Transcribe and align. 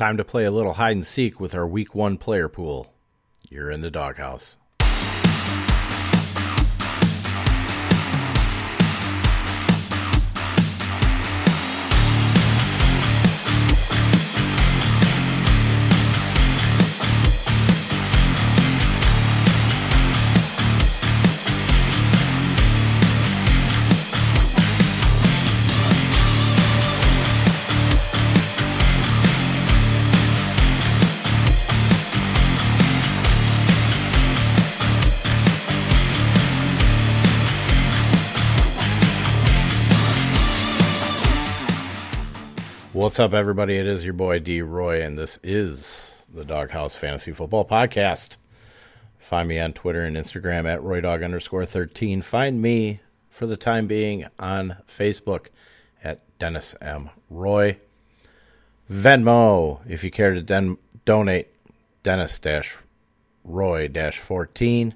Time 0.00 0.16
to 0.16 0.24
play 0.24 0.46
a 0.46 0.50
little 0.50 0.72
hide 0.72 0.96
and 0.96 1.06
seek 1.06 1.38
with 1.40 1.54
our 1.54 1.68
week 1.68 1.94
one 1.94 2.16
player 2.16 2.48
pool. 2.48 2.94
You're 3.50 3.70
in 3.70 3.82
the 3.82 3.90
doghouse. 3.90 4.56
What's 43.10 43.18
up, 43.18 43.34
everybody? 43.34 43.76
It 43.76 43.88
is 43.88 44.04
your 44.04 44.14
boy 44.14 44.38
D 44.38 44.62
Roy, 44.62 45.02
and 45.02 45.18
this 45.18 45.40
is 45.42 46.14
the 46.32 46.44
Dawghouse 46.44 46.96
Fantasy 46.96 47.32
Football 47.32 47.64
Podcast. 47.64 48.36
Find 49.18 49.48
me 49.48 49.58
on 49.58 49.72
Twitter 49.72 50.04
and 50.04 50.16
Instagram 50.16 50.72
at 50.72 50.78
RoyDog 50.78 51.24
underscore 51.24 51.66
13. 51.66 52.22
Find 52.22 52.62
me, 52.62 53.00
for 53.28 53.46
the 53.48 53.56
time 53.56 53.88
being, 53.88 54.26
on 54.38 54.76
Facebook 54.86 55.48
at 56.04 56.20
Dennis 56.38 56.76
M. 56.80 57.10
Roy. 57.28 57.78
Venmo, 58.88 59.80
if 59.88 60.04
you 60.04 60.12
care 60.12 60.32
to 60.32 60.40
den- 60.40 60.78
donate, 61.04 61.48
Dennis 62.04 62.38
dash 62.38 62.78
Roy 63.42 63.88
dash 63.88 64.20
14. 64.20 64.94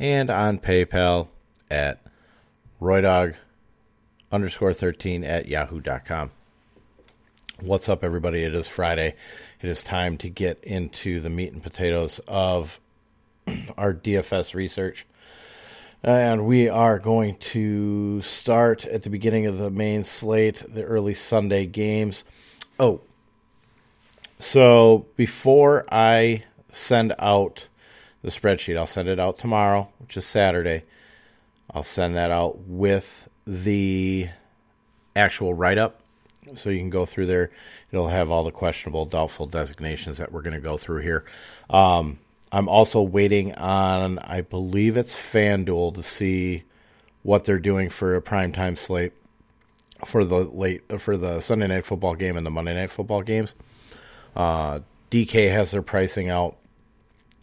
And 0.00 0.28
on 0.28 0.58
PayPal 0.58 1.28
at 1.70 2.04
RoyDog 2.82 3.36
underscore 4.32 4.74
13 4.74 5.22
at 5.22 5.46
yahoo.com. 5.46 6.32
What's 7.64 7.88
up, 7.88 8.04
everybody? 8.04 8.42
It 8.42 8.54
is 8.54 8.68
Friday. 8.68 9.14
It 9.62 9.70
is 9.70 9.82
time 9.82 10.18
to 10.18 10.28
get 10.28 10.62
into 10.64 11.18
the 11.20 11.30
meat 11.30 11.54
and 11.54 11.62
potatoes 11.62 12.20
of 12.28 12.78
our 13.78 13.94
DFS 13.94 14.52
research. 14.52 15.06
And 16.02 16.44
we 16.44 16.68
are 16.68 16.98
going 16.98 17.36
to 17.36 18.20
start 18.20 18.84
at 18.84 19.04
the 19.04 19.08
beginning 19.08 19.46
of 19.46 19.56
the 19.56 19.70
main 19.70 20.04
slate, 20.04 20.62
the 20.68 20.84
early 20.84 21.14
Sunday 21.14 21.64
games. 21.64 22.24
Oh, 22.78 23.00
so 24.38 25.06
before 25.16 25.86
I 25.90 26.44
send 26.70 27.14
out 27.18 27.68
the 28.20 28.28
spreadsheet, 28.28 28.76
I'll 28.76 28.86
send 28.86 29.08
it 29.08 29.18
out 29.18 29.38
tomorrow, 29.38 29.88
which 30.00 30.18
is 30.18 30.26
Saturday. 30.26 30.82
I'll 31.72 31.82
send 31.82 32.14
that 32.14 32.30
out 32.30 32.58
with 32.66 33.26
the 33.46 34.28
actual 35.16 35.54
write 35.54 35.78
up 35.78 36.02
so 36.54 36.70
you 36.70 36.78
can 36.78 36.90
go 36.90 37.06
through 37.06 37.26
there. 37.26 37.50
It'll 37.90 38.08
have 38.08 38.30
all 38.30 38.44
the 38.44 38.50
questionable, 38.50 39.06
doubtful 39.06 39.46
designations 39.46 40.18
that 40.18 40.32
we're 40.32 40.42
going 40.42 40.54
to 40.54 40.60
go 40.60 40.76
through 40.76 41.00
here. 41.00 41.24
Um, 41.70 42.18
I'm 42.52 42.68
also 42.68 43.02
waiting 43.02 43.54
on, 43.54 44.18
I 44.20 44.42
believe 44.42 44.96
it's 44.96 45.16
FanDuel 45.16 45.94
to 45.94 46.02
see 46.02 46.64
what 47.22 47.44
they're 47.44 47.58
doing 47.58 47.90
for 47.90 48.14
a 48.14 48.22
primetime 48.22 48.78
slate 48.78 49.12
for 50.04 50.24
the 50.24 50.44
late 50.44 51.00
for 51.00 51.16
the 51.16 51.40
Sunday 51.40 51.66
night 51.66 51.86
football 51.86 52.14
game 52.14 52.36
and 52.36 52.44
the 52.44 52.50
Monday 52.50 52.74
night 52.74 52.90
football 52.90 53.22
games. 53.22 53.54
Uh, 54.36 54.80
DK 55.10 55.50
has 55.50 55.70
their 55.70 55.82
pricing 55.82 56.28
out, 56.28 56.56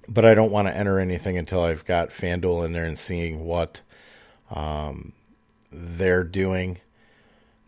but 0.08 0.26
I 0.26 0.34
don't 0.36 0.52
want 0.52 0.68
to 0.68 0.76
enter 0.76 1.00
anything 1.00 1.38
until 1.38 1.64
I've 1.64 1.86
got 1.86 2.10
FanDuel 2.10 2.66
in 2.66 2.74
there 2.74 2.86
and 2.86 3.00
seeing 3.00 3.46
what 3.46 3.82
um, 4.52 5.14
they're 5.72 6.24
doing 6.24 6.80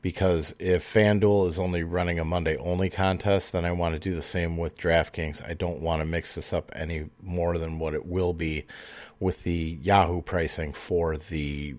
because 0.04 0.54
if 0.60 0.84
FanDuel 0.94 1.48
is 1.48 1.58
only 1.58 1.82
running 1.82 2.20
a 2.20 2.26
Monday 2.26 2.58
only 2.58 2.90
contest, 2.90 3.54
then 3.54 3.64
I 3.64 3.72
want 3.72 3.96
to 3.96 4.00
do 4.00 4.14
the 4.14 4.22
same 4.22 4.58
with 4.58 4.78
DraftKings. 4.78 5.44
I 5.48 5.54
don't 5.54 5.80
want 5.80 6.02
to 6.02 6.06
mix 6.06 6.36
this 6.36 6.52
up 6.52 6.72
any 6.76 7.10
more 7.24 7.58
than 7.58 7.80
what 7.80 7.94
it 7.94 8.06
will 8.06 8.34
be 8.34 8.66
with 9.22 9.44
the 9.44 9.80
Yahoo 9.82 10.22
pricing 10.22 10.74
for 10.74 11.16
the 11.18 11.78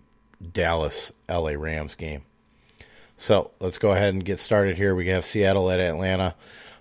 Dallas 0.53 1.13
LA 1.29 1.51
Rams 1.51 1.95
game. 1.95 2.23
So 3.19 3.51
let's 3.61 3.77
go 3.77 3.93
ahead 3.93 4.15
and 4.15 4.25
get 4.25 4.41
started 4.41 4.79
here. 4.79 4.95
We 4.95 5.09
have 5.09 5.27
Seattle 5.27 5.71
at 5.71 5.79
Atlanta. 5.79 6.35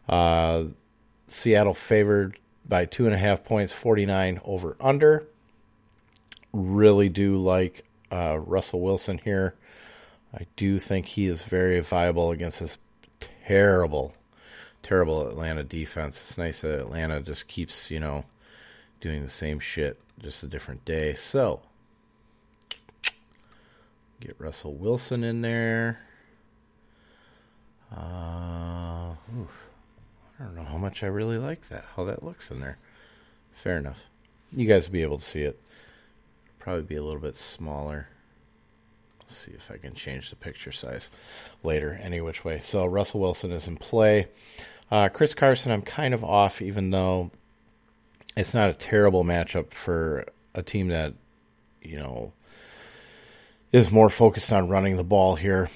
Uh, 0.08 0.64
Seattle 1.28 1.74
favored 1.74 2.40
by 2.66 2.86
two 2.86 3.06
and 3.06 3.14
a 3.14 3.18
half 3.18 3.44
points, 3.44 3.74
49 3.74 4.40
over 4.46 4.78
under. 4.80 5.28
Really 6.54 7.10
do 7.10 7.36
like 7.36 7.84
uh, 8.10 8.40
Russell 8.40 8.80
Wilson 8.80 9.20
here. 9.26 9.56
I 10.36 10.48
do 10.56 10.80
think 10.80 11.06
he 11.06 11.28
is 11.28 11.44
very 11.44 11.80
viable 11.80 12.32
against 12.32 12.60
this 12.60 12.80
terrible, 13.20 14.14
terrible 14.82 15.28
Atlanta 15.28 15.64
defense. 15.64 16.20
It's 16.20 16.38
nice 16.38 16.62
that 16.62 16.80
Atlanta 16.80 17.22
just 17.22 17.48
keeps, 17.48 17.92
you 17.92 18.00
know, 18.00 18.26
doing 19.00 19.22
the 19.22 19.30
same 19.30 19.60
shit, 19.60 20.00
just 20.20 20.42
a 20.42 20.48
different 20.48 20.86
day. 20.86 21.14
So, 21.14 21.62
get 24.20 24.36
Russell 24.40 24.74
Wilson 24.74 25.24
in 25.24 25.42
there. 25.42 26.00
Uh, 27.96 29.12
oof. 29.40 29.52
I 30.40 30.46
don't 30.46 30.56
know 30.56 30.64
how 30.64 30.80
much 30.80 31.04
I 31.04 31.08
really 31.08 31.38
like 31.38 31.70
that, 31.70 31.86
how 31.96 32.06
that 32.06 32.24
looks 32.24 32.50
in 32.50 32.60
there. 32.60 32.80
Fair 33.54 33.78
enough. 33.78 34.06
You 34.52 34.68
guys 34.68 34.88
will 34.88 34.94
be 34.94 35.04
able 35.04 35.20
to 35.20 35.24
see 35.24 35.44
it. 35.44 35.62
Probably 36.58 36.82
be 36.82 36.96
a 36.96 37.04
little 37.04 37.20
bit 37.20 37.36
smaller 37.36 38.08
see 39.28 39.52
if 39.52 39.72
I 39.72 39.78
can 39.78 39.94
change 39.94 40.30
the 40.30 40.36
picture 40.36 40.72
size 40.72 41.10
later, 41.64 42.00
any 42.02 42.22
which 42.22 42.44
way. 42.44 42.60
So 42.62 42.86
Russell 42.86 43.20
Wilson 43.20 43.52
is 43.52 43.68
in 43.68 43.78
play. 43.78 44.28
Uh, 44.92 45.10
Chris 45.10 45.34
Carson, 45.34 45.72
I'm 45.72 45.82
kind 45.82 46.14
of 46.14 46.24
off, 46.24 46.62
even 46.62 46.92
though 46.92 47.32
it's 48.36 48.54
not 48.54 48.70
a 48.70 48.74
terrible 48.74 49.24
matchup 49.24 49.72
for 49.72 50.26
a 50.54 50.62
team 50.62 50.90
that, 50.90 51.14
you 51.82 51.98
know, 51.98 52.34
is 53.72 53.92
more 53.92 54.10
focused 54.10 54.54
on 54.54 54.68
running 54.68 54.98
the 54.98 55.04
ball 55.04 55.36
here. 55.36 55.70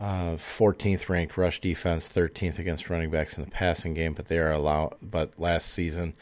Uh, 0.00 0.36
14th 0.36 1.08
ranked 1.08 1.36
rush 1.36 1.60
defense, 1.60 2.08
13th 2.08 2.58
against 2.58 2.90
running 2.90 3.10
backs 3.10 3.36
in 3.36 3.44
the 3.44 3.50
passing 3.50 3.94
game, 3.94 4.12
but 4.12 4.26
they 4.26 4.38
are 4.38 4.50
allowed. 4.50 4.94
But 5.00 5.38
last 5.38 5.68
season, 5.68 6.14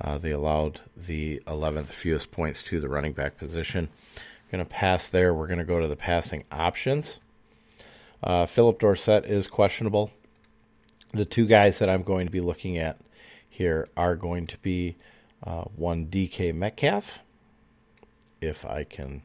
uh, 0.00 0.16
they 0.16 0.30
allowed 0.30 0.80
the 0.96 1.42
11th 1.46 1.88
fewest 1.88 2.30
points 2.30 2.62
to 2.64 2.80
the 2.80 2.88
running 2.88 3.12
back 3.12 3.36
position. 3.36 3.88
Going 4.50 4.64
to 4.64 4.70
pass 4.70 5.08
there. 5.08 5.32
We're 5.32 5.46
going 5.46 5.58
to 5.58 5.64
go 5.64 5.80
to 5.80 5.88
the 5.88 5.96
passing 5.96 6.44
options. 6.50 7.20
Uh, 8.22 8.46
Phillip 8.46 8.80
Dorsett 8.80 9.24
is 9.24 9.46
questionable. 9.46 10.10
The 11.12 11.24
two 11.24 11.46
guys 11.46 11.78
that 11.78 11.88
I'm 11.88 12.02
going 12.02 12.26
to 12.26 12.32
be 12.32 12.40
looking 12.40 12.76
at 12.76 12.98
here 13.48 13.86
are 13.96 14.16
going 14.16 14.46
to 14.48 14.58
be 14.58 14.96
uh, 15.44 15.62
one 15.76 16.06
DK 16.06 16.54
Metcalf. 16.54 17.20
If 18.40 18.64
I 18.64 18.84
can 18.84 19.22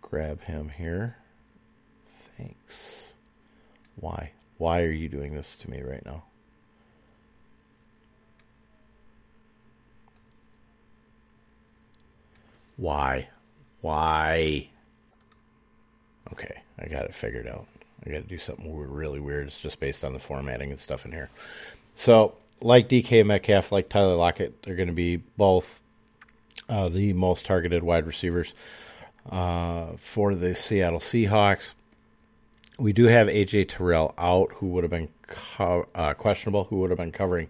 grab 0.00 0.42
him 0.42 0.68
here. 0.68 1.16
Thanks. 2.38 3.12
Why? 3.96 4.32
Why 4.58 4.82
are 4.82 4.92
you 4.92 5.08
doing 5.08 5.34
this 5.34 5.56
to 5.56 5.70
me 5.70 5.82
right 5.82 6.04
now? 6.06 6.22
Why? 12.76 13.28
Why? 13.86 14.66
Okay, 16.32 16.60
I 16.76 16.88
got 16.88 17.04
it 17.04 17.14
figured 17.14 17.46
out. 17.46 17.68
I 18.04 18.10
got 18.10 18.16
to 18.16 18.28
do 18.28 18.36
something 18.36 18.76
really 18.76 19.20
weird. 19.20 19.46
It's 19.46 19.58
just 19.58 19.78
based 19.78 20.02
on 20.02 20.12
the 20.12 20.18
formatting 20.18 20.72
and 20.72 20.80
stuff 20.80 21.04
in 21.04 21.12
here. 21.12 21.30
So, 21.94 22.34
like 22.60 22.88
DK 22.88 23.24
Metcalf, 23.24 23.70
like 23.70 23.88
Tyler 23.88 24.16
Lockett, 24.16 24.60
they're 24.64 24.74
going 24.74 24.88
to 24.88 24.92
be 24.92 25.18
both 25.36 25.80
uh, 26.68 26.88
the 26.88 27.12
most 27.12 27.46
targeted 27.46 27.84
wide 27.84 28.08
receivers 28.08 28.54
uh, 29.30 29.92
for 29.98 30.34
the 30.34 30.56
Seattle 30.56 30.98
Seahawks. 30.98 31.74
We 32.80 32.92
do 32.92 33.04
have 33.04 33.28
AJ 33.28 33.68
Terrell 33.68 34.14
out, 34.18 34.50
who 34.54 34.66
would 34.66 34.82
have 34.82 34.90
been 34.90 35.10
co- 35.28 35.86
uh, 35.94 36.14
questionable, 36.14 36.64
who 36.64 36.80
would 36.80 36.90
have 36.90 36.98
been 36.98 37.12
covering 37.12 37.46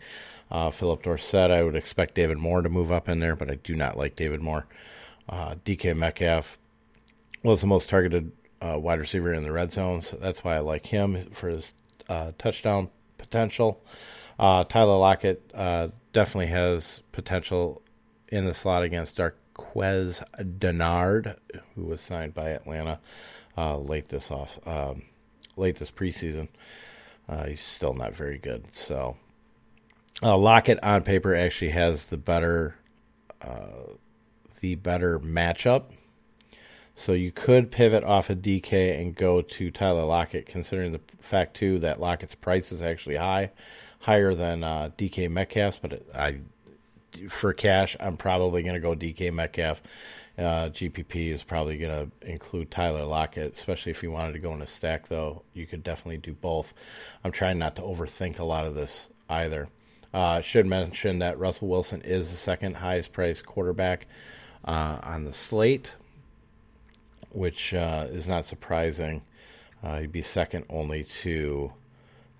uh, 0.50 0.70
Phillip 0.70 1.02
Dorsett. 1.02 1.50
I 1.50 1.62
would 1.62 1.76
expect 1.76 2.14
David 2.14 2.36
Moore 2.36 2.60
to 2.60 2.68
move 2.68 2.92
up 2.92 3.08
in 3.08 3.20
there, 3.20 3.36
but 3.36 3.50
I 3.50 3.54
do 3.54 3.74
not 3.74 3.96
like 3.96 4.16
David 4.16 4.42
Moore. 4.42 4.66
Uh, 5.28 5.54
DK 5.64 5.96
Metcalf 5.96 6.58
was 7.42 7.60
the 7.60 7.66
most 7.66 7.88
targeted 7.88 8.32
uh, 8.60 8.78
wide 8.78 8.98
receiver 9.00 9.32
in 9.32 9.42
the 9.42 9.52
red 9.52 9.72
zone, 9.72 10.00
so 10.00 10.16
that's 10.16 10.42
why 10.44 10.56
I 10.56 10.60
like 10.60 10.86
him 10.86 11.30
for 11.32 11.48
his 11.48 11.72
uh, 12.08 12.32
touchdown 12.38 12.88
potential. 13.18 13.82
Uh, 14.38 14.64
Tyler 14.64 14.96
Lockett 14.98 15.50
uh, 15.54 15.88
definitely 16.12 16.46
has 16.46 17.02
potential 17.12 17.82
in 18.28 18.44
the 18.44 18.54
slot 18.54 18.82
against 18.82 19.16
Darqueze 19.16 20.22
Dennard, 20.58 21.36
who 21.74 21.84
was 21.84 22.00
signed 22.00 22.34
by 22.34 22.50
Atlanta 22.50 22.98
uh, 23.56 23.78
late 23.78 24.08
this 24.08 24.30
off 24.30 24.58
um, 24.66 25.02
late 25.56 25.76
this 25.76 25.90
preseason. 25.90 26.48
he's 27.46 27.60
still 27.60 27.94
not 27.94 28.14
very 28.14 28.38
good, 28.38 28.72
so 28.74 29.16
Uh, 30.22 30.36
Lockett 30.36 30.78
on 30.82 31.02
paper 31.02 31.34
actually 31.34 31.70
has 31.72 32.06
the 32.06 32.16
better 32.16 32.76
uh, 33.42 33.92
the 34.60 34.74
better 34.76 35.18
matchup. 35.18 35.84
So 36.98 37.12
you 37.12 37.30
could 37.30 37.70
pivot 37.70 38.04
off 38.04 38.30
of 38.30 38.38
DK 38.38 38.98
and 38.98 39.14
go 39.14 39.42
to 39.42 39.70
Tyler 39.70 40.04
Lockett, 40.04 40.46
considering 40.46 40.92
the 40.92 41.00
fact 41.20 41.54
too 41.54 41.78
that 41.80 42.00
Lockett's 42.00 42.34
price 42.34 42.72
is 42.72 42.80
actually 42.80 43.16
high, 43.16 43.50
higher 44.00 44.34
than 44.34 44.64
uh, 44.64 44.90
DK 44.96 45.30
Metcalf's. 45.30 45.78
But 45.78 46.02
I, 46.14 46.38
for 47.28 47.52
cash, 47.52 47.96
I'm 48.00 48.16
probably 48.16 48.62
going 48.62 48.74
to 48.74 48.80
go 48.80 48.94
DK 48.94 49.32
Metcalf. 49.32 49.82
Uh, 50.38 50.68
GPP 50.68 51.32
is 51.32 51.42
probably 51.42 51.76
going 51.76 52.10
to 52.10 52.30
include 52.30 52.70
Tyler 52.70 53.04
Lockett, 53.04 53.54
especially 53.54 53.92
if 53.92 54.02
you 54.02 54.10
wanted 54.10 54.32
to 54.32 54.38
go 54.38 54.54
in 54.54 54.62
a 54.62 54.66
stack. 54.66 55.08
Though 55.08 55.42
you 55.52 55.66
could 55.66 55.82
definitely 55.82 56.18
do 56.18 56.32
both. 56.32 56.72
I'm 57.24 57.32
trying 57.32 57.58
not 57.58 57.76
to 57.76 57.82
overthink 57.82 58.38
a 58.38 58.44
lot 58.44 58.66
of 58.66 58.74
this 58.74 59.10
either. 59.28 59.68
Uh, 60.14 60.40
should 60.40 60.66
mention 60.66 61.18
that 61.18 61.38
Russell 61.38 61.68
Wilson 61.68 62.00
is 62.00 62.30
the 62.30 62.36
second 62.38 62.76
highest 62.76 63.12
priced 63.12 63.44
quarterback 63.44 64.06
uh, 64.66 64.98
on 65.02 65.24
the 65.24 65.32
slate, 65.32 65.94
which 67.30 67.74
uh, 67.74 68.06
is 68.10 68.26
not 68.26 68.44
surprising. 68.44 69.22
Uh, 69.82 70.00
he'd 70.00 70.12
be 70.12 70.22
second 70.22 70.64
only 70.68 71.04
to 71.04 71.72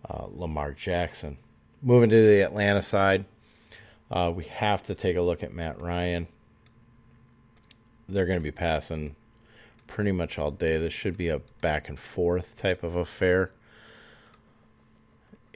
uh, 0.08 0.26
Lamar 0.30 0.72
Jackson. 0.72 1.38
Moving 1.82 2.10
to 2.10 2.16
the 2.16 2.40
Atlanta 2.40 2.82
side, 2.82 3.24
uh, 4.10 4.32
we 4.34 4.44
have 4.44 4.82
to 4.84 4.94
take 4.94 5.16
a 5.16 5.22
look 5.22 5.42
at 5.42 5.52
Matt 5.52 5.80
Ryan. 5.80 6.26
They're 8.08 8.26
going 8.26 8.38
to 8.38 8.44
be 8.44 8.52
passing 8.52 9.16
pretty 9.86 10.12
much 10.12 10.38
all 10.38 10.50
day. 10.50 10.78
This 10.78 10.92
should 10.92 11.16
be 11.16 11.28
a 11.28 11.40
back 11.60 11.88
and 11.88 11.98
forth 11.98 12.56
type 12.56 12.82
of 12.82 12.96
affair 12.96 13.50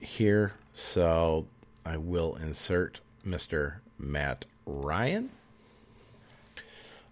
here. 0.00 0.54
So 0.74 1.46
I 1.84 1.96
will 1.96 2.36
insert 2.36 3.00
Mr. 3.26 3.76
Matt 3.98 4.46
Ryan. 4.66 5.30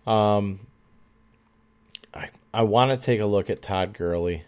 Um, 0.09 0.61
I 2.15 2.31
I 2.55 2.63
want 2.63 2.97
to 2.99 3.05
take 3.05 3.21
a 3.21 3.27
look 3.27 3.51
at 3.51 3.61
Todd 3.61 3.93
Gurley. 3.93 4.45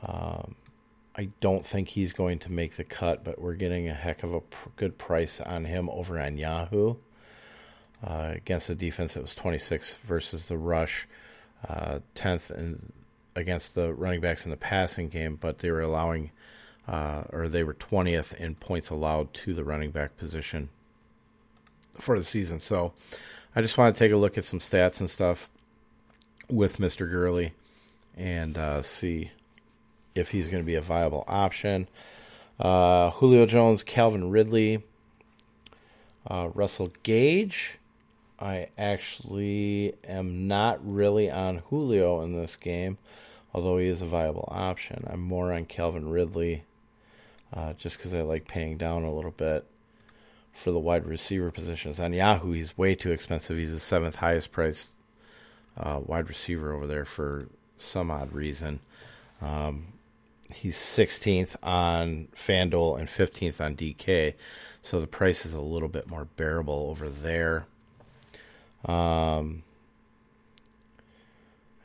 Um, 0.00 0.54
I 1.16 1.28
don't 1.40 1.66
think 1.66 1.88
he's 1.88 2.12
going 2.12 2.38
to 2.40 2.52
make 2.52 2.76
the 2.76 2.84
cut, 2.84 3.24
but 3.24 3.40
we're 3.40 3.54
getting 3.54 3.88
a 3.88 3.94
heck 3.94 4.22
of 4.22 4.32
a 4.32 4.40
pr- 4.40 4.68
good 4.76 4.96
price 4.96 5.40
on 5.40 5.64
him 5.64 5.90
over 5.90 6.20
on 6.20 6.38
Yahoo. 6.38 6.94
Uh, 8.02 8.32
against 8.34 8.68
the 8.68 8.74
defense, 8.74 9.16
it 9.16 9.22
was 9.22 9.34
26 9.34 9.98
versus 10.04 10.48
the 10.48 10.56
rush, 10.56 11.06
uh, 11.68 11.98
10th 12.14 12.50
and 12.50 12.92
against 13.36 13.74
the 13.74 13.92
running 13.92 14.20
backs 14.20 14.44
in 14.44 14.50
the 14.50 14.56
passing 14.56 15.08
game, 15.08 15.36
but 15.36 15.58
they 15.58 15.70
were 15.70 15.82
allowing 15.82 16.30
uh, 16.88 17.24
or 17.30 17.48
they 17.48 17.62
were 17.62 17.74
20th 17.74 18.34
in 18.34 18.54
points 18.54 18.88
allowed 18.88 19.32
to 19.34 19.52
the 19.52 19.64
running 19.64 19.90
back 19.90 20.16
position 20.16 20.68
for 21.98 22.18
the 22.18 22.24
season. 22.24 22.58
So 22.58 22.92
I 23.54 23.60
just 23.60 23.76
want 23.76 23.94
to 23.94 23.98
take 23.98 24.12
a 24.12 24.16
look 24.16 24.38
at 24.38 24.44
some 24.44 24.60
stats 24.60 25.00
and 25.00 25.10
stuff 25.10 25.50
with 26.48 26.78
Mr. 26.78 27.08
Gurley 27.08 27.52
and 28.16 28.56
uh, 28.56 28.82
see 28.82 29.30
if 30.14 30.30
he's 30.30 30.48
going 30.48 30.62
to 30.62 30.66
be 30.66 30.74
a 30.74 30.80
viable 30.80 31.24
option. 31.28 31.86
Uh, 32.58 33.10
Julio 33.10 33.44
Jones, 33.44 33.82
Calvin 33.82 34.30
Ridley, 34.30 34.82
uh, 36.26 36.48
Russell 36.54 36.92
Gage. 37.02 37.78
I 38.40 38.68
actually 38.78 39.96
am 40.08 40.48
not 40.48 40.80
really 40.82 41.30
on 41.30 41.58
Julio 41.68 42.22
in 42.22 42.32
this 42.32 42.56
game, 42.56 42.96
although 43.52 43.76
he 43.76 43.86
is 43.86 44.00
a 44.00 44.06
viable 44.06 44.48
option. 44.50 45.04
I'm 45.10 45.20
more 45.20 45.52
on 45.52 45.66
Calvin 45.66 46.08
Ridley 46.08 46.64
uh, 47.52 47.74
just 47.74 47.98
because 47.98 48.14
I 48.14 48.22
like 48.22 48.48
paying 48.48 48.78
down 48.78 49.04
a 49.04 49.14
little 49.14 49.30
bit 49.30 49.66
for 50.52 50.70
the 50.70 50.78
wide 50.78 51.06
receiver 51.06 51.50
positions. 51.50 51.98
On 51.98 52.12
Yahoo, 52.12 52.52
he's 52.52 52.76
way 52.76 52.94
too 52.94 53.10
expensive. 53.10 53.56
He's 53.56 53.72
the 53.72 53.80
seventh 53.80 54.16
highest 54.16 54.52
priced 54.52 54.88
uh, 55.76 56.00
wide 56.04 56.28
receiver 56.28 56.72
over 56.72 56.86
there 56.86 57.04
for 57.04 57.48
some 57.78 58.10
odd 58.10 58.32
reason. 58.32 58.80
Um, 59.40 59.86
he's 60.54 60.76
16th 60.76 61.56
on 61.62 62.28
FanDuel 62.36 62.98
and 62.98 63.08
15th 63.08 63.60
on 63.60 63.74
DK, 63.74 64.34
so 64.82 65.00
the 65.00 65.06
price 65.06 65.46
is 65.46 65.54
a 65.54 65.60
little 65.60 65.88
bit 65.88 66.10
more 66.10 66.26
bearable 66.36 66.88
over 66.90 67.08
there. 67.08 67.66
Um, 68.84 69.62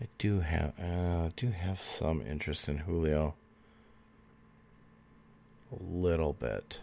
I 0.01 0.07
do 0.17 0.41
have 0.41 0.73
uh, 0.79 1.29
do 1.35 1.51
have 1.51 1.79
some 1.79 2.21
interest 2.21 2.67
in 2.67 2.79
Julio 2.79 3.35
a 5.71 5.83
little 5.83 6.33
bit. 6.33 6.81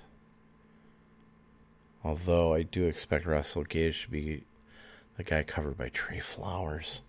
Although 2.05 2.55
I 2.55 2.62
do 2.62 2.85
expect 2.85 3.25
Russell 3.25 3.65
Gage 3.65 4.03
to 4.03 4.11
be 4.11 4.45
the 5.17 5.25
guy 5.25 5.43
covered 5.43 5.79
by 5.79 5.89
Tre 5.89 6.21
Flowers. 6.21 7.01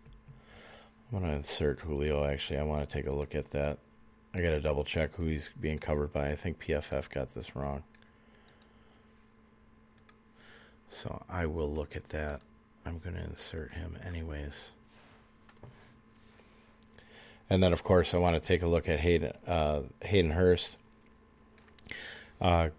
I'm 1.11 1.19
going 1.19 1.29
to 1.29 1.37
insert 1.37 1.81
Julio, 1.81 2.25
actually. 2.25 2.59
I 2.59 2.63
want 2.63 2.87
to 2.87 2.93
take 2.93 3.07
a 3.07 3.13
look 3.13 3.35
at 3.35 3.45
that. 3.51 3.77
I 4.33 4.39
got 4.39 4.51
to 4.51 4.61
double 4.61 4.83
check 4.83 5.15
who 5.15 5.25
he's 5.25 5.49
being 5.59 5.77
covered 5.77 6.13
by. 6.13 6.29
I 6.29 6.35
think 6.35 6.59
PFF 6.59 7.09
got 7.09 7.33
this 7.33 7.55
wrong. 7.55 7.83
So 10.89 11.23
I 11.29 11.45
will 11.45 11.71
look 11.71 11.95
at 11.95 12.09
that. 12.09 12.41
I'm 12.85 12.99
going 12.99 13.15
to 13.15 13.23
insert 13.23 13.73
him 13.73 13.97
anyways. 14.05 14.71
And 17.49 17.61
then, 17.61 17.73
of 17.73 17.83
course, 17.83 18.13
I 18.13 18.17
want 18.17 18.41
to 18.41 18.45
take 18.45 18.63
a 18.63 18.67
look 18.67 18.87
at 18.87 18.99
Hayden, 18.99 19.33
uh, 19.47 19.81
Hayden 20.01 20.31
Hurst. 20.31 20.77
Uh, 22.41 22.69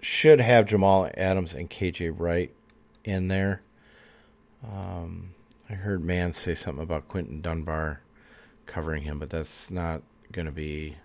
should 0.00 0.40
have 0.40 0.66
Jamal 0.66 1.10
Adams 1.16 1.54
and 1.54 1.68
KJ 1.68 2.14
Wright 2.16 2.52
in 3.04 3.28
there. 3.28 3.62
Um, 4.64 5.30
I 5.68 5.74
heard 5.74 6.04
man 6.04 6.32
say 6.32 6.54
something 6.54 6.82
about 6.82 7.08
Quinton 7.08 7.40
Dunbar 7.40 8.00
covering 8.66 9.02
him, 9.02 9.18
but 9.18 9.30
that's 9.30 9.70
not 9.70 10.02
going 10.32 10.46
to 10.46 10.52
be 10.52 10.96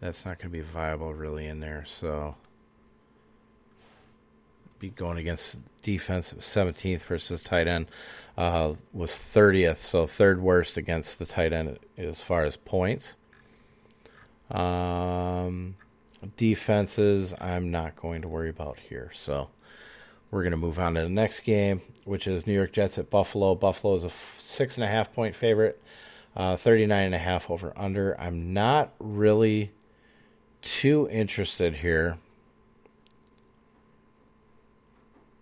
that's 0.00 0.24
not 0.24 0.38
going 0.38 0.50
to 0.52 0.58
be 0.58 0.60
viable 0.60 1.14
really 1.14 1.46
in 1.46 1.60
there. 1.60 1.84
So 1.86 2.36
be 4.78 4.90
going 4.90 5.16
against 5.18 5.56
defense 5.82 6.34
17th 6.34 7.00
versus 7.02 7.42
tight 7.42 7.66
end 7.66 7.86
uh, 8.36 8.74
was 8.92 9.12
30th, 9.12 9.78
so 9.78 10.06
third 10.06 10.40
worst 10.40 10.76
against 10.76 11.18
the 11.18 11.26
tight 11.26 11.52
end 11.52 11.78
as 11.96 12.20
far 12.20 12.44
as 12.44 12.56
points. 12.56 13.16
Um, 14.50 15.76
defenses, 16.36 17.34
I'm 17.40 17.70
not 17.70 17.96
going 17.96 18.22
to 18.22 18.28
worry 18.28 18.50
about 18.50 18.78
here. 18.78 19.10
So 19.14 19.48
we're 20.30 20.42
going 20.42 20.52
to 20.52 20.56
move 20.56 20.78
on 20.78 20.94
to 20.94 21.02
the 21.02 21.08
next 21.08 21.40
game, 21.40 21.82
which 22.04 22.26
is 22.26 22.46
New 22.46 22.54
York 22.54 22.72
Jets 22.72 22.98
at 22.98 23.10
Buffalo. 23.10 23.54
Buffalo 23.54 23.94
is 23.94 24.02
a 24.02 24.08
f- 24.08 24.36
six 24.38 24.76
and 24.76 24.84
a 24.84 24.88
half 24.88 25.12
point 25.12 25.34
favorite, 25.34 25.80
uh, 26.36 26.56
39 26.56 27.04
and 27.04 27.14
a 27.14 27.18
half 27.18 27.50
over 27.50 27.72
under. 27.76 28.18
I'm 28.20 28.52
not 28.52 28.92
really 28.98 29.72
too 30.62 31.08
interested 31.10 31.76
here 31.76 32.18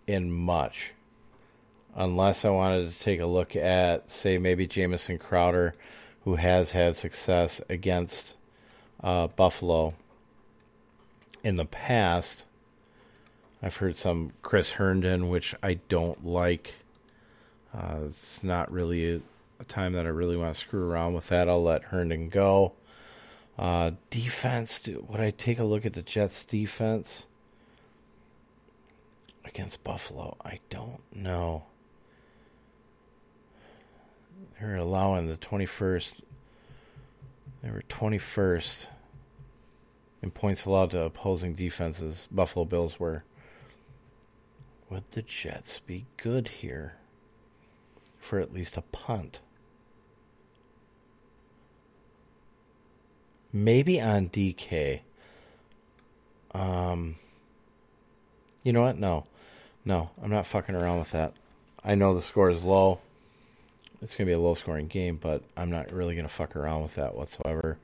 in 0.07 0.31
much 0.31 0.93
unless 1.95 2.45
I 2.45 2.49
wanted 2.49 2.91
to 2.91 2.99
take 2.99 3.19
a 3.19 3.25
look 3.25 3.55
at, 3.55 4.09
say, 4.09 4.37
maybe 4.37 4.67
Jamison 4.67 5.17
Crowder, 5.17 5.73
who 6.25 6.35
has 6.35 6.71
had 6.71 6.95
success 6.95 7.61
against 7.69 8.35
uh, 9.01 9.27
Buffalo 9.27 9.93
in 11.45 11.55
the 11.55 11.65
past. 11.65 12.45
I've 13.61 13.77
heard 13.77 13.95
some 13.95 14.33
Chris 14.41 14.71
Herndon, 14.71 15.29
which 15.29 15.53
I 15.61 15.75
don't 15.87 16.25
like. 16.25 16.73
Uh, 17.71 17.97
it's 18.09 18.43
not 18.43 18.71
really 18.71 19.15
a, 19.15 19.21
time 19.67 19.93
that 19.93 20.05
I 20.05 20.09
really 20.09 20.35
want 20.35 20.53
to 20.53 20.59
screw 20.59 20.89
around 20.89 21.13
with 21.13 21.29
that. 21.29 21.47
I'll 21.47 21.63
let 21.63 21.85
Herndon 21.85 22.29
go. 22.29 22.73
Uh, 23.57 23.91
defense, 24.09 24.87
would 25.07 25.21
I 25.21 25.29
take 25.31 25.59
a 25.59 25.63
look 25.63 25.85
at 25.85 25.93
the 25.93 26.01
Jets' 26.01 26.43
defense 26.43 27.27
against 29.45 29.83
Buffalo? 29.83 30.35
I 30.43 30.59
don't 30.69 31.01
know. 31.15 31.63
They're 34.59 34.75
allowing 34.75 35.27
the 35.27 35.37
21st 35.37 36.11
they 37.63 37.71
were 37.71 37.81
21st 37.89 38.87
in 40.21 40.31
points 40.31 40.65
allowed 40.65 40.91
to 40.91 41.03
opposing 41.03 41.53
defenses. 41.53 42.27
Buffalo 42.31 42.65
Bills 42.65 42.99
were. 42.99 43.23
Would 44.89 45.03
the 45.11 45.21
Jets 45.23 45.79
be 45.79 46.05
good 46.17 46.47
here 46.47 46.95
for 48.19 48.39
at 48.39 48.53
least 48.53 48.77
a 48.77 48.81
punt? 48.81 49.39
Maybe 53.51 53.99
on 53.99 54.29
DK. 54.29 55.01
Um, 56.53 57.15
you 58.63 58.73
know 58.73 58.83
what? 58.83 58.99
No. 58.99 59.25
No, 59.83 60.11
I'm 60.21 60.31
not 60.31 60.45
fucking 60.45 60.75
around 60.75 60.99
with 60.99 61.11
that. 61.11 61.33
I 61.83 61.95
know 61.95 62.13
the 62.13 62.21
score 62.21 62.49
is 62.49 62.63
low 62.63 62.99
it's 64.05 64.15
going 64.15 64.27
to 64.27 64.29
be 64.29 64.33
a 64.33 64.39
low 64.39 64.53
scoring 64.53 64.87
game, 64.87 65.17
but 65.19 65.41
I'm 65.57 65.71
not 65.71 65.91
really 65.91 66.15
going 66.15 66.27
to 66.27 66.33
fuck 66.33 66.55
around 66.55 66.83
with 66.83 66.95
that 66.95 67.15
whatsoever. 67.15 67.79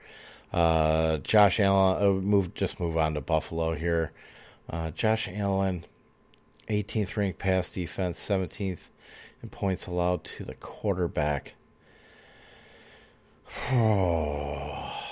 Uh, 0.52 1.18
Josh 1.18 1.60
Allen, 1.60 2.04
uh, 2.04 2.10
move 2.22 2.54
just 2.54 2.80
move 2.80 2.98
on 2.98 3.14
to 3.14 3.22
Buffalo 3.22 3.74
here. 3.74 4.12
Uh, 4.70 4.92
Josh 4.92 5.30
Allen, 5.32 5.86
18th 6.68 7.16
ranked 7.16 7.40
pass 7.40 7.72
defense, 7.72 8.20
17th 8.20 8.90
in 9.42 9.50
points 9.50 9.88
allowed 9.88 10.24
to 10.24 10.44
the 10.44 10.56
quarterback. 10.56 11.56
Oh. 13.72 14.98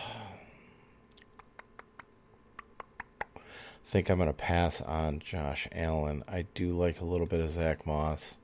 think 3.90 4.10
I'm 4.10 4.18
going 4.18 4.30
to 4.30 4.34
pass 4.34 4.82
on 4.82 5.20
Josh 5.20 5.68
Allen. 5.72 6.24
I 6.28 6.46
do 6.54 6.78
like 6.78 7.02
a 7.02 7.06
little 7.06 7.26
bit 7.26 7.40
of 7.40 7.50
Zach 7.50 7.88
Moss. 7.88 8.38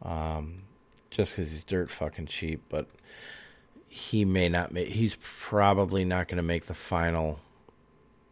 Um, 0.00 0.62
just 1.10 1.36
because 1.36 1.50
he's 1.50 1.62
dirt 1.62 1.90
fucking 1.90 2.24
cheap, 2.24 2.62
but 2.70 2.86
he 3.92 4.24
may 4.24 4.48
not 4.48 4.72
make. 4.72 4.88
He's 4.88 5.16
probably 5.20 6.04
not 6.04 6.28
going 6.28 6.36
to 6.36 6.44
make 6.44 6.66
the 6.66 6.74
final, 6.74 7.40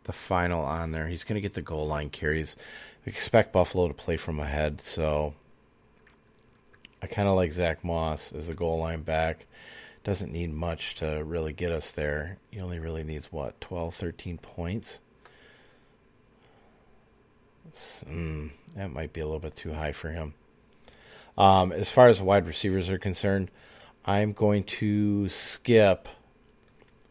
the 0.04 0.12
final 0.12 0.64
on 0.64 0.92
there. 0.92 1.08
He's 1.08 1.24
going 1.24 1.34
to 1.34 1.40
get 1.40 1.54
the 1.54 1.62
goal 1.62 1.88
line 1.88 2.10
carries. 2.10 2.56
We 3.04 3.10
expect 3.10 3.52
Buffalo 3.52 3.88
to 3.88 3.94
play 3.94 4.16
from 4.16 4.38
ahead, 4.38 4.80
so 4.80 5.34
I 7.02 7.08
kind 7.08 7.28
of 7.28 7.34
like 7.34 7.50
Zach 7.50 7.84
Moss 7.84 8.32
as 8.32 8.48
a 8.48 8.54
goal 8.54 8.78
line 8.78 9.02
back. 9.02 9.46
Doesn't 10.04 10.32
need 10.32 10.54
much 10.54 10.94
to 10.96 11.24
really 11.24 11.52
get 11.52 11.72
us 11.72 11.90
there. 11.90 12.38
He 12.52 12.60
only 12.60 12.78
really 12.78 13.02
needs 13.02 13.32
what 13.32 13.60
12, 13.60 13.96
13 13.96 14.38
points. 14.38 15.00
Mm, 18.08 18.50
that 18.76 18.92
might 18.92 19.12
be 19.12 19.20
a 19.20 19.26
little 19.26 19.40
bit 19.40 19.56
too 19.56 19.72
high 19.72 19.92
for 19.92 20.10
him. 20.10 20.34
Um, 21.36 21.72
as 21.72 21.90
far 21.90 22.06
as 22.06 22.22
wide 22.22 22.46
receivers 22.46 22.88
are 22.88 22.98
concerned, 22.98 23.50
I'm 24.08 24.32
going 24.32 24.64
to 24.64 25.28
skip 25.28 26.08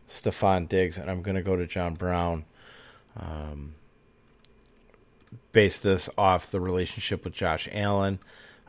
Stefon 0.10 0.68
Diggs 0.68 0.98
and 0.98 1.12
I'm 1.12 1.22
going 1.22 1.36
to 1.36 1.44
go 1.44 1.56
to 1.56 1.68
John 1.68 1.94
Brown. 1.94 2.46
Um, 3.16 3.76
base 5.52 5.78
this 5.78 6.10
off 6.18 6.50
the 6.50 6.60
relationship 6.60 7.24
with 7.24 7.34
Josh 7.34 7.70
Allen. 7.72 8.18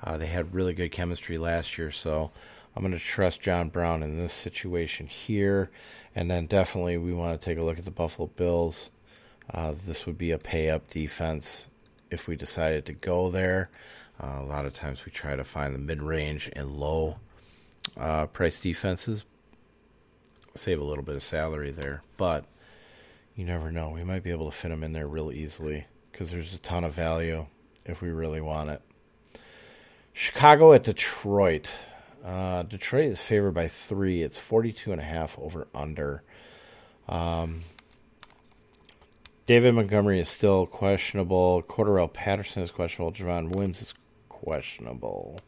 Uh, 0.05 0.19
they 0.19 0.27
had 0.27 0.53
really 0.53 0.75
good 0.75 0.93
chemistry 0.93 1.39
last 1.39 1.79
year, 1.79 1.91
so 1.91 2.31
I'm 2.77 2.83
going 2.83 2.93
to 2.93 2.99
trust 2.99 3.41
John 3.41 3.71
Brown 3.71 4.03
in 4.03 4.19
this 4.19 4.35
situation 4.35 5.07
here. 5.07 5.71
And 6.15 6.31
then 6.31 6.45
definitely 6.45 6.99
we 6.99 7.15
want 7.15 7.41
to 7.41 7.43
take 7.43 7.57
a 7.57 7.65
look 7.65 7.79
at 7.79 7.87
the 7.87 7.91
Buffalo 7.91 8.29
Bills. 8.37 8.91
Uh, 9.55 9.73
this 9.87 10.05
would 10.05 10.19
be 10.19 10.33
a 10.33 10.39
pay 10.39 10.69
up 10.69 10.91
defense 10.91 11.69
if 12.11 12.29
we 12.29 12.37
decided 12.37 12.85
to 12.85 12.93
go 12.93 13.31
there. 13.31 13.71
Uh, 14.23 14.41
a 14.41 14.45
lot 14.45 14.67
of 14.67 14.75
times 14.75 15.07
we 15.07 15.13
try 15.13 15.35
to 15.35 15.45
find 15.45 15.75
the 15.75 15.79
mid 15.79 16.03
range 16.03 16.51
and 16.55 16.77
low 16.77 17.17
uh, 17.97 18.27
price 18.27 18.61
defenses, 18.61 19.25
save 20.55 20.81
a 20.81 20.85
little 20.85 21.05
bit 21.05 21.17
of 21.17 21.23
salary 21.23 21.71
there, 21.71 22.03
but 22.17 22.45
you 23.35 23.45
never 23.45 23.71
know. 23.71 23.91
We 23.91 24.05
might 24.05 24.23
be 24.23 24.31
able 24.31 24.51
to 24.51 24.57
fit 24.57 24.69
them 24.69 24.83
in 24.83 24.93
there 24.93 25.07
real 25.07 25.33
easily 25.33 25.87
because 26.11 26.31
there's 26.31 26.55
a 26.55 26.59
ton 26.59 26.85
of 26.85 26.93
value 26.93 27.47
if 27.85 28.03
we 28.03 28.11
really 28.11 28.41
want 28.41 28.71
it. 28.71 28.83
Chicago 30.13 30.73
at 30.73 30.83
Detroit. 30.83 31.73
Uh, 32.25 32.65
Detroit 32.65 33.07
is 33.07 33.23
favored 33.23 33.53
by 33.53 33.69
three. 33.69 34.23
It's 34.23 34.39
42 34.39 34.91
and 34.91 35.01
a 35.01 35.05
half 35.05 35.39
over 35.39 35.69
under. 35.73 36.23
Um, 37.09 37.63
David 39.47 39.75
Montgomery 39.75 40.21
is 40.21 40.29
still 40.29 40.67
questionable. 40.67 41.63
Cordarrelle 41.63 42.13
Patterson 42.13 42.63
is 42.63 42.71
questionable. 42.71 43.13
Javon 43.13 43.55
Wims 43.55 43.81
is 43.81 43.95
questionable. 44.29 45.41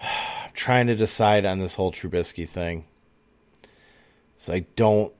I'm 0.00 0.50
trying 0.54 0.86
to 0.86 0.96
decide 0.96 1.44
on 1.44 1.58
this 1.58 1.74
whole 1.74 1.92
Trubisky 1.92 2.48
thing. 2.48 2.84
So 4.36 4.54
I 4.54 4.66
don't 4.76 5.12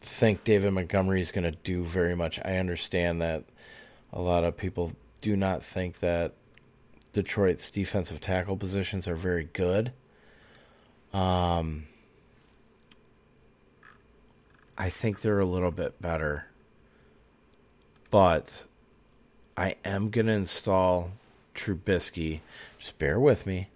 think 0.00 0.44
David 0.44 0.72
Montgomery 0.72 1.20
is 1.20 1.32
going 1.32 1.44
to 1.44 1.58
do 1.64 1.82
very 1.84 2.14
much. 2.14 2.38
I 2.44 2.56
understand 2.56 3.20
that 3.20 3.44
a 4.12 4.20
lot 4.20 4.44
of 4.44 4.56
people 4.56 4.92
do 5.20 5.36
not 5.36 5.64
think 5.64 5.98
that 5.98 6.34
Detroit's 7.12 7.70
defensive 7.70 8.20
tackle 8.20 8.56
positions 8.56 9.08
are 9.08 9.16
very 9.16 9.48
good. 9.52 9.92
Um, 11.12 11.86
I 14.76 14.90
think 14.90 15.20
they're 15.20 15.40
a 15.40 15.44
little 15.44 15.72
bit 15.72 16.00
better. 16.00 16.46
But 18.10 18.64
I 19.56 19.74
am 19.84 20.10
going 20.10 20.26
to 20.26 20.32
install 20.32 21.10
Trubisky. 21.54 22.40
Just 22.78 22.98
bear 22.98 23.18
with 23.18 23.46
me. 23.46 23.70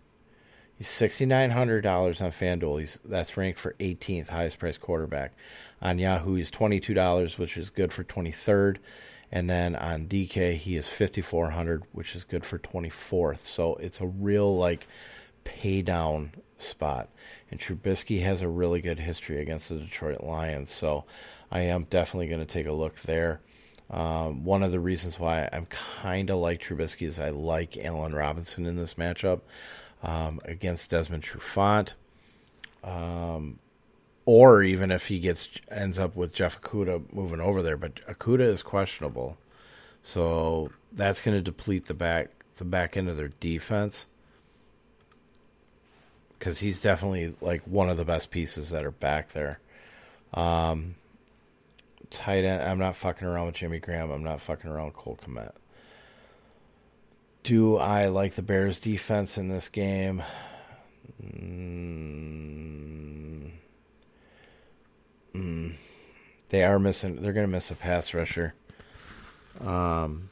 He's 0.82 0.88
sixty 0.88 1.26
nine 1.26 1.50
hundred 1.50 1.82
dollars 1.82 2.20
on 2.20 2.32
FanDuel. 2.32 2.80
He's 2.80 2.98
that's 3.04 3.36
ranked 3.36 3.60
for 3.60 3.74
18th 3.74 4.30
highest 4.30 4.58
priced 4.58 4.80
quarterback. 4.80 5.32
On 5.80 5.96
Yahoo, 5.96 6.34
he's 6.34 6.50
twenty 6.50 6.80
two 6.80 6.92
dollars, 6.92 7.38
which 7.38 7.56
is 7.56 7.70
good 7.70 7.92
for 7.92 8.02
twenty 8.02 8.32
third. 8.32 8.80
And 9.30 9.48
then 9.48 9.76
on 9.76 10.08
DK, 10.08 10.56
he 10.56 10.76
is 10.76 10.88
fifty 10.88 11.20
four 11.20 11.50
hundred, 11.50 11.84
which 11.92 12.16
is 12.16 12.24
good 12.24 12.44
for 12.44 12.58
twenty 12.58 12.88
fourth. 12.88 13.46
So 13.46 13.76
it's 13.76 14.00
a 14.00 14.08
real 14.08 14.56
like 14.56 14.88
pay 15.44 15.82
down 15.82 16.32
spot. 16.58 17.10
And 17.48 17.60
Trubisky 17.60 18.22
has 18.22 18.42
a 18.42 18.48
really 18.48 18.80
good 18.80 18.98
history 18.98 19.40
against 19.40 19.68
the 19.68 19.76
Detroit 19.76 20.24
Lions. 20.24 20.72
So 20.72 21.04
I 21.52 21.60
am 21.60 21.84
definitely 21.84 22.26
going 22.26 22.44
to 22.44 22.44
take 22.44 22.66
a 22.66 22.72
look 22.72 22.96
there. 23.02 23.40
Um, 23.88 24.42
one 24.42 24.64
of 24.64 24.72
the 24.72 24.80
reasons 24.80 25.20
why 25.20 25.48
I'm 25.52 25.66
kind 25.66 26.28
of 26.30 26.38
like 26.38 26.60
Trubisky 26.60 27.06
is 27.06 27.20
I 27.20 27.30
like 27.30 27.76
Allen 27.76 28.16
Robinson 28.16 28.66
in 28.66 28.74
this 28.74 28.94
matchup 28.94 29.42
um, 30.02 30.40
against 30.44 30.90
Desmond 30.90 31.22
Trufant. 31.22 31.94
Um, 32.82 33.58
or 34.24 34.62
even 34.62 34.90
if 34.90 35.08
he 35.08 35.18
gets 35.18 35.50
ends 35.70 35.98
up 35.98 36.14
with 36.14 36.32
Jeff 36.32 36.60
Okudah 36.60 37.12
moving 37.12 37.40
over 37.40 37.62
there, 37.62 37.76
but 37.76 37.96
Okudah 38.06 38.40
is 38.40 38.62
questionable, 38.62 39.36
so 40.02 40.70
that's 40.92 41.20
going 41.20 41.36
to 41.36 41.42
deplete 41.42 41.86
the 41.86 41.94
back 41.94 42.30
the 42.56 42.64
back 42.64 42.96
end 42.96 43.08
of 43.08 43.16
their 43.16 43.30
defense 43.40 44.06
because 46.38 46.58
he's 46.58 46.80
definitely 46.80 47.34
like 47.40 47.62
one 47.66 47.88
of 47.88 47.96
the 47.96 48.04
best 48.04 48.30
pieces 48.30 48.70
that 48.70 48.84
are 48.84 48.90
back 48.90 49.30
there. 49.30 49.60
Um, 50.34 50.96
tight 52.10 52.44
end. 52.44 52.62
I'm 52.62 52.78
not 52.78 52.96
fucking 52.96 53.26
around 53.26 53.46
with 53.46 53.54
Jimmy 53.56 53.78
Graham. 53.78 54.10
I'm 54.10 54.24
not 54.24 54.40
fucking 54.40 54.68
around 54.68 54.86
with 54.86 54.94
Cole 54.94 55.18
Kmet. 55.24 55.52
Do 57.42 57.76
I 57.76 58.06
like 58.06 58.34
the 58.34 58.42
Bears 58.42 58.78
defense 58.78 59.36
in 59.36 59.48
this 59.48 59.68
game? 59.68 60.22
Mm, 61.20 62.60
mm, 65.34 65.74
they 66.50 66.64
are 66.64 66.78
missing. 66.78 67.20
They're 67.20 67.32
going 67.32 67.46
to 67.46 67.52
miss 67.52 67.72
a 67.72 67.74
pass 67.74 68.14
rusher. 68.14 68.54
Um, 69.60 70.28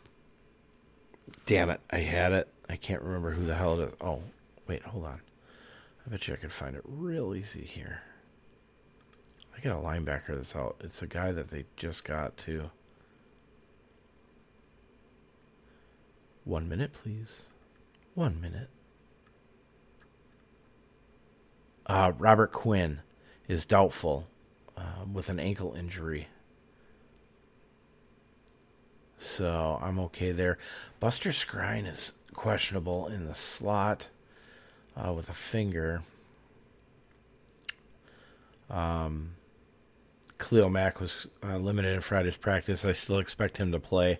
damn 1.46 1.70
it! 1.70 1.80
I 1.90 1.98
had 1.98 2.32
it. 2.32 2.48
I 2.68 2.76
can't 2.76 3.02
remember 3.02 3.32
who 3.32 3.44
the 3.44 3.56
hell 3.56 3.80
it 3.80 3.88
is. 3.88 3.94
Oh, 4.00 4.22
wait, 4.68 4.82
hold 4.82 5.04
on. 5.04 5.20
I 6.06 6.10
bet 6.10 6.28
you 6.28 6.34
I 6.34 6.36
could 6.36 6.52
find 6.52 6.76
it 6.76 6.82
real 6.84 7.34
easy 7.34 7.64
here. 7.64 8.02
I 9.56 9.60
got 9.60 9.76
a 9.76 9.82
linebacker 9.82 10.36
that's 10.36 10.54
out. 10.54 10.76
It's 10.80 11.02
a 11.02 11.08
guy 11.08 11.32
that 11.32 11.48
they 11.48 11.64
just 11.76 12.04
got 12.04 12.36
to. 12.38 12.70
One 16.50 16.68
minute, 16.68 16.92
please. 16.92 17.42
One 18.16 18.40
minute. 18.40 18.70
Uh, 21.86 22.10
Robert 22.18 22.50
Quinn 22.50 23.02
is 23.46 23.64
doubtful 23.64 24.26
uh, 24.76 25.04
with 25.12 25.28
an 25.28 25.38
ankle 25.38 25.74
injury. 25.74 26.26
So 29.16 29.78
I'm 29.80 30.00
okay 30.00 30.32
there. 30.32 30.58
Buster 30.98 31.30
Skrine 31.30 31.86
is 31.86 32.14
questionable 32.34 33.06
in 33.06 33.26
the 33.26 33.34
slot 33.36 34.08
uh, 34.96 35.12
with 35.12 35.28
a 35.28 35.34
finger. 35.34 36.02
Um, 38.68 39.36
Khalil 40.40 40.68
Mack 40.68 40.98
was 40.98 41.28
uh, 41.44 41.58
limited 41.58 41.94
in 41.94 42.00
Friday's 42.00 42.36
practice. 42.36 42.84
I 42.84 42.90
still 42.90 43.20
expect 43.20 43.56
him 43.56 43.70
to 43.70 43.78
play. 43.78 44.18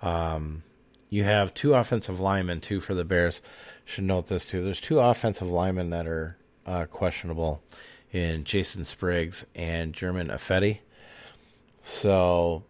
Um, 0.00 0.62
you 1.08 1.24
have 1.24 1.54
two 1.54 1.74
offensive 1.74 2.20
linemen, 2.20 2.60
two 2.60 2.80
for 2.80 2.94
the 2.94 3.04
Bears. 3.04 3.40
Should 3.84 4.04
note 4.04 4.26
this, 4.26 4.44
too. 4.44 4.62
There's 4.62 4.80
two 4.80 5.00
offensive 5.00 5.48
linemen 5.48 5.90
that 5.90 6.06
are 6.06 6.36
uh, 6.66 6.84
questionable 6.84 7.62
in 8.12 8.44
Jason 8.44 8.84
Spriggs 8.84 9.44
and 9.54 9.92
Germain 9.92 10.28
Ifedi. 10.28 10.78
So 11.82 12.64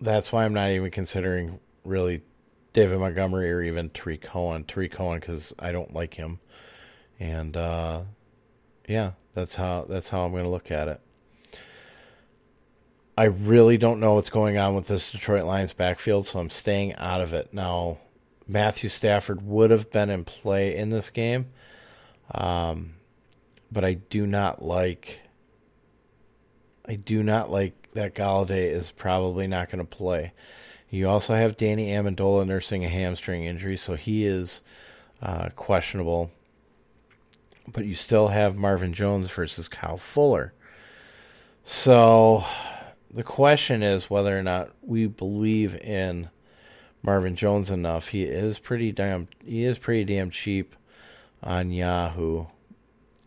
that's 0.00 0.32
why 0.32 0.44
I'm 0.44 0.52
not 0.52 0.70
even 0.70 0.90
considering 0.90 1.60
really 1.84 2.22
David 2.72 2.98
Montgomery 2.98 3.50
or 3.52 3.62
even 3.62 3.90
Tarik 3.90 4.22
Cohen. 4.22 4.64
Tarik 4.64 4.92
Cohen 4.92 5.20
because 5.20 5.54
I 5.58 5.72
don't 5.72 5.94
like 5.94 6.14
him, 6.14 6.40
and 7.20 7.56
uh, 7.56 8.02
yeah, 8.88 9.12
that's 9.32 9.56
how 9.56 9.86
that's 9.88 10.08
how 10.08 10.24
I'm 10.24 10.32
going 10.32 10.44
to 10.44 10.50
look 10.50 10.70
at 10.70 10.88
it. 10.88 11.00
I 13.16 13.24
really 13.24 13.76
don't 13.76 14.00
know 14.00 14.14
what's 14.14 14.30
going 14.30 14.56
on 14.56 14.74
with 14.74 14.88
this 14.88 15.10
Detroit 15.10 15.44
Lions 15.44 15.74
backfield, 15.74 16.26
so 16.26 16.38
I'm 16.38 16.50
staying 16.50 16.94
out 16.94 17.20
of 17.20 17.34
it. 17.34 17.52
Now, 17.52 17.98
Matthew 18.48 18.88
Stafford 18.88 19.46
would 19.46 19.70
have 19.70 19.90
been 19.90 20.08
in 20.08 20.24
play 20.24 20.76
in 20.76 20.90
this 20.90 21.10
game. 21.10 21.46
Um, 22.30 22.94
but 23.70 23.84
I 23.84 23.94
do 23.94 24.26
not 24.26 24.62
like. 24.62 25.20
I 26.86 26.96
do 26.96 27.22
not 27.22 27.50
like 27.50 27.90
that 27.92 28.14
Golladay 28.14 28.70
is 28.70 28.90
probably 28.90 29.46
not 29.46 29.70
going 29.70 29.78
to 29.78 29.84
play. 29.84 30.32
You 30.90 31.08
also 31.08 31.34
have 31.34 31.56
Danny 31.56 31.88
Amendola 31.88 32.46
nursing 32.46 32.84
a 32.84 32.88
hamstring 32.88 33.44
injury, 33.44 33.76
so 33.76 33.94
he 33.94 34.26
is 34.26 34.62
uh, 35.22 35.50
questionable. 35.54 36.30
But 37.72 37.84
you 37.84 37.94
still 37.94 38.28
have 38.28 38.56
Marvin 38.56 38.92
Jones 38.92 39.30
versus 39.30 39.68
Kyle 39.68 39.96
Fuller. 39.96 40.52
So 41.64 42.44
the 43.12 43.22
question 43.22 43.82
is 43.82 44.08
whether 44.08 44.36
or 44.36 44.42
not 44.42 44.70
we 44.82 45.06
believe 45.06 45.74
in 45.76 46.30
Marvin 47.02 47.36
Jones 47.36 47.70
enough. 47.70 48.08
He 48.08 48.24
is 48.24 48.58
pretty 48.58 48.92
damn 48.92 49.28
he 49.44 49.64
is 49.64 49.78
pretty 49.78 50.04
damn 50.04 50.30
cheap 50.30 50.74
on 51.42 51.72
Yahoo. 51.72 52.46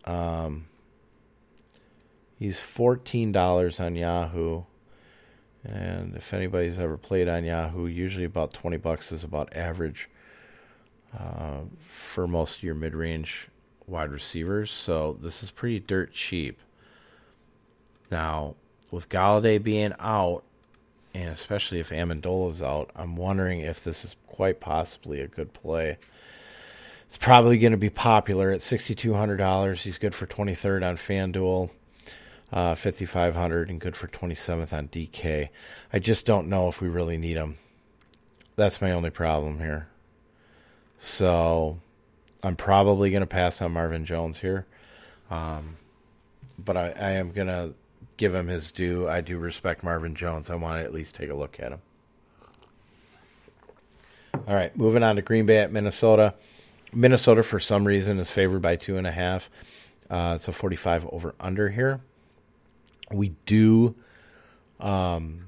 Um, 0.06 0.66
he's 2.40 2.60
fourteen 2.60 3.32
dollars 3.32 3.80
on 3.80 3.96
Yahoo. 3.96 4.64
And 5.68 6.16
if 6.16 6.34
anybody's 6.34 6.80
ever 6.80 6.98
played 6.98 7.28
on 7.28 7.44
Yahoo, 7.44 7.88
usually 7.88 8.26
about 8.26 8.54
20 8.54 8.78
bucks 8.78 9.12
is 9.12 9.24
about 9.24 9.56
average 9.56 10.10
uh, 11.18 11.62
for 11.88 12.28
most 12.28 12.58
of 12.58 12.64
your 12.64 12.76
mid 12.76 12.94
range 12.94 13.48
wide 13.88 14.12
receivers. 14.12 14.70
So 14.70 15.18
this 15.20 15.42
is 15.42 15.52
pretty 15.52 15.80
dirt 15.80 16.14
cheap. 16.14 16.60
Now, 18.12 18.56
with 18.92 19.10
Golladay 19.10 19.62
being 19.62 19.94
out, 20.00 20.44
and 21.14 21.30
especially 21.30 21.80
if 21.80 21.90
Amendola 21.90 22.52
is 22.52 22.62
out, 22.62 22.92
I'm 22.96 23.16
wondering 23.16 23.62
if 23.62 23.84
this 23.84 24.06
is 24.06 24.16
quite 24.28 24.60
possibly 24.60 25.22
a 25.22 25.28
good 25.28 25.54
play. 25.54 25.98
It's 27.08 27.18
probably 27.18 27.58
going 27.58 27.72
to 27.72 27.78
be 27.78 27.90
popular 27.90 28.52
at 28.52 28.62
$6,200. 28.62 29.82
He's 29.82 29.98
good 29.98 30.16
for 30.16 30.26
23rd 30.26 30.88
on 30.88 30.98
FanDuel 30.98 31.70
uh, 32.52 32.76
5,500 32.76 33.70
and 33.70 33.80
good 33.80 33.96
for 33.96 34.08
27th 34.08 34.74
on 34.74 34.88
DK. 34.88 35.50
I 35.92 36.00
just 36.00 36.26
don't 36.26 36.48
know 36.48 36.68
if 36.68 36.82
we 36.82 36.88
really 36.88 37.18
need 37.18 37.38
him. 37.38 37.58
That's 38.56 38.82
my 38.82 38.92
only 38.92 39.10
problem 39.10 39.60
here. 39.60 39.88
So 40.98 41.80
I'm 42.44 42.56
probably 42.56 43.10
going 43.10 43.22
to 43.22 43.28
pass 43.28 43.62
on 43.62 43.74
Marvin 43.74 44.06
Jones 44.06 44.40
here. 44.40 44.66
Um, 45.30 45.78
but 46.58 46.78
I, 46.78 46.92
I 46.92 47.12
am 47.12 47.32
going 47.32 47.48
to 47.48 47.74
give 48.18 48.34
him 48.34 48.48
his 48.48 48.72
due. 48.72 49.08
I 49.08 49.22
do 49.22 49.38
respect 49.38 49.84
Marvin 49.84 50.16
Jones. 50.16 50.50
I 50.50 50.56
want 50.56 50.82
to 50.82 50.86
at 50.86 50.94
least 50.94 51.16
take 51.16 51.30
a 51.30 51.36
look 51.36 51.60
at 51.60 51.72
him. 51.72 51.82
All 54.48 54.54
right, 54.54 54.76
moving 54.78 55.04
on 55.04 55.16
to 55.16 55.22
Green 55.22 55.46
Bay 55.46 55.60
at 55.60 55.72
Minnesota. 55.72 56.34
Minnesota, 56.94 57.42
for 57.44 57.60
some 57.60 57.86
reason, 57.86 58.20
is 58.20 58.30
favored 58.30 58.62
by 58.62 58.76
two 58.76 58.98
and 58.98 59.08
a 59.08 59.12
half. 59.12 59.50
Uh, 60.10 60.34
it's 60.36 60.48
a 60.48 60.52
45 60.52 61.08
over 61.08 61.36
under 61.40 61.70
here 61.70 62.02
we 63.12 63.30
do 63.46 63.96
um, 64.80 65.48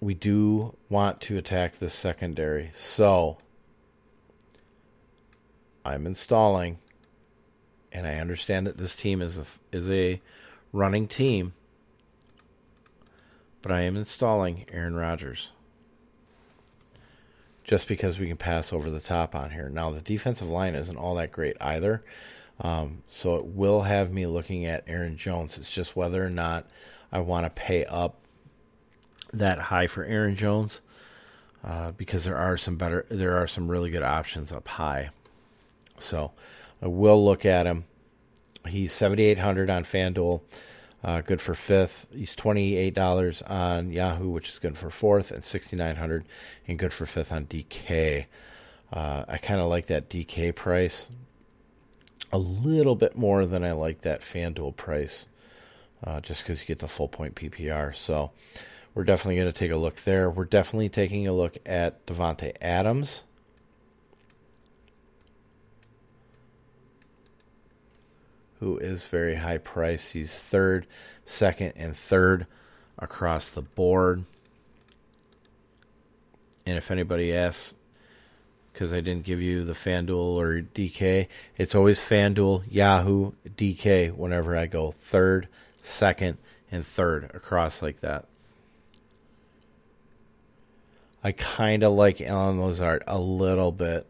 we 0.00 0.14
do 0.14 0.76
want 0.88 1.20
to 1.22 1.36
attack 1.38 1.78
this 1.78 1.94
secondary. 1.94 2.70
So 2.74 3.38
I'm 5.84 6.06
installing 6.06 6.78
and 7.90 8.06
I 8.06 8.16
understand 8.16 8.66
that 8.66 8.76
this 8.76 8.94
team 8.94 9.22
is 9.22 9.38
a, 9.38 9.44
is 9.72 9.88
a 9.88 10.20
running 10.72 11.08
team, 11.08 11.54
but 13.62 13.72
I 13.72 13.82
am 13.82 13.96
installing 13.96 14.64
Aaron 14.72 14.94
Rodgers 14.94 15.50
just 17.64 17.86
because 17.86 18.18
we 18.18 18.28
can 18.28 18.36
pass 18.36 18.72
over 18.72 18.90
the 18.90 19.00
top 19.00 19.34
on 19.34 19.50
here. 19.50 19.68
Now 19.68 19.90
the 19.90 20.00
defensive 20.00 20.48
line 20.48 20.74
isn't 20.74 20.96
all 20.96 21.14
that 21.16 21.32
great 21.32 21.56
either. 21.60 22.02
Um, 22.60 23.02
so 23.08 23.36
it 23.36 23.44
will 23.44 23.82
have 23.82 24.10
me 24.12 24.26
looking 24.26 24.64
at 24.64 24.84
Aaron 24.86 25.16
Jones. 25.16 25.58
It's 25.58 25.70
just 25.70 25.94
whether 25.94 26.24
or 26.24 26.30
not 26.30 26.66
I 27.12 27.20
want 27.20 27.46
to 27.46 27.50
pay 27.50 27.84
up 27.84 28.16
that 29.32 29.58
high 29.58 29.86
for 29.86 30.04
Aaron 30.04 30.34
Jones 30.34 30.80
uh, 31.62 31.92
because 31.92 32.24
there 32.24 32.36
are 32.36 32.56
some 32.56 32.76
better, 32.76 33.06
there 33.10 33.36
are 33.36 33.46
some 33.46 33.68
really 33.68 33.90
good 33.90 34.02
options 34.02 34.50
up 34.50 34.66
high. 34.66 35.10
So 35.98 36.32
I 36.82 36.86
will 36.86 37.24
look 37.24 37.44
at 37.44 37.66
him. 37.66 37.84
He's 38.66 38.92
seventy 38.92 39.24
eight 39.24 39.38
hundred 39.38 39.70
on 39.70 39.84
FanDuel, 39.84 40.40
uh, 41.02 41.20
good 41.20 41.40
for 41.40 41.54
fifth. 41.54 42.06
He's 42.12 42.34
twenty 42.34 42.76
eight 42.76 42.94
dollars 42.94 43.42
on 43.42 43.92
Yahoo, 43.92 44.28
which 44.30 44.48
is 44.48 44.58
good 44.58 44.76
for 44.76 44.90
fourth, 44.90 45.30
and 45.30 45.44
sixty 45.44 45.76
nine 45.76 45.96
hundred 45.96 46.24
and 46.66 46.78
good 46.78 46.92
for 46.92 47.06
fifth 47.06 47.32
on 47.32 47.46
DK. 47.46 48.26
Uh, 48.92 49.24
I 49.28 49.38
kind 49.38 49.60
of 49.60 49.68
like 49.68 49.86
that 49.86 50.08
DK 50.08 50.54
price 50.54 51.08
a 52.32 52.38
little 52.38 52.94
bit 52.94 53.16
more 53.16 53.46
than 53.46 53.64
I 53.64 53.72
like 53.72 54.02
that 54.02 54.20
FanDuel 54.20 54.76
price, 54.76 55.26
uh, 56.04 56.20
just 56.20 56.42
because 56.42 56.60
you 56.60 56.66
get 56.66 56.78
the 56.78 56.88
full 56.88 57.08
point 57.08 57.34
PPR. 57.34 57.94
So 57.94 58.32
we're 58.94 59.04
definitely 59.04 59.36
going 59.36 59.52
to 59.52 59.58
take 59.58 59.70
a 59.70 59.76
look 59.76 59.96
there. 60.02 60.28
We're 60.30 60.44
definitely 60.44 60.88
taking 60.88 61.26
a 61.26 61.32
look 61.32 61.58
at 61.64 62.04
Davante 62.06 62.56
Adams. 62.60 63.22
Who 68.60 68.78
is 68.78 69.06
very 69.06 69.36
high 69.36 69.58
price. 69.58 70.10
He's 70.10 70.38
third, 70.38 70.86
second, 71.24 71.74
and 71.76 71.96
third 71.96 72.46
across 72.98 73.50
the 73.50 73.62
board. 73.62 74.24
And 76.66 76.76
if 76.76 76.90
anybody 76.90 77.34
asks 77.34 77.74
because 78.78 78.92
I 78.92 79.00
didn't 79.00 79.24
give 79.24 79.42
you 79.42 79.64
the 79.64 79.72
FanDuel 79.72 80.36
or 80.36 80.62
DK. 80.62 81.26
It's 81.56 81.74
always 81.74 81.98
FanDuel, 81.98 82.62
Yahoo, 82.70 83.32
DK 83.44 84.14
whenever 84.14 84.56
I 84.56 84.66
go 84.66 84.92
third, 84.92 85.48
second, 85.82 86.38
and 86.70 86.86
third 86.86 87.28
across 87.34 87.82
like 87.82 87.98
that. 88.02 88.26
I 91.24 91.32
kind 91.32 91.82
of 91.82 91.94
like 91.94 92.20
Allen 92.20 92.60
Lazard 92.60 93.02
a 93.08 93.18
little 93.18 93.72
bit 93.72 94.06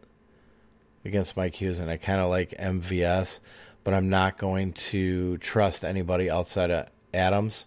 against 1.03 1.35
Mike 1.35 1.55
Hughes, 1.55 1.79
and 1.79 1.89
I 1.89 1.97
kind 1.97 2.21
of 2.21 2.29
like 2.29 2.51
MVS, 2.51 3.39
but 3.83 3.93
I'm 3.93 4.09
not 4.09 4.37
going 4.37 4.73
to 4.73 5.37
trust 5.37 5.83
anybody 5.83 6.29
outside 6.29 6.71
of 6.71 6.87
Adams 7.13 7.65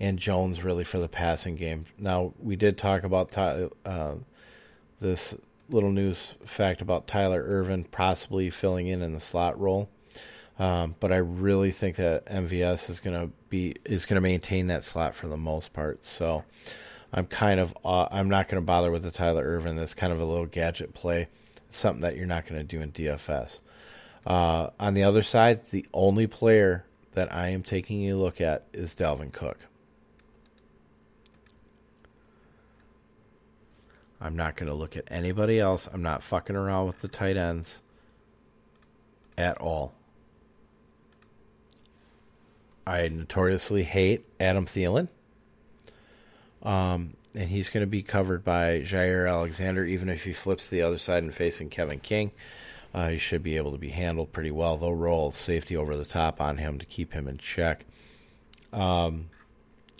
and 0.00 0.18
Jones 0.18 0.64
really 0.64 0.84
for 0.84 0.98
the 0.98 1.08
passing 1.08 1.56
game. 1.56 1.84
Now, 1.98 2.34
we 2.38 2.56
did 2.56 2.76
talk 2.76 3.04
about 3.04 3.36
uh, 3.36 4.14
this 5.00 5.34
little 5.68 5.90
news 5.90 6.34
fact 6.44 6.80
about 6.80 7.06
Tyler 7.06 7.42
Ervin 7.46 7.84
possibly 7.84 8.50
filling 8.50 8.88
in 8.88 9.02
in 9.02 9.12
the 9.12 9.20
slot 9.20 9.58
role. 9.58 9.88
Um, 10.58 10.96
but 11.00 11.12
I 11.12 11.16
really 11.16 11.70
think 11.70 11.96
that 11.96 12.26
MVS 12.26 12.90
is 12.90 13.00
going 13.00 13.18
to 13.18 13.32
be 13.48 13.76
is 13.84 14.06
going 14.06 14.16
to 14.16 14.20
maintain 14.20 14.66
that 14.66 14.84
slot 14.84 15.14
for 15.14 15.26
the 15.26 15.36
most 15.36 15.72
part. 15.72 16.04
So 16.04 16.44
I'm 17.12 17.26
kind 17.26 17.58
of 17.58 17.76
uh, 17.84 18.06
I'm 18.10 18.28
not 18.28 18.48
going 18.48 18.60
to 18.60 18.66
bother 18.66 18.90
with 18.90 19.02
the 19.02 19.10
Tyler 19.10 19.44
Ervin. 19.44 19.76
That's 19.76 19.94
kind 19.94 20.12
of 20.12 20.20
a 20.20 20.24
little 20.24 20.46
gadget 20.46 20.94
play, 20.94 21.28
something 21.70 22.02
that 22.02 22.16
you're 22.16 22.26
not 22.26 22.46
going 22.46 22.60
to 22.60 22.66
do 22.66 22.82
in 22.82 22.92
DFS. 22.92 23.60
Uh, 24.26 24.70
on 24.78 24.94
the 24.94 25.02
other 25.02 25.22
side, 25.22 25.66
the 25.66 25.86
only 25.92 26.26
player 26.26 26.84
that 27.12 27.34
I 27.34 27.48
am 27.48 27.62
taking 27.62 28.08
a 28.10 28.14
look 28.14 28.40
at 28.40 28.66
is 28.72 28.94
Dalvin 28.94 29.32
Cook. 29.32 29.58
I'm 34.20 34.36
not 34.36 34.54
going 34.54 34.68
to 34.68 34.74
look 34.74 34.96
at 34.96 35.04
anybody 35.08 35.58
else. 35.58 35.88
I'm 35.92 36.02
not 36.02 36.22
fucking 36.22 36.54
around 36.54 36.86
with 36.86 37.00
the 37.00 37.08
tight 37.08 37.36
ends 37.36 37.82
at 39.36 39.60
all. 39.60 39.92
I 42.86 43.08
notoriously 43.08 43.82
hate 43.82 44.24
Adam 44.38 44.66
Thielen. 44.66 45.08
Um, 46.62 47.14
and 47.34 47.50
he's 47.50 47.70
going 47.70 47.82
to 47.82 47.90
be 47.90 48.02
covered 48.02 48.44
by 48.44 48.80
Jaire 48.80 49.28
Alexander, 49.28 49.84
even 49.84 50.08
if 50.08 50.24
he 50.24 50.32
flips 50.32 50.68
the 50.68 50.82
other 50.82 50.98
side 50.98 51.24
and 51.24 51.34
facing 51.34 51.68
Kevin 51.68 51.98
King. 51.98 52.30
Uh, 52.94 53.08
he 53.08 53.18
should 53.18 53.42
be 53.42 53.56
able 53.56 53.72
to 53.72 53.78
be 53.78 53.90
handled 53.90 54.32
pretty 54.32 54.50
well. 54.50 54.76
They'll 54.76 54.94
roll 54.94 55.32
safety 55.32 55.76
over 55.76 55.96
the 55.96 56.04
top 56.04 56.40
on 56.40 56.58
him 56.58 56.78
to 56.78 56.86
keep 56.86 57.12
him 57.12 57.26
in 57.26 57.38
check. 57.38 57.86
Um, 58.72 59.30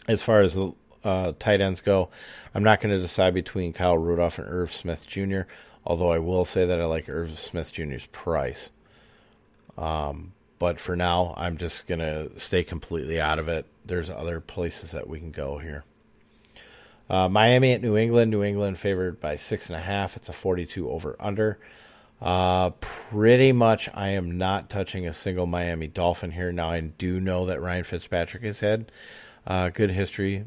as 0.09 0.23
far 0.23 0.41
as 0.41 0.55
the 0.55 0.73
uh, 1.05 1.33
tight 1.39 1.61
ends 1.61 1.81
go, 1.81 2.11
I'm 2.55 2.63
not 2.63 2.81
going 2.81 2.95
to 2.95 3.01
decide 3.01 3.35
between 3.35 3.73
Kyle 3.73 3.97
Rudolph 3.97 4.39
and 4.39 4.49
Irv 4.49 4.73
Smith 4.73 5.07
Jr., 5.07 5.43
although 5.87 6.13
I 6.13 6.19
will 6.19 6.45
say 6.45 6.67
that 6.67 6.81
I 6.81 6.85
like 6.85 7.09
Irv 7.09 7.39
Smith 7.39 7.73
Jr.'s 7.73 8.07
price. 8.07 8.71
Um, 9.79 10.33
but 10.59 10.79
for 10.79 10.95
now, 10.95 11.35
I'm 11.37 11.57
just 11.57 11.87
going 11.87 11.99
to 11.99 12.39
stay 12.39 12.63
completely 12.63 13.21
out 13.21 13.39
of 13.39 13.49
it. 13.49 13.67
There's 13.85 14.11
other 14.11 14.39
places 14.39 14.93
that 14.93 15.09
we 15.09 15.19
can 15.19 15.33
go 15.33 15.59
here. 15.59 15.85
Uh, 17.11 17.29
Miami 17.29 17.73
at 17.73 17.83
New 17.83 17.97
England. 17.97 18.31
New 18.31 18.43
England 18.43 18.79
favored 18.79 19.21
by 19.21 19.37
six 19.37 19.69
and 19.69 19.77
a 19.77 19.83
half. 19.83 20.17
It's 20.17 20.29
a 20.29 20.33
42 20.33 20.89
over 20.89 21.17
under. 21.19 21.59
Uh, 22.23 22.71
pretty 22.81 23.51
much, 23.51 23.89
I 23.93 24.11
am 24.11 24.39
not 24.39 24.71
touching 24.71 25.09
a 25.09 25.13
single 25.13 25.47
Miami 25.47 25.89
Dolphin 25.89 26.31
here. 26.31 26.53
Now, 26.53 26.71
I 26.71 26.81
do 26.81 27.19
know 27.19 27.47
that 27.47 27.61
Ryan 27.61 27.83
Fitzpatrick 27.83 28.45
has 28.45 28.61
had 28.61 28.93
uh, 29.45 29.71
good 29.71 29.91
history 29.91 30.45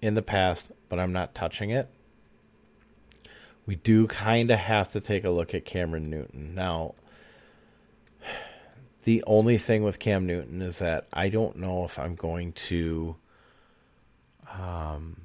in 0.00 0.14
the 0.14 0.22
past, 0.22 0.72
but 0.88 0.98
I'm 0.98 1.12
not 1.12 1.32
touching 1.32 1.70
it. 1.70 1.88
We 3.66 3.76
do 3.76 4.08
kind 4.08 4.50
of 4.50 4.58
have 4.58 4.90
to 4.90 5.00
take 5.00 5.22
a 5.22 5.30
look 5.30 5.54
at 5.54 5.64
Cameron 5.64 6.10
Newton. 6.10 6.54
Now, 6.54 6.94
The 9.04 9.24
only 9.26 9.58
thing 9.58 9.82
with 9.82 9.98
Cam 9.98 10.26
Newton 10.26 10.62
is 10.62 10.78
that 10.78 11.08
I 11.12 11.28
don't 11.28 11.56
know 11.56 11.84
if 11.84 11.98
I'm 11.98 12.14
going 12.14 12.52
to 12.52 13.16
um, 14.56 15.20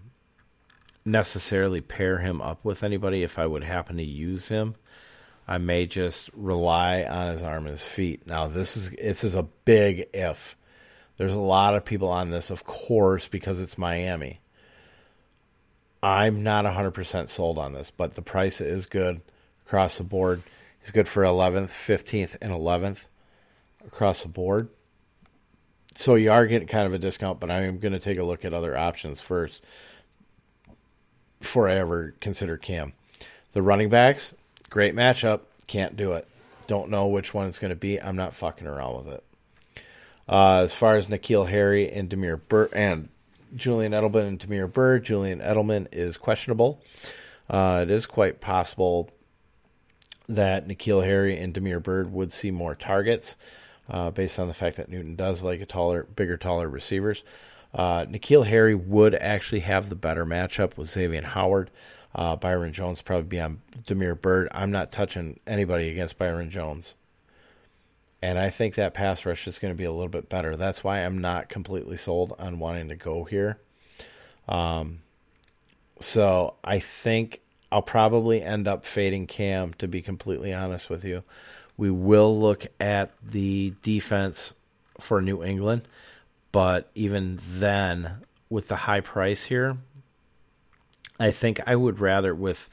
necessarily 1.05 1.81
pair 1.81 2.17
him 2.17 2.41
up 2.41 2.65
with 2.65 2.83
anybody 2.83 3.21
if 3.21 3.37
I 3.37 3.45
would 3.45 3.63
happen 3.63 3.97
to 3.97 4.03
use 4.03 4.47
him. 4.47 4.73
I 5.47 5.57
may 5.57 5.85
just 5.85 6.29
rely 6.33 7.03
on 7.03 7.31
his 7.31 7.41
arm 7.41 7.65
and 7.65 7.71
his 7.71 7.83
feet. 7.83 8.27
Now 8.27 8.47
this 8.47 8.75
is 8.75 8.89
this 8.91 9.23
is 9.23 9.35
a 9.35 9.43
big 9.43 10.07
if. 10.13 10.57
There's 11.15 11.33
a 11.33 11.39
lot 11.39 11.75
of 11.75 11.85
people 11.85 12.09
on 12.09 12.29
this, 12.29 12.51
of 12.51 12.63
course, 12.63 13.27
because 13.27 13.59
it's 13.59 13.77
Miami. 13.77 14.39
I'm 16.03 16.43
not 16.43 16.65
100% 16.65 17.27
sold 17.27 17.57
on 17.57 17.73
this, 17.73 17.91
but 17.91 18.13
the 18.13 18.21
price 18.21 18.61
is 18.61 18.85
good 18.85 19.21
across 19.65 19.97
the 19.97 20.03
board. 20.03 20.43
He's 20.79 20.91
good 20.91 21.09
for 21.09 21.23
11th, 21.23 21.69
15th, 21.69 22.37
and 22.39 22.51
11th 22.51 23.05
across 23.85 24.21
the 24.21 24.27
board. 24.27 24.69
So 25.95 26.13
you 26.13 26.31
are 26.31 26.45
getting 26.45 26.67
kind 26.67 26.85
of 26.85 26.93
a 26.93 26.99
discount, 26.99 27.39
but 27.39 27.49
I 27.49 27.63
am 27.63 27.79
going 27.79 27.93
to 27.93 27.99
take 27.99 28.19
a 28.19 28.23
look 28.23 28.45
at 28.45 28.53
other 28.53 28.77
options 28.77 29.19
first 29.19 29.63
before 31.39 31.67
I 31.67 31.75
ever 31.75 32.13
consider 32.21 32.57
Cam. 32.57 32.93
The 33.53 33.63
running 33.63 33.89
backs, 33.89 34.35
great 34.69 34.95
matchup. 34.95 35.41
Can't 35.67 35.95
do 35.95 36.13
it. 36.13 36.27
Don't 36.67 36.89
know 36.89 37.07
which 37.07 37.33
one 37.33 37.47
it's 37.47 37.59
going 37.59 37.69
to 37.69 37.75
be. 37.75 38.01
I'm 38.01 38.15
not 38.15 38.33
fucking 38.33 38.67
around 38.67 39.05
with 39.05 39.13
it. 39.15 39.23
Uh, 40.29 40.57
as 40.59 40.73
far 40.73 40.97
as 40.97 41.07
N'Keal 41.07 41.47
Harry 41.47 41.89
and 41.89 42.09
Damiere 42.09 42.37
Byrd 42.37 42.73
and 42.73 43.09
Julian 43.55 43.93
Edelman 43.93 44.27
and 44.27 44.39
Damiere 44.39 44.67
Byrd, 44.67 45.05
Julian 45.05 45.39
Edelman 45.39 45.87
is 45.93 46.17
questionable. 46.17 46.81
Uh, 47.49 47.79
it 47.83 47.89
is 47.89 48.05
quite 48.05 48.41
possible 48.41 49.09
that 50.27 50.67
N'Keal 50.67 51.05
Harry 51.05 51.37
and 51.37 51.53
Damiere 51.53 51.79
Byrd 51.79 52.11
would 52.11 52.33
see 52.33 52.51
more 52.51 52.75
targets 52.75 53.37
uh, 53.89 54.11
based 54.11 54.39
on 54.39 54.47
the 54.47 54.53
fact 54.53 54.75
that 54.75 54.89
Newton 54.89 55.15
does 55.15 55.41
like 55.41 55.61
a 55.61 55.65
taller, 55.65 56.03
bigger, 56.03 56.35
taller 56.35 56.67
receivers. 56.67 57.23
Uh, 57.73 58.05
N'Keal 58.05 58.45
Harry 58.45 58.75
would 58.75 59.15
actually 59.15 59.61
have 59.61 59.89
the 59.89 59.95
better 59.95 60.25
matchup 60.25 60.77
with 60.77 60.89
Xavien 60.89 61.23
Howard. 61.23 61.69
Uh, 62.17 62.35
Byron 62.35 62.73
Jones 62.73 63.03
probably 63.03 63.27
be 63.27 63.39
on 63.39 63.61
Damiere 63.85 64.15
Byrd. 64.15 64.49
I'm 64.51 64.71
not 64.71 64.91
touching 64.91 65.39
anybody 65.45 65.89
against 65.89 66.17
Byron 66.17 66.49
Jones. 66.49 66.95
And 68.23 68.39
I 68.39 68.49
think 68.49 68.73
that 68.75 68.95
pass 68.95 69.23
rush 69.23 69.47
is 69.47 69.59
going 69.59 69.71
to 69.71 69.77
be 69.77 69.83
a 69.83 69.91
little 69.91 70.07
bit 70.07 70.27
better. 70.27 70.55
That's 70.55 70.83
why 70.83 71.05
I'm 71.05 71.19
not 71.19 71.49
completely 71.49 71.95
sold 71.95 72.33
on 72.39 72.57
wanting 72.57 72.89
to 72.89 72.95
go 72.95 73.25
here. 73.25 73.59
Um, 74.49 75.01
so 75.99 76.55
I 76.63 76.79
think 76.79 77.41
I'll 77.71 77.83
probably 77.83 78.41
end 78.41 78.67
up 78.67 78.85
fading 78.85 79.27
Cam, 79.27 79.73
to 79.75 79.87
be 79.87 80.01
completely 80.01 80.51
honest 80.53 80.89
with 80.89 81.03
you. 81.05 81.23
We 81.77 81.91
will 81.91 82.37
look 82.39 82.65
at 82.79 83.11
the 83.23 83.75
defense 83.83 84.53
for 84.99 85.21
New 85.21 85.43
England, 85.43 85.87
but 86.51 86.89
even 86.95 87.39
then, 87.47 88.21
with 88.49 88.67
the 88.67 88.75
high 88.75 89.01
price 89.01 89.45
here, 89.45 89.77
I 91.19 91.31
think 91.31 91.59
I 91.65 91.75
would 91.75 91.99
rather, 91.99 92.33
with 92.33 92.69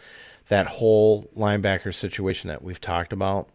that 0.48 0.66
whole 0.66 1.30
linebacker 1.36 1.94
situation 1.94 2.48
that 2.48 2.62
we've 2.62 2.80
talked 2.80 3.12
about, 3.12 3.48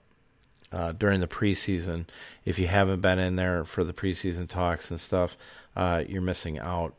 uh, 0.71 0.91
during 0.91 1.19
the 1.19 1.27
preseason. 1.27 2.05
If 2.45 2.59
you 2.59 2.67
haven't 2.67 3.01
been 3.01 3.19
in 3.19 3.35
there 3.35 3.63
for 3.65 3.83
the 3.83 3.93
preseason 3.93 4.49
talks 4.49 4.91
and 4.91 4.99
stuff, 4.99 5.37
uh, 5.75 6.03
you're 6.07 6.21
missing 6.21 6.59
out. 6.59 6.95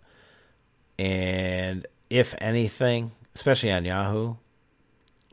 And 0.98 1.86
if 2.08 2.34
anything, 2.38 3.12
especially 3.34 3.72
on 3.72 3.84
Yahoo, 3.84 4.34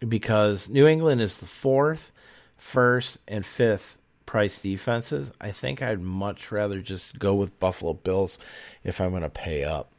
because 0.07 0.69
New 0.69 0.87
England 0.87 1.21
is 1.21 1.37
the 1.37 1.45
fourth, 1.45 2.11
first, 2.57 3.17
and 3.27 3.45
fifth 3.45 3.97
price 4.25 4.61
defenses, 4.61 5.31
I 5.41 5.51
think 5.51 5.81
I'd 5.81 6.01
much 6.01 6.51
rather 6.51 6.81
just 6.81 7.17
go 7.17 7.33
with 7.33 7.59
Buffalo 7.59 7.93
Bills 7.93 8.37
if 8.83 9.01
I'm 9.01 9.09
going 9.11 9.23
to 9.23 9.29
pay 9.29 9.63
up. 9.63 9.91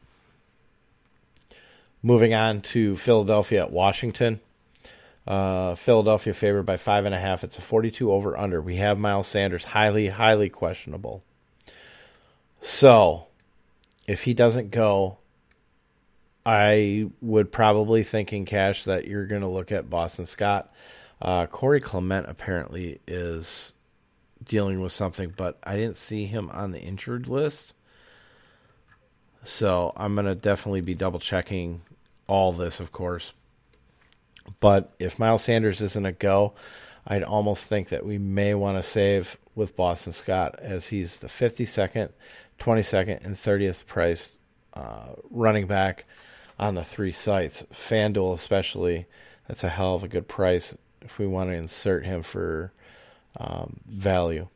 Moving 2.01 2.33
on 2.33 2.61
to 2.61 2.95
Philadelphia 2.95 3.61
at 3.61 3.71
Washington. 3.71 4.39
Uh, 5.27 5.75
Philadelphia 5.75 6.33
favored 6.33 6.63
by 6.63 6.77
five 6.77 7.05
and 7.05 7.13
a 7.13 7.19
half. 7.19 7.43
It's 7.43 7.57
a 7.57 7.61
42 7.61 8.11
over 8.11 8.37
under. 8.37 8.61
We 8.61 8.77
have 8.77 8.97
Miles 8.97 9.27
Sanders, 9.27 9.65
highly, 9.65 10.07
highly 10.07 10.49
questionable. 10.49 11.23
So, 12.61 13.27
if 14.07 14.23
he 14.23 14.33
doesn't 14.33 14.71
go, 14.71 15.17
I 16.45 17.05
would 17.21 17.51
probably 17.51 18.03
think 18.03 18.33
in 18.33 18.45
cash 18.45 18.85
that 18.85 19.05
you're 19.05 19.27
going 19.27 19.41
to 19.41 19.47
look 19.47 19.71
at 19.71 19.89
Boston 19.89 20.25
Scott. 20.25 20.73
Uh, 21.21 21.45
Corey 21.45 21.81
Clement 21.81 22.27
apparently 22.27 23.01
is 23.07 23.73
dealing 24.43 24.81
with 24.81 24.93
something, 24.93 25.33
but 25.35 25.59
I 25.63 25.75
didn't 25.75 25.97
see 25.97 26.25
him 26.25 26.49
on 26.49 26.71
the 26.71 26.79
injured 26.79 27.27
list. 27.27 27.73
So 29.43 29.93
I'm 29.95 30.15
going 30.15 30.25
to 30.25 30.35
definitely 30.35 30.81
be 30.81 30.95
double 30.95 31.19
checking 31.19 31.81
all 32.29 32.51
this, 32.51 32.79
of 32.79 32.91
course. 32.91 33.33
But 34.59 34.93
if 34.99 35.19
Miles 35.19 35.43
Sanders 35.43 35.81
isn't 35.81 36.05
a 36.05 36.11
go, 36.11 36.53
I'd 37.05 37.23
almost 37.23 37.65
think 37.65 37.89
that 37.89 38.05
we 38.05 38.17
may 38.17 38.53
want 38.53 38.77
to 38.77 38.83
save 38.83 39.37
with 39.55 39.75
Boston 39.75 40.13
Scott 40.13 40.55
as 40.59 40.87
he's 40.87 41.17
the 41.17 41.27
52nd, 41.27 42.09
22nd, 42.59 43.25
and 43.25 43.35
30th 43.35 43.85
priced 43.85 44.37
uh, 44.73 45.13
running 45.29 45.67
back 45.67 46.05
on 46.59 46.75
the 46.75 46.83
three 46.83 47.11
sites. 47.11 47.65
FanDuel, 47.73 48.33
especially, 48.33 49.07
that's 49.47 49.63
a 49.63 49.69
hell 49.69 49.95
of 49.95 50.03
a 50.03 50.07
good 50.07 50.27
price 50.27 50.75
if 51.01 51.17
we 51.17 51.25
want 51.25 51.49
to 51.49 51.55
insert 51.55 52.05
him 52.05 52.21
for 52.21 52.71
um, 53.37 53.79
value. 53.87 54.47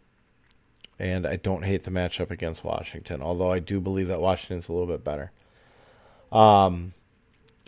And 1.00 1.26
I 1.26 1.38
don't 1.38 1.66
hate 1.66 1.84
the 1.84 1.92
matchup 1.92 2.30
against 2.30 2.64
Washington, 2.64 3.22
although 3.22 3.52
I 3.52 3.60
do 3.60 3.80
believe 3.80 4.08
that 4.10 4.22
Washington's 4.22 4.70
a 4.70 4.74
little 4.74 4.88
bit 4.88 5.04
better. 5.04 5.32
Um, 6.32 6.94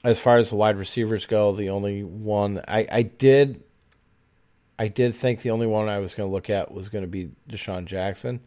as 0.05 0.19
far 0.19 0.37
as 0.37 0.49
the 0.49 0.55
wide 0.55 0.77
receivers 0.77 1.25
go, 1.25 1.51
the 1.51 1.69
only 1.69 2.03
one 2.03 2.61
I, 2.67 2.87
I 2.91 3.01
did 3.01 3.63
I 4.77 4.87
did 4.87 5.15
think 5.15 5.41
the 5.41 5.51
only 5.51 5.67
one 5.67 5.89
I 5.89 5.99
was 5.99 6.13
going 6.13 6.29
to 6.29 6.33
look 6.33 6.49
at 6.49 6.71
was 6.71 6.89
going 6.89 7.03
to 7.03 7.07
be 7.09 7.31
DeSean 7.49 7.85
Jackson, 7.85 8.41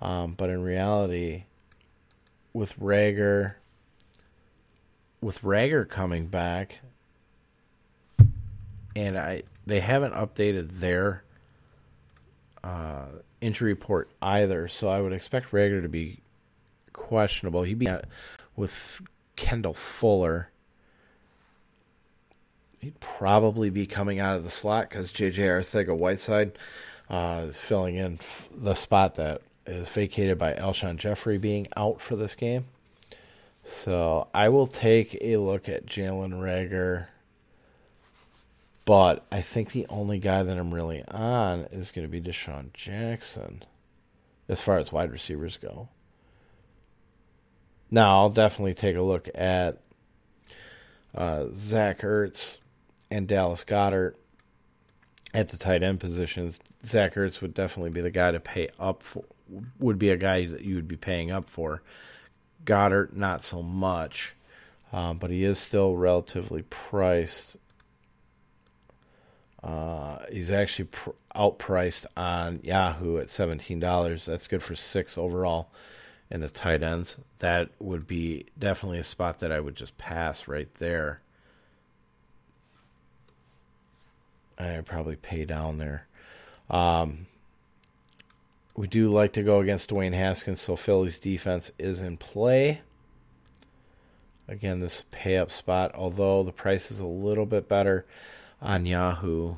um, 0.00 0.34
but 0.36 0.50
in 0.50 0.62
reality, 0.62 1.44
with 2.52 2.78
Reagor 2.80 3.54
with 5.20 5.42
Reagor 5.42 5.88
coming 5.88 6.26
back, 6.26 6.80
and 8.96 9.16
I 9.16 9.44
they 9.66 9.80
haven't 9.80 10.14
updated 10.14 10.80
their 10.80 11.22
uh, 12.64 13.06
injury 13.40 13.72
report 13.72 14.10
either, 14.20 14.66
so 14.66 14.88
I 14.88 15.00
would 15.00 15.12
expect 15.12 15.52
Reagor 15.52 15.80
to 15.80 15.88
be 15.88 16.20
questionable. 16.92 17.62
He'd 17.62 17.78
be 17.78 17.88
with 18.56 19.00
Kendall 19.36 19.74
Fuller 19.74 20.50
he'd 22.80 23.00
probably 23.00 23.70
be 23.70 23.86
coming 23.86 24.18
out 24.18 24.36
of 24.36 24.44
the 24.44 24.50
slot 24.50 24.88
because 24.88 25.12
J.J. 25.12 25.42
Arcega-Whiteside 25.42 26.52
uh, 27.10 27.46
is 27.48 27.58
filling 27.58 27.96
in 27.96 28.18
the 28.54 28.74
spot 28.74 29.14
that 29.16 29.42
is 29.66 29.88
vacated 29.88 30.38
by 30.38 30.54
Alshon 30.54 30.96
Jeffery 30.96 31.38
being 31.38 31.66
out 31.76 32.00
for 32.00 32.16
this 32.16 32.34
game. 32.34 32.66
So 33.64 34.28
I 34.32 34.48
will 34.48 34.66
take 34.66 35.18
a 35.20 35.36
look 35.36 35.68
at 35.68 35.86
Jalen 35.86 36.32
Reagor. 36.32 37.06
But 38.84 39.26
I 39.30 39.42
think 39.42 39.72
the 39.72 39.86
only 39.90 40.18
guy 40.18 40.42
that 40.42 40.56
I'm 40.56 40.72
really 40.72 41.02
on 41.08 41.66
is 41.70 41.90
going 41.90 42.06
to 42.06 42.10
be 42.10 42.22
DeSean 42.22 42.72
Jackson 42.72 43.64
as 44.48 44.62
far 44.62 44.78
as 44.78 44.90
wide 44.90 45.12
receivers 45.12 45.58
go. 45.58 45.88
Now, 47.90 48.16
I'll 48.16 48.30
definitely 48.30 48.72
take 48.72 48.96
a 48.96 49.02
look 49.02 49.28
at 49.34 49.78
uh, 51.14 51.46
Zach 51.54 52.00
Ertz 52.00 52.56
and 53.10 53.26
Dallas 53.26 53.64
Goedert 53.64 54.14
at 55.34 55.48
the 55.48 55.56
tight 55.56 55.82
end 55.82 56.00
positions, 56.00 56.58
Zach 56.84 57.14
Ertz 57.14 57.40
would 57.40 57.54
definitely 57.54 57.90
be 57.90 58.00
the 58.00 58.10
guy 58.10 58.30
to 58.30 58.40
pay 58.40 58.68
up 58.78 59.02
for. 59.02 59.24
Would 59.78 59.98
be 59.98 60.10
a 60.10 60.16
guy 60.16 60.46
that 60.46 60.62
you 60.62 60.74
would 60.74 60.88
be 60.88 60.96
paying 60.96 61.30
up 61.30 61.46
for. 61.46 61.82
Goddard, 62.66 63.16
not 63.16 63.42
so 63.42 63.62
much, 63.62 64.34
um, 64.92 65.16
but 65.16 65.30
he 65.30 65.42
is 65.42 65.58
still 65.58 65.96
relatively 65.96 66.62
priced. 66.62 67.56
Uh, 69.62 70.18
he's 70.30 70.50
actually 70.50 70.84
pr- 70.86 71.10
outpriced 71.34 72.04
on 72.16 72.60
Yahoo 72.62 73.16
at 73.18 73.30
seventeen 73.30 73.78
dollars. 73.78 74.26
That's 74.26 74.46
good 74.46 74.62
for 74.62 74.74
six 74.74 75.16
overall 75.16 75.70
in 76.30 76.40
the 76.40 76.48
tight 76.48 76.82
ends. 76.82 77.16
That 77.38 77.70
would 77.78 78.06
be 78.06 78.46
definitely 78.58 78.98
a 78.98 79.04
spot 79.04 79.40
that 79.40 79.50
I 79.50 79.60
would 79.60 79.76
just 79.76 79.96
pass 79.96 80.46
right 80.46 80.72
there. 80.74 81.22
I 84.58 84.80
probably 84.84 85.16
pay 85.16 85.44
down 85.44 85.78
there. 85.78 86.06
Um, 86.68 87.26
we 88.76 88.86
do 88.86 89.08
like 89.08 89.32
to 89.34 89.42
go 89.42 89.60
against 89.60 89.90
Dwayne 89.90 90.14
Haskins, 90.14 90.60
so 90.60 90.76
Philly's 90.76 91.18
defense 91.18 91.70
is 91.78 92.00
in 92.00 92.16
play. 92.16 92.82
Again, 94.48 94.80
this 94.80 95.04
pay 95.10 95.36
up 95.36 95.50
spot, 95.50 95.92
although 95.94 96.42
the 96.42 96.52
price 96.52 96.90
is 96.90 97.00
a 97.00 97.06
little 97.06 97.46
bit 97.46 97.68
better 97.68 98.06
on 98.60 98.86
Yahoo, 98.86 99.56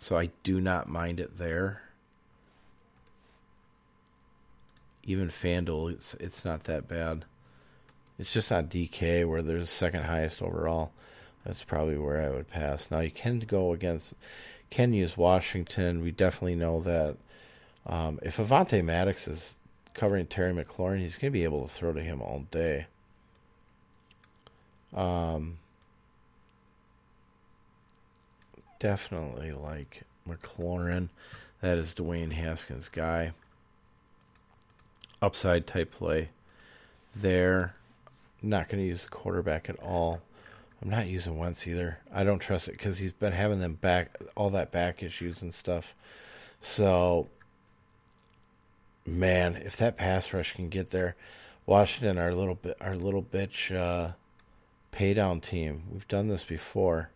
so 0.00 0.18
I 0.18 0.30
do 0.42 0.60
not 0.60 0.88
mind 0.88 1.20
it 1.20 1.36
there. 1.38 1.84
even 5.06 5.28
FanDuel, 5.28 5.92
it's 5.92 6.14
it's 6.14 6.44
not 6.44 6.64
that 6.64 6.88
bad. 6.88 7.24
It's 8.18 8.32
just 8.32 8.52
on 8.52 8.68
DK 8.68 9.28
where 9.28 9.42
there's 9.42 9.70
second 9.70 10.04
highest 10.04 10.40
overall. 10.40 10.92
That's 11.44 11.64
probably 11.64 11.98
where 11.98 12.22
I 12.22 12.30
would 12.30 12.48
pass. 12.48 12.90
Now 12.90 13.00
you 13.00 13.10
can 13.10 13.40
go 13.40 13.72
against, 13.72 14.14
can 14.70 14.94
use 14.94 15.16
Washington. 15.16 16.02
We 16.02 16.10
definitely 16.10 16.56
know 16.56 16.80
that. 16.82 17.16
Um, 17.86 18.18
if 18.22 18.38
Avonte 18.38 18.82
Maddox 18.82 19.28
is 19.28 19.56
covering 19.92 20.26
Terry 20.26 20.54
McLaurin, 20.54 21.00
he's 21.00 21.16
going 21.16 21.30
to 21.30 21.38
be 21.38 21.44
able 21.44 21.60
to 21.62 21.68
throw 21.68 21.92
to 21.92 22.00
him 22.00 22.22
all 22.22 22.46
day. 22.50 22.86
Um, 24.94 25.58
definitely 28.78 29.52
like 29.52 30.04
McLaurin. 30.26 31.08
That 31.60 31.78
is 31.78 31.94
Dwayne 31.94 32.32
Haskins' 32.32 32.88
guy. 32.88 33.32
Upside 35.20 35.66
type 35.66 35.90
play 35.90 36.30
there. 37.14 37.74
Not 38.42 38.68
going 38.68 38.82
to 38.82 38.86
use 38.86 39.04
the 39.04 39.10
quarterback 39.10 39.68
at 39.68 39.78
all. 39.80 40.20
I'm 40.84 40.90
not 40.90 41.06
using 41.06 41.38
Wentz 41.38 41.66
either. 41.66 41.98
I 42.12 42.24
don't 42.24 42.40
trust 42.40 42.68
it 42.68 42.72
because 42.72 42.98
he's 42.98 43.12
been 43.12 43.32
having 43.32 43.60
them 43.60 43.74
back 43.74 44.10
all 44.36 44.50
that 44.50 44.70
back 44.70 45.02
issues 45.02 45.40
and 45.40 45.54
stuff. 45.54 45.94
So, 46.60 47.28
man, 49.06 49.56
if 49.56 49.78
that 49.78 49.96
pass 49.96 50.32
rush 50.34 50.52
can 50.52 50.68
get 50.68 50.90
there, 50.90 51.16
Washington, 51.64 52.18
our 52.18 52.34
little 52.34 52.56
bit, 52.56 52.76
our 52.82 52.96
little 52.96 53.22
bitch 53.22 53.74
uh, 53.74 54.12
pay 54.92 55.14
down 55.14 55.40
team. 55.40 55.84
We've 55.90 56.06
done 56.06 56.28
this 56.28 56.44
before. 56.44 57.08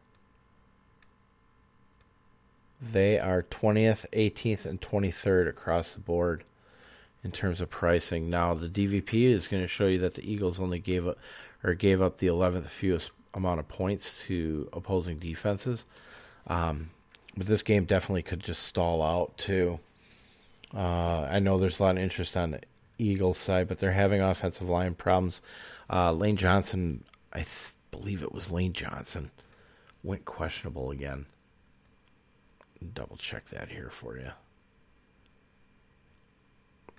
They 2.81 3.19
are 3.19 3.43
20th, 3.43 4.07
18th, 4.13 4.65
and 4.65 4.81
23rd 4.81 5.49
across 5.49 5.93
the 5.93 6.01
board 6.01 6.45
in 7.23 7.33
terms 7.33 7.61
of 7.61 7.69
pricing. 7.69 8.31
Now, 8.31 8.55
the 8.55 8.69
DVP 8.69 9.25
is 9.25 9.49
going 9.49 9.63
to 9.63 9.67
show 9.67 9.89
you 9.89 9.99
that 9.99 10.15
the 10.15 10.31
Eagles 10.31 10.59
only 10.59 10.79
gave 10.79 11.07
up 11.07 11.19
or 11.63 11.75
gave 11.75 12.01
up 12.01 12.19
the 12.19 12.29
11th 12.29 12.67
fewest 12.67 13.11
amount 13.35 13.61
of 13.61 13.69
points 13.69 14.25
to 14.27 14.69
opposing 14.73 15.19
defenses. 15.19 15.85
Um, 16.47 16.91
but 17.37 17.47
this 17.47 17.63
game 17.63 17.85
definitely 17.85 18.23
could 18.23 18.41
just 18.41 18.63
stall 18.63 19.03
out 19.03 19.37
too. 19.37 19.79
Uh, 20.75 21.29
I 21.31 21.39
know 21.39 21.59
there's 21.59 21.81
a 21.81 21.83
lot 21.83 21.97
of 21.97 22.03
interest 22.03 22.37
on 22.37 22.51
the 22.53 22.61
Eagles 22.99 23.39
side, 23.39 23.69
but 23.69 23.79
they're 23.79 23.93
having 23.93 24.21
offensive 24.21 24.69
line 24.69 24.95
problems. 24.95 25.41
Uh, 25.91 26.13
Lane 26.13 26.37
Johnson, 26.37 27.05
I 27.33 27.39
th- 27.39 27.73
believe 27.91 28.23
it 28.23 28.33
was 28.33 28.51
Lane 28.51 28.73
Johnson, 28.73 29.31
went 30.03 30.25
questionable 30.25 30.91
again. 30.91 31.27
Double 32.95 33.17
check 33.17 33.47
that 33.49 33.71
here 33.71 33.91
for 33.91 34.17
you. 34.17 34.31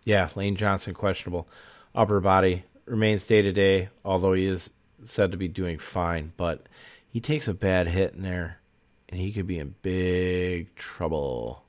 Yeah, 0.05 0.27
Lane 0.35 0.55
Johnson 0.55 0.93
questionable. 0.93 1.47
Upper 1.93 2.19
body 2.19 2.63
remains 2.85 3.23
day 3.25 3.41
to 3.41 3.51
day, 3.51 3.89
although 4.03 4.33
he 4.33 4.45
is 4.45 4.69
said 5.05 5.31
to 5.31 5.37
be 5.37 5.47
doing 5.47 5.77
fine. 5.77 6.33
But 6.37 6.67
he 7.11 7.19
takes 7.19 7.47
a 7.47 7.53
bad 7.53 7.87
hit 7.87 8.13
in 8.13 8.23
there, 8.23 8.59
and 9.07 9.19
he 9.19 9.31
could 9.31 9.47
be 9.47 9.59
in 9.59 9.75
big 9.81 10.75
trouble. 10.75 11.63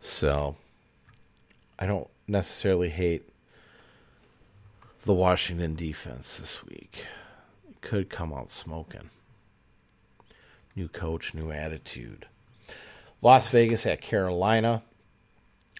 So, 0.00 0.56
I 1.78 1.86
don't 1.86 2.08
necessarily 2.26 2.88
hate 2.88 3.28
the 5.04 5.14
Washington 5.14 5.74
defense 5.74 6.38
this 6.38 6.64
week. 6.64 7.06
It 7.68 7.80
could 7.80 8.10
come 8.10 8.32
out 8.32 8.50
smoking. 8.50 9.10
New 10.76 10.88
coach, 10.88 11.34
new 11.34 11.50
attitude. 11.50 12.26
Las 13.22 13.48
Vegas 13.48 13.86
at 13.86 14.00
Carolina. 14.00 14.82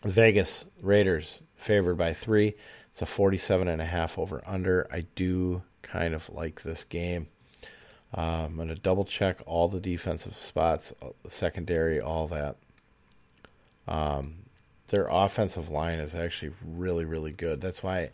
Vegas 0.05 0.65
Raiders 0.81 1.41
favored 1.57 1.97
by 1.97 2.13
three. 2.13 2.55
It's 2.93 3.03
a 3.03 3.07
47 3.07 3.69
and 3.69 3.81
a 3.81 3.85
half 3.85 4.19
over 4.19 4.43
under. 4.47 4.89
I 4.91 5.03
do 5.15 5.63
kind 5.91 6.15
of 6.15 6.29
like 6.31 6.63
this 6.63 6.85
game. 6.85 7.29
Uh, 8.17 8.47
I'm 8.47 8.57
going 8.57 8.69
to 8.69 8.75
double 8.75 9.05
check 9.05 9.41
all 9.47 9.69
the 9.69 9.81
defensive 9.81 10.35
spots, 10.35 10.93
uh, 11.03 11.09
secondary, 11.29 12.01
all 12.01 12.27
that. 12.29 12.57
Um, 13.87 14.45
their 14.89 15.09
offensive 15.11 15.69
line 15.69 15.99
is 15.99 16.15
actually 16.15 16.53
really, 16.65 17.05
really 17.05 17.33
good. 17.33 17.61
That's 17.61 17.83
why 17.83 18.11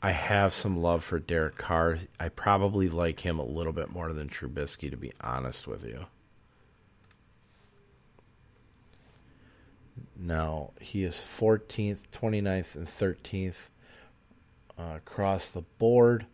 I 0.00 0.12
have 0.12 0.54
some 0.54 0.80
love 0.80 1.04
for 1.04 1.18
Derek 1.18 1.56
Carr. 1.56 1.98
I 2.18 2.30
probably 2.30 2.88
like 2.88 3.20
him 3.20 3.38
a 3.38 3.44
little 3.44 3.72
bit 3.72 3.90
more 3.90 4.12
than 4.12 4.28
Trubisky, 4.28 4.90
to 4.90 4.96
be 4.96 5.12
honest 5.20 5.66
with 5.66 5.84
you. 5.84 6.06
Now, 10.16 10.70
he 10.80 11.04
is 11.04 11.16
14th, 11.16 12.08
29th, 12.08 12.74
and 12.74 12.86
13th 12.88 13.68
uh, 14.78 14.94
across 14.96 15.48
the 15.48 15.62
board. 15.78 16.26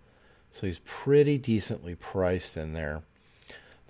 So 0.55 0.69
he's 0.69 0.81
pretty 0.85 1.37
decently 1.37 1.97
priced 1.97 2.57
in 2.57 2.75
there. 2.75 3.03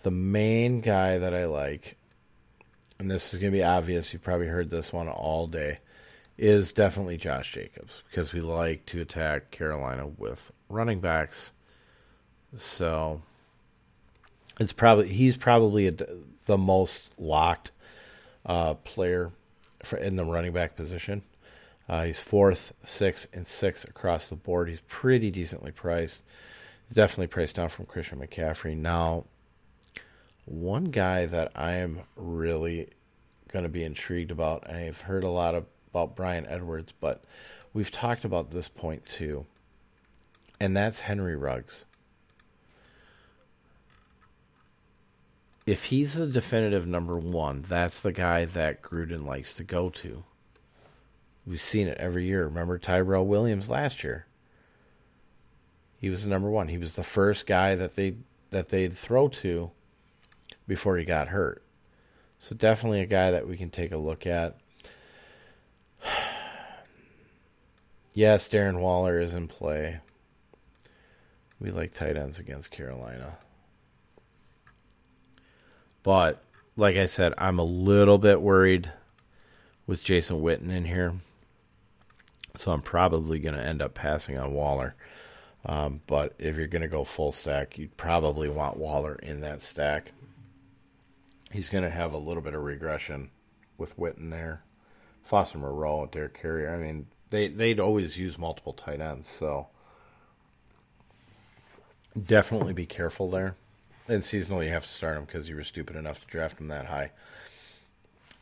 The 0.03 0.11
main 0.11 0.81
guy 0.81 1.19
that 1.19 1.35
I 1.35 1.45
like, 1.45 1.97
and 2.99 3.11
this 3.11 3.35
is 3.35 3.39
going 3.39 3.53
to 3.53 3.57
be 3.57 3.63
obvious, 3.63 4.13
you've 4.13 4.23
probably 4.23 4.47
heard 4.47 4.71
this 4.71 4.91
one 4.91 5.09
all 5.09 5.47
day, 5.47 5.77
is 6.39 6.73
definitely 6.73 7.19
Josh 7.19 7.53
Jacobs 7.53 8.03
because 8.09 8.33
we 8.33 8.41
like 8.41 8.87
to 8.87 9.03
attack 9.03 9.51
Carolina 9.51 10.07
with 10.07 10.53
running 10.71 11.01
backs. 11.01 11.51
So 12.57 13.21
it's 14.59 14.73
probably 14.73 15.09
he's 15.09 15.37
probably 15.37 15.89
a, 15.89 15.95
the 16.47 16.59
most 16.59 17.13
locked 17.19 17.73
uh, 18.47 18.75
player 18.75 19.33
for, 19.85 19.99
in 19.99 20.17
the 20.17 20.25
running 20.25 20.53
back 20.53 20.77
position. 20.77 21.23
Uh, 21.89 22.05
he's 22.05 22.21
fourth, 22.21 22.73
sixth, 22.83 23.27
and 23.35 23.47
sixth 23.47 23.87
across 23.87 24.29
the 24.29 24.35
board. 24.35 24.71
He's 24.71 24.81
pretty 24.89 25.31
decently 25.31 25.71
priced. 25.71 26.23
Definitely 26.93 27.29
priced 27.29 27.57
down 27.57 27.69
from 27.69 27.87
Christian 27.87 28.19
McCaffrey. 28.19 28.77
Now, 28.77 29.25
one 30.45 30.85
guy 30.85 31.27
that 31.27 31.53
I 31.55 31.73
am 31.75 32.03
really 32.17 32.91
going 33.49 33.65
to 33.65 33.69
be 33.69 33.85
intrigued 33.85 34.31
about, 34.31 34.71
I've 34.71 35.03
heard 35.03 35.25
a 35.25 35.31
lot 35.31 35.55
about 35.55 36.15
Bryan 36.15 36.47
Edwards, 36.47 36.93
but 37.01 37.25
we've 37.73 37.91
talked 37.91 38.25
about 38.25 38.51
this 38.51 38.69
point 38.69 39.07
too, 39.07 39.47
and 40.61 40.77
that's 40.77 41.01
Henry 41.01 41.35
Ruggs. 41.35 41.87
if 45.67 45.85
he's 45.85 46.15
the 46.15 46.27
definitive 46.27 46.87
number 46.87 47.17
one, 47.19 47.65
that's 47.67 48.01
the 48.01 48.13
guy 48.13 48.45
that 48.45 48.83
Gruden 48.83 49.27
likes 49.27 49.55
to 49.55 49.65
go 49.65 49.89
to. 49.91 50.25
We've 51.47 51.61
seen 51.61 51.89
it 51.89 51.99
every 51.99 52.27
year. 52.27 52.45
Remember 52.45 52.79
Tyrell 52.79 53.27
Williams 53.27 53.71
last 53.71 54.05
year? 54.05 54.27
He 56.05 56.11
was 56.11 56.23
the 56.23 56.29
number 56.29 56.51
one. 56.51 56.69
He 56.69 56.77
was 56.77 56.97
the 56.97 57.03
first 57.03 57.47
guy 57.47 57.77
that 57.77 57.97
they 57.97 58.17
that 58.51 58.69
they'd 58.69 58.93
throw 58.93 59.27
to 59.29 59.71
before 60.69 60.99
he 60.99 61.07
got 61.07 61.29
hurt. 61.29 61.65
So 62.39 62.55
definitely 62.55 63.01
a 63.01 63.07
guy 63.07 63.31
that 63.31 63.49
we 63.49 63.57
can 63.57 63.71
take 63.71 63.91
a 63.91 63.97
look 63.97 64.27
at. 64.27 64.59
yes, 68.13 68.47
Darren 68.51 68.81
Waller 68.81 69.19
is 69.19 69.35
in 69.35 69.49
play. 69.49 70.01
We 71.59 71.71
like 71.71 71.95
tight 71.95 72.19
ends 72.19 72.39
against 72.39 72.71
Carolina. 72.71 73.39
But 76.03 76.45
like 76.77 76.99
I 76.99 77.07
said, 77.07 77.33
I'm 77.39 77.59
a 77.59 77.65
little 77.65 78.19
bit 78.19 78.43
worried 78.43 78.93
with 79.87 80.05
Jason 80.05 80.43
Witten 80.43 80.71
in 80.71 80.85
here. 80.85 81.15
So 82.59 82.73
I'm 82.73 82.83
probably 82.83 83.39
going 83.39 83.55
to 83.55 83.65
end 83.65 83.81
up 83.81 83.95
passing 83.95 84.37
on 84.37 84.53
Waller. 84.53 84.97
Um, 85.67 86.03
but 86.07 86.35
if 86.39 86.57
you're 86.57 86.67
going 86.67 86.83
to 86.83 86.89
go 86.89 87.05
full 87.05 87.33
stack, 87.33 87.79
you'd 87.79 87.97
probably 87.97 88.49
want 88.49 88.77
Waller 88.77 89.15
in 89.17 89.41
that 89.41 89.63
stack. 89.63 90.13
He's 91.51 91.69
going 91.69 91.85
to 91.85 91.91
have 91.91 92.13
a 92.13 92.19
little 92.19 92.43
bit 92.43 92.55
of 92.55 92.63
regression 92.63 93.31
with 93.79 93.97
Witten 93.99 94.31
there. 94.31 94.63
Foster 95.23 95.59
Moreau, 95.59 96.07
Derek 96.11 96.41
Carrier. 96.41 96.75
I 96.75 96.77
mean, 96.77 97.07
they, 97.31 97.49
they'd 97.49 97.81
always 97.81 98.19
use 98.19 98.39
multiple 98.39 98.75
tight 98.75 99.01
ends. 99.01 99.29
So 99.39 99.69
definitely 102.21 102.75
be 102.75 102.87
careful 102.87 103.31
there. 103.31 103.57
And 104.07 104.23
seasonally, 104.23 104.67
you 104.67 104.73
have 104.73 104.85
to 104.85 104.89
start 104.89 105.17
him 105.17 105.25
because 105.25 105.49
you 105.49 105.57
were 105.57 105.65
stupid 105.65 105.97
enough 105.97 106.21
to 106.21 106.27
draft 106.27 106.61
him 106.61 106.69
that 106.69 106.87
high. 106.87 107.11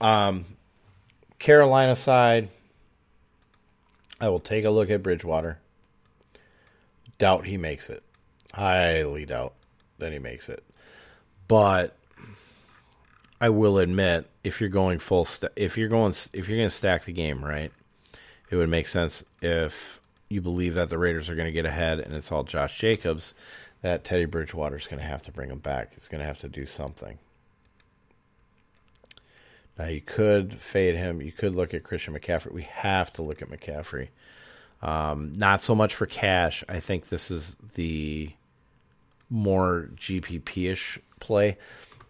Um, 0.00 0.44
Carolina 1.38 1.94
side, 1.94 2.48
I 4.20 4.28
will 4.28 4.40
take 4.40 4.64
a 4.64 4.70
look 4.70 4.90
at 4.90 5.04
Bridgewater. 5.04 5.60
Doubt 7.22 7.46
he 7.46 7.56
makes 7.56 7.88
it. 7.88 8.02
Highly 8.52 9.24
doubt 9.26 9.54
that 9.98 10.12
he 10.12 10.18
makes 10.18 10.48
it. 10.48 10.64
But 11.46 11.96
I 13.40 13.48
will 13.48 13.78
admit, 13.78 14.28
if 14.42 14.60
you're 14.60 14.68
going 14.68 14.98
full, 14.98 15.24
st- 15.24 15.52
if 15.54 15.78
you're 15.78 15.88
going, 15.88 16.14
if 16.32 16.48
you're 16.48 16.58
going 16.58 16.68
to 16.68 16.74
stack 16.74 17.04
the 17.04 17.12
game, 17.12 17.44
right, 17.44 17.70
it 18.50 18.56
would 18.56 18.68
make 18.68 18.88
sense 18.88 19.22
if 19.40 20.00
you 20.30 20.40
believe 20.40 20.74
that 20.74 20.88
the 20.88 20.98
Raiders 20.98 21.30
are 21.30 21.36
going 21.36 21.46
to 21.46 21.52
get 21.52 21.64
ahead 21.64 22.00
and 22.00 22.12
it's 22.12 22.32
all 22.32 22.42
Josh 22.42 22.76
Jacobs 22.76 23.34
that 23.82 24.02
Teddy 24.02 24.24
Bridgewater 24.24 24.74
is 24.74 24.88
going 24.88 24.98
to 24.98 25.06
have 25.06 25.22
to 25.22 25.30
bring 25.30 25.50
him 25.50 25.60
back. 25.60 25.94
He's 25.94 26.08
going 26.08 26.22
to 26.22 26.26
have 26.26 26.40
to 26.40 26.48
do 26.48 26.66
something. 26.66 27.20
Now 29.78 29.86
you 29.86 30.00
could 30.00 30.54
fade 30.54 30.96
him. 30.96 31.22
You 31.22 31.30
could 31.30 31.54
look 31.54 31.72
at 31.72 31.84
Christian 31.84 32.18
McCaffrey. 32.18 32.50
We 32.50 32.62
have 32.62 33.12
to 33.12 33.22
look 33.22 33.42
at 33.42 33.48
McCaffrey. 33.48 34.08
Um, 34.82 35.32
not 35.36 35.62
so 35.62 35.74
much 35.74 35.94
for 35.94 36.06
cash. 36.06 36.64
I 36.68 36.80
think 36.80 37.06
this 37.08 37.30
is 37.30 37.56
the 37.74 38.30
more 39.30 39.88
GPP 39.94 40.70
ish 40.70 40.98
play 41.20 41.56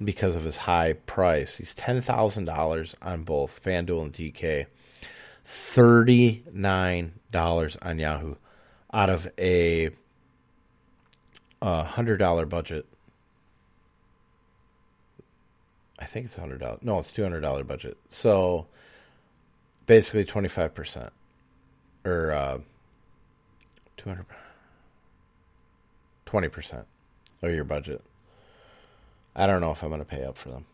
because 0.03 0.37
of 0.37 0.45
his 0.45 0.57
high 0.57 0.95
price. 0.95 1.59
He's 1.59 1.75
ten 1.75 2.01
thousand 2.01 2.47
dollars 2.47 2.97
on 3.03 3.25
both 3.25 3.63
FanDuel 3.63 4.03
and 4.03 4.13
DK, 4.13 4.67
thirty 5.45 6.43
nine 6.53 7.13
dollars 7.31 7.77
on 7.83 7.99
Yahoo, 7.99 8.37
out 8.93 9.11
of 9.11 9.29
a 9.39 9.91
a 11.61 11.85
hundred 11.85 12.17
dollar 12.17 12.47
budget. 12.47 12.87
I 15.99 16.07
think 16.07 16.27
it's 16.27 16.37
hundred 16.37 16.61
dollars. 16.61 16.81
No, 16.83 16.99
it's 16.99 17.13
two 17.13 17.23
hundred 17.23 17.43
dollar 17.43 17.65
budget. 17.65 17.99
So 18.11 18.67
basically 19.85 20.25
twenty 20.25 20.49
five 20.49 20.75
percent 20.75 21.13
or 22.05 22.33
uh, 22.33 22.59
200 23.97 24.27
20% 26.27 26.85
of 27.43 27.55
your 27.55 27.65
budget. 27.65 28.01
I 29.37 29.47
don't 29.47 29.61
know 29.61 29.71
if 29.71 29.83
I'm 29.83 29.91
going 29.91 30.01
to 30.01 30.07
pay 30.07 30.25
up 30.25 30.39
for 30.39 30.49
them. 30.49 30.65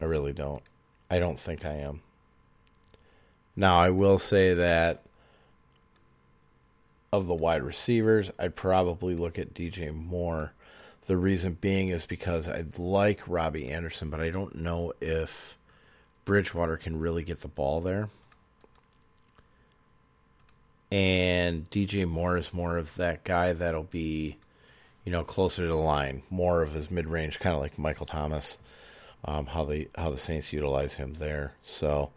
I 0.00 0.04
really 0.04 0.32
don't. 0.32 0.62
I 1.10 1.18
don't 1.18 1.38
think 1.38 1.64
I 1.64 1.74
am. 1.74 2.02
Now, 3.56 3.80
I 3.80 3.90
will 3.90 4.18
say 4.18 4.54
that 4.54 5.02
of 7.12 7.26
the 7.26 7.34
wide 7.34 7.62
receivers, 7.62 8.30
I'd 8.38 8.54
probably 8.54 9.14
look 9.14 9.38
at 9.38 9.54
DJ 9.54 9.92
Moore. 9.92 10.52
The 11.06 11.16
reason 11.16 11.56
being 11.60 11.88
is 11.88 12.06
because 12.06 12.48
I 12.48 12.64
like 12.76 13.26
Robbie 13.26 13.68
Anderson, 13.68 14.10
but 14.10 14.20
I 14.20 14.30
don't 14.30 14.56
know 14.56 14.92
if 15.00 15.56
Bridgewater 16.24 16.76
can 16.76 16.98
really 16.98 17.22
get 17.22 17.40
the 17.40 17.48
ball 17.48 17.80
there 17.80 18.10
and 20.90 21.68
DJ 21.70 22.06
Moore 22.06 22.36
is 22.36 22.54
more 22.54 22.78
of 22.78 22.94
that 22.96 23.24
guy 23.24 23.52
that'll 23.52 23.82
be, 23.82 24.36
you 25.04 25.12
know, 25.12 25.24
closer 25.24 25.62
to 25.62 25.68
the 25.68 25.74
line, 25.74 26.22
more 26.30 26.62
of 26.62 26.72
his 26.72 26.90
mid 26.90 27.06
range, 27.06 27.40
kind 27.40 27.54
of 27.54 27.60
like 27.60 27.78
Michael 27.78 28.06
Thomas. 28.06 28.58
Um, 29.24 29.46
how 29.46 29.64
the 29.64 29.88
how 29.96 30.10
the 30.10 30.18
Saints 30.18 30.52
utilize 30.52 30.94
him 30.94 31.14
there. 31.14 31.54
So 31.64 32.10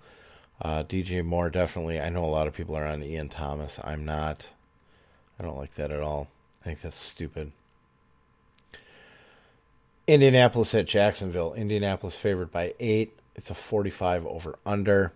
uh, 0.62 0.84
DJ 0.84 1.24
Moore 1.24 1.50
definitely. 1.50 2.00
I 2.00 2.10
know 2.10 2.24
a 2.24 2.28
lot 2.28 2.48
of 2.48 2.54
people 2.54 2.76
are 2.76 2.86
on 2.86 3.04
Ian 3.04 3.30
Thomas. 3.30 3.80
I'm 3.84 4.06
not. 4.06 4.50
I 5.40 5.44
don't 5.44 5.58
like 5.58 5.76
that 5.76 5.92
at 5.92 6.02
all. 6.02 6.28
I 6.62 6.66
think 6.66 6.82
that's 6.82 7.00
stupid. 7.00 7.52
Indianapolis 10.06 10.74
at 10.76 10.88
Jacksonville. 10.88 11.54
Indianapolis 11.54 12.16
favored 12.16 12.52
by 12.52 12.74
eight. 12.80 13.18
It's 13.36 13.50
a 13.50 13.56
45 13.56 14.26
over 14.26 14.60
under. 14.66 15.14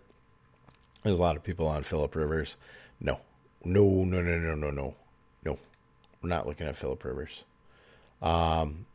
There's 1.04 1.18
a 1.18 1.22
lot 1.22 1.36
of 1.36 1.44
people 1.44 1.68
on 1.68 1.84
Philip 1.84 2.16
Rivers. 2.16 2.56
No, 3.02 3.20
no, 3.63 4.04
no, 4.04 4.21
no, 4.21 4.38
no, 4.38 4.56
no, 4.56 4.71
no, 4.71 4.95
no. 5.43 5.58
We're 6.21 6.30
not 6.30 6.45
looking 6.47 6.67
at 6.67 6.76
Philip 6.76 7.04
Rivers. 7.04 7.43
Um, 8.21 8.86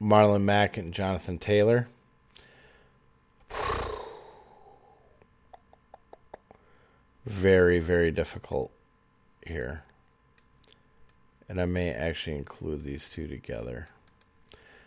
Marlon 0.00 0.42
Mack 0.42 0.76
and 0.76 0.92
Jonathan 0.92 1.38
Taylor. 1.38 1.88
Very, 7.26 7.78
very 7.80 8.10
difficult 8.10 8.70
here. 9.46 9.82
And 11.48 11.60
I 11.60 11.64
may 11.64 11.90
actually 11.90 12.36
include 12.36 12.84
these 12.84 13.08
two 13.08 13.26
together. 13.26 13.86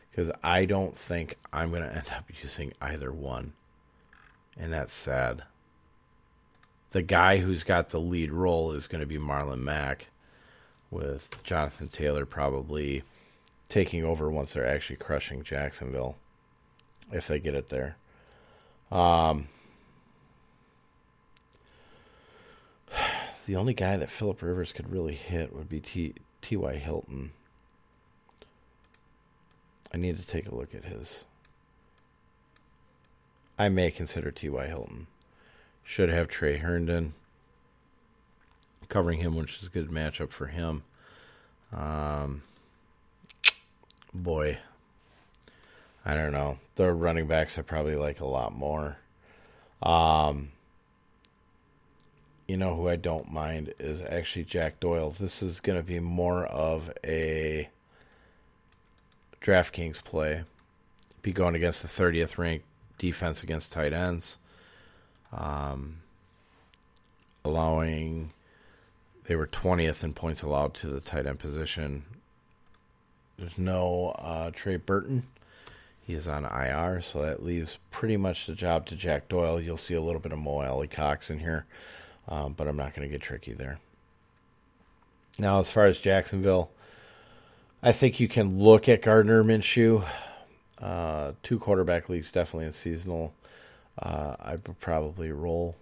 Because 0.10 0.32
I 0.44 0.66
don't 0.66 0.96
think 0.96 1.38
I'm 1.52 1.72
going 1.72 1.84
to 1.84 1.94
end 1.94 2.08
up 2.16 2.26
using 2.42 2.74
either 2.82 3.12
one. 3.12 3.54
And 4.58 4.72
that's 4.72 4.94
sad 4.94 5.44
the 6.92 7.02
guy 7.02 7.38
who's 7.38 7.64
got 7.64 7.90
the 7.90 8.00
lead 8.00 8.32
role 8.32 8.72
is 8.72 8.88
going 8.88 9.02
to 9.02 9.08
be 9.08 9.18
Marlon 9.18 9.60
Mack, 9.60 10.08
with 10.90 11.44
Jonathan 11.44 11.90
Taylor 11.90 12.26
probably 12.26 13.04
taking 13.68 14.04
over 14.04 14.32
once 14.32 14.54
they're 14.54 14.66
actually 14.66 14.96
crushing 14.96 15.44
Jacksonville, 15.44 16.16
if 17.12 17.28
they 17.28 17.40
get 17.40 17.56
it 17.56 17.68
there. 17.70 17.98
Um, 18.92 19.50
the 23.46 23.56
only 23.56 23.74
guy 23.74 23.98
that 23.98 24.10
Philip 24.10 24.42
Rivers 24.42 24.72
could 24.72 24.92
really 24.92 25.16
hit 25.16 25.54
would 25.54 25.70
be 25.70 25.80
T. 25.80 26.16
T.Y. 26.42 26.76
Hilton. 26.76 27.32
I 29.94 29.98
need 29.98 30.18
to 30.18 30.26
take 30.26 30.48
a 30.48 30.56
look 30.56 30.74
at 30.76 30.86
his. 30.86 31.26
I 33.58 33.70
may 33.70 33.92
consider 33.92 34.32
T.Y. 34.32 34.68
Hilton. 34.68 35.08
Should 35.88 36.10
have 36.10 36.28
Tre 36.28 36.58
Herndon 36.58 37.14
covering 38.90 39.22
him, 39.22 39.36
which 39.36 39.62
is 39.62 39.68
a 39.68 39.72
good 39.72 39.88
matchup 39.88 40.32
for 40.32 40.48
him. 40.48 40.84
Um, 41.74 42.42
boy, 44.14 44.58
I 46.04 46.14
don't 46.14 46.34
know. 46.34 46.58
The 46.76 46.92
running 46.92 47.26
backs 47.26 47.58
I 47.58 47.62
probably 47.62 47.96
like 47.96 48.20
a 48.20 48.26
lot 48.26 48.54
more. 48.54 48.98
Um, 49.82 50.50
you 52.50 52.58
know 52.58 52.76
who 52.76 52.90
I 52.90 52.98
don't 52.98 53.32
mind 53.32 53.74
is 53.80 54.02
actually 54.02 54.44
Jack 54.44 54.82
Doyle. 54.82 55.12
This 55.12 55.42
is 55.42 55.62
going 55.62 55.80
to 55.80 55.84
be 55.84 56.02
more 56.02 56.46
of 56.48 56.92
a 57.06 57.70
DraftKings 59.42 60.04
play. 60.04 60.44
Be 61.22 61.32
going 61.32 61.56
against 61.56 61.82
the 61.82 61.88
30th 61.88 62.38
ranked 62.38 62.66
defense 62.98 63.42
against 63.42 63.72
tight 63.72 63.94
ends 63.94 64.38
um, 65.32 65.98
allowing 67.44 68.32
they 69.26 69.36
were 69.36 69.48
20th 69.48 70.04
in 70.04 70.14
points 70.14 70.42
allowed 70.42 70.74
to 70.76 70.88
the 70.88 71.02
tight 71.02 71.26
end 71.26 71.40
position. 71.40 72.04
There's 73.38 73.58
no 73.58 74.16
uh, 74.18 74.52
Trey 74.52 74.78
Burton. 74.78 75.24
He 76.02 76.14
is 76.14 76.28
on 76.28 76.46
IR, 76.46 77.02
so 77.02 77.22
that 77.22 77.44
leaves 77.44 77.78
pretty 77.92 78.16
much 78.16 78.48
the 78.48 78.56
job 78.56 78.86
to 78.88 78.96
Jack 78.96 79.28
Doyle. 79.28 79.60
You'll 79.60 79.76
see 79.76 79.94
a 79.94 80.02
little 80.02 80.22
bit 80.22 80.32
of 80.32 80.40
Mo 80.40 80.62
Alie-Cox 80.62 81.30
in 81.30 81.40
here, 81.40 81.66
um, 82.30 82.54
but 82.54 82.68
I'm 82.68 82.78
not 82.78 82.96
going 82.96 83.08
to 83.08 83.12
get 83.12 83.22
tricky 83.22 83.52
there. 83.52 83.80
Now, 85.38 85.60
as 85.60 85.70
far 85.70 85.86
as 85.86 86.00
Jacksonville, 86.00 86.72
I 87.84 87.92
think 87.92 88.22
you 88.22 88.30
can 88.30 88.58
look 88.58 88.88
at 88.88 89.02
Gardner 89.02 89.44
Minshew. 89.44 90.06
Uh, 90.82 91.34
two 91.44 91.60
quarterback 91.60 92.08
leagues, 92.08 92.32
definitely 92.32 92.68
in 92.68 92.72
seasonal. 92.72 93.34
Uh, 94.00 94.36
I 94.40 94.52
would 94.52 94.80
probably 94.80 95.32
roll 95.32 95.76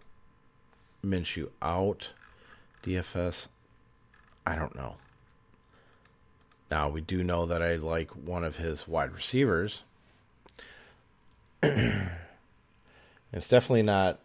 Minshew 1.03 1.49
out. 1.61 2.11
DFS, 2.83 3.47
I 4.45 4.55
don't 4.55 4.75
know. 4.75 4.95
Now, 6.69 6.89
we 6.89 7.01
do 7.01 7.23
know 7.23 7.45
that 7.45 7.61
I 7.61 7.75
like 7.75 8.11
one 8.11 8.43
of 8.43 8.57
his 8.57 8.87
wide 8.87 9.11
receivers. 9.11 9.83
it's 11.63 13.47
definitely 13.47 13.83
not 13.83 14.19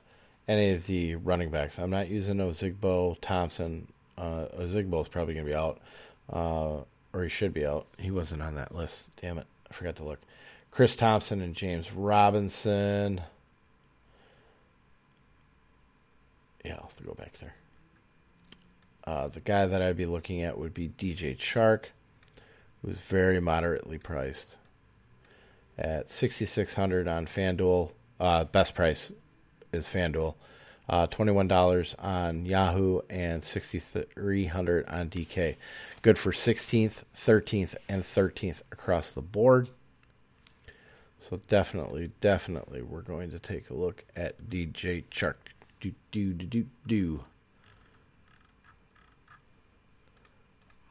any 0.46 0.70
of 0.70 0.87
the 0.87 1.16
running 1.16 1.50
backs. 1.50 1.79
I'm 1.79 1.90
not 1.90 2.09
using 2.09 2.37
Ozigbo 2.37 3.18
Thompson. 3.20 3.88
Uh, 4.16 4.46
Ozigbo 4.59 5.03
is 5.03 5.09
probably 5.09 5.35
going 5.35 5.46
to 5.46 5.50
be 5.50 5.57
out, 5.57 5.81
uh, 6.33 6.83
or 7.12 7.22
he 7.22 7.29
should 7.29 7.55
be 7.55 7.64
out. 7.64 7.87
He 7.98 8.11
wasn't 8.11 8.42
on 8.42 8.55
that 8.57 8.74
list. 8.74 9.09
Damn 9.20 9.38
it. 9.38 9.46
I 9.70 9.74
forgot 9.74 9.96
to 9.96 10.05
look. 10.05 10.20
Chris 10.70 10.96
Thompson 10.96 11.40
and 11.40 11.55
James 11.55 11.92
Robinson. 11.92 13.22
Yeah, 16.64 16.74
I'll 16.74 16.82
have 16.82 16.96
to 16.96 17.04
go 17.04 17.14
back 17.14 17.34
there. 17.38 17.54
Uh, 19.04 19.28
the 19.28 19.40
guy 19.40 19.66
that 19.66 19.80
I'd 19.80 19.96
be 19.96 20.06
looking 20.06 20.42
at 20.42 20.58
would 20.58 20.74
be 20.74 20.88
DJ 20.88 21.36
Chark, 21.36 21.86
who's 22.82 22.98
very 23.00 23.40
moderately 23.40 23.98
priced 23.98 24.56
at 25.78 26.10
6600 26.10 27.08
on 27.08 27.26
FanDuel. 27.26 27.92
Uh, 28.18 28.44
best 28.44 28.74
price 28.74 29.10
is 29.72 29.86
FanDuel. 29.86 30.34
Uh, 30.88 31.06
$21 31.06 31.94
on 32.00 32.44
Yahoo 32.44 33.00
and 33.08 33.44
6300 33.44 34.86
on 34.86 35.08
DK. 35.08 35.56
Good 36.02 36.18
for 36.18 36.32
16th, 36.32 37.04
13th, 37.16 37.76
and 37.88 38.02
13th 38.02 38.62
across 38.72 39.12
the 39.12 39.22
board. 39.22 39.70
So 41.20 41.40
definitely, 41.48 42.11
definitely, 42.20 42.82
we're 42.82 43.02
going 43.02 43.30
to 43.30 43.38
take 43.38 43.70
a 43.70 43.74
look 43.74 44.04
at 44.16 44.48
DJ 44.48 45.04
Chark 45.11 45.34
do 45.81 45.93
do 46.11 46.33
do 46.33 46.47
do 46.47 46.66
do. 46.87 47.24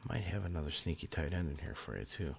Might 0.08 0.24
have 0.24 0.44
another 0.44 0.70
sneaky 0.70 1.06
tight 1.06 1.32
end 1.32 1.50
in 1.50 1.64
here 1.64 1.74
for 1.74 1.96
you 1.96 2.04
too. 2.04 2.34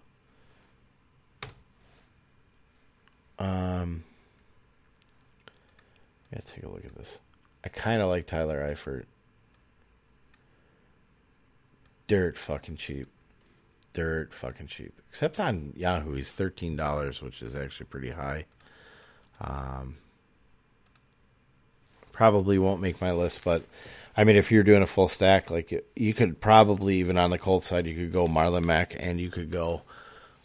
Um, 3.39 4.04
yeah, 6.32 6.39
take 6.45 6.64
a 6.64 6.70
look 6.70 6.86
at 6.86 6.95
this. 6.95 7.20
I 7.64 7.70
kind 7.70 8.02
of 8.02 8.10
like 8.10 8.28
Tyler 8.28 8.68
Eifert. 8.70 9.06
Dirt 12.08 12.38
fucking 12.38 12.78
cheap. 12.78 13.08
Dirt 13.93 14.34
fucking 14.34 14.68
cheap. 14.68 14.99
Except 15.10 15.39
on 15.39 15.74
Yahoo, 15.76 16.14
he's 16.14 16.32
thirteen 16.32 16.76
dollars, 16.76 17.22
which 17.22 17.41
is 17.41 17.56
actually 17.56 17.86
pretty 17.88 18.12
high. 18.12 18.45
Um, 19.39 19.97
probably 22.22 22.59
won't 22.59 22.80
make 22.80 23.01
my 23.01 23.11
list, 23.11 23.43
but 23.43 23.63
I 24.15 24.24
mean, 24.24 24.36
if 24.36 24.51
you're 24.51 24.61
doing 24.61 24.84
a 24.84 24.86
full 24.86 25.07
stack, 25.07 25.49
like 25.49 25.74
you 25.95 26.13
could 26.13 26.39
probably 26.39 26.97
even 26.97 27.17
on 27.17 27.32
the 27.32 27.39
cold 27.39 27.63
side, 27.63 27.88
you 27.88 27.95
could 27.95 28.13
go 28.13 28.28
Marlon 28.28 28.63
Mack 28.63 28.95
and 28.99 29.19
you 29.19 29.32
could 29.32 29.49
go 29.49 29.82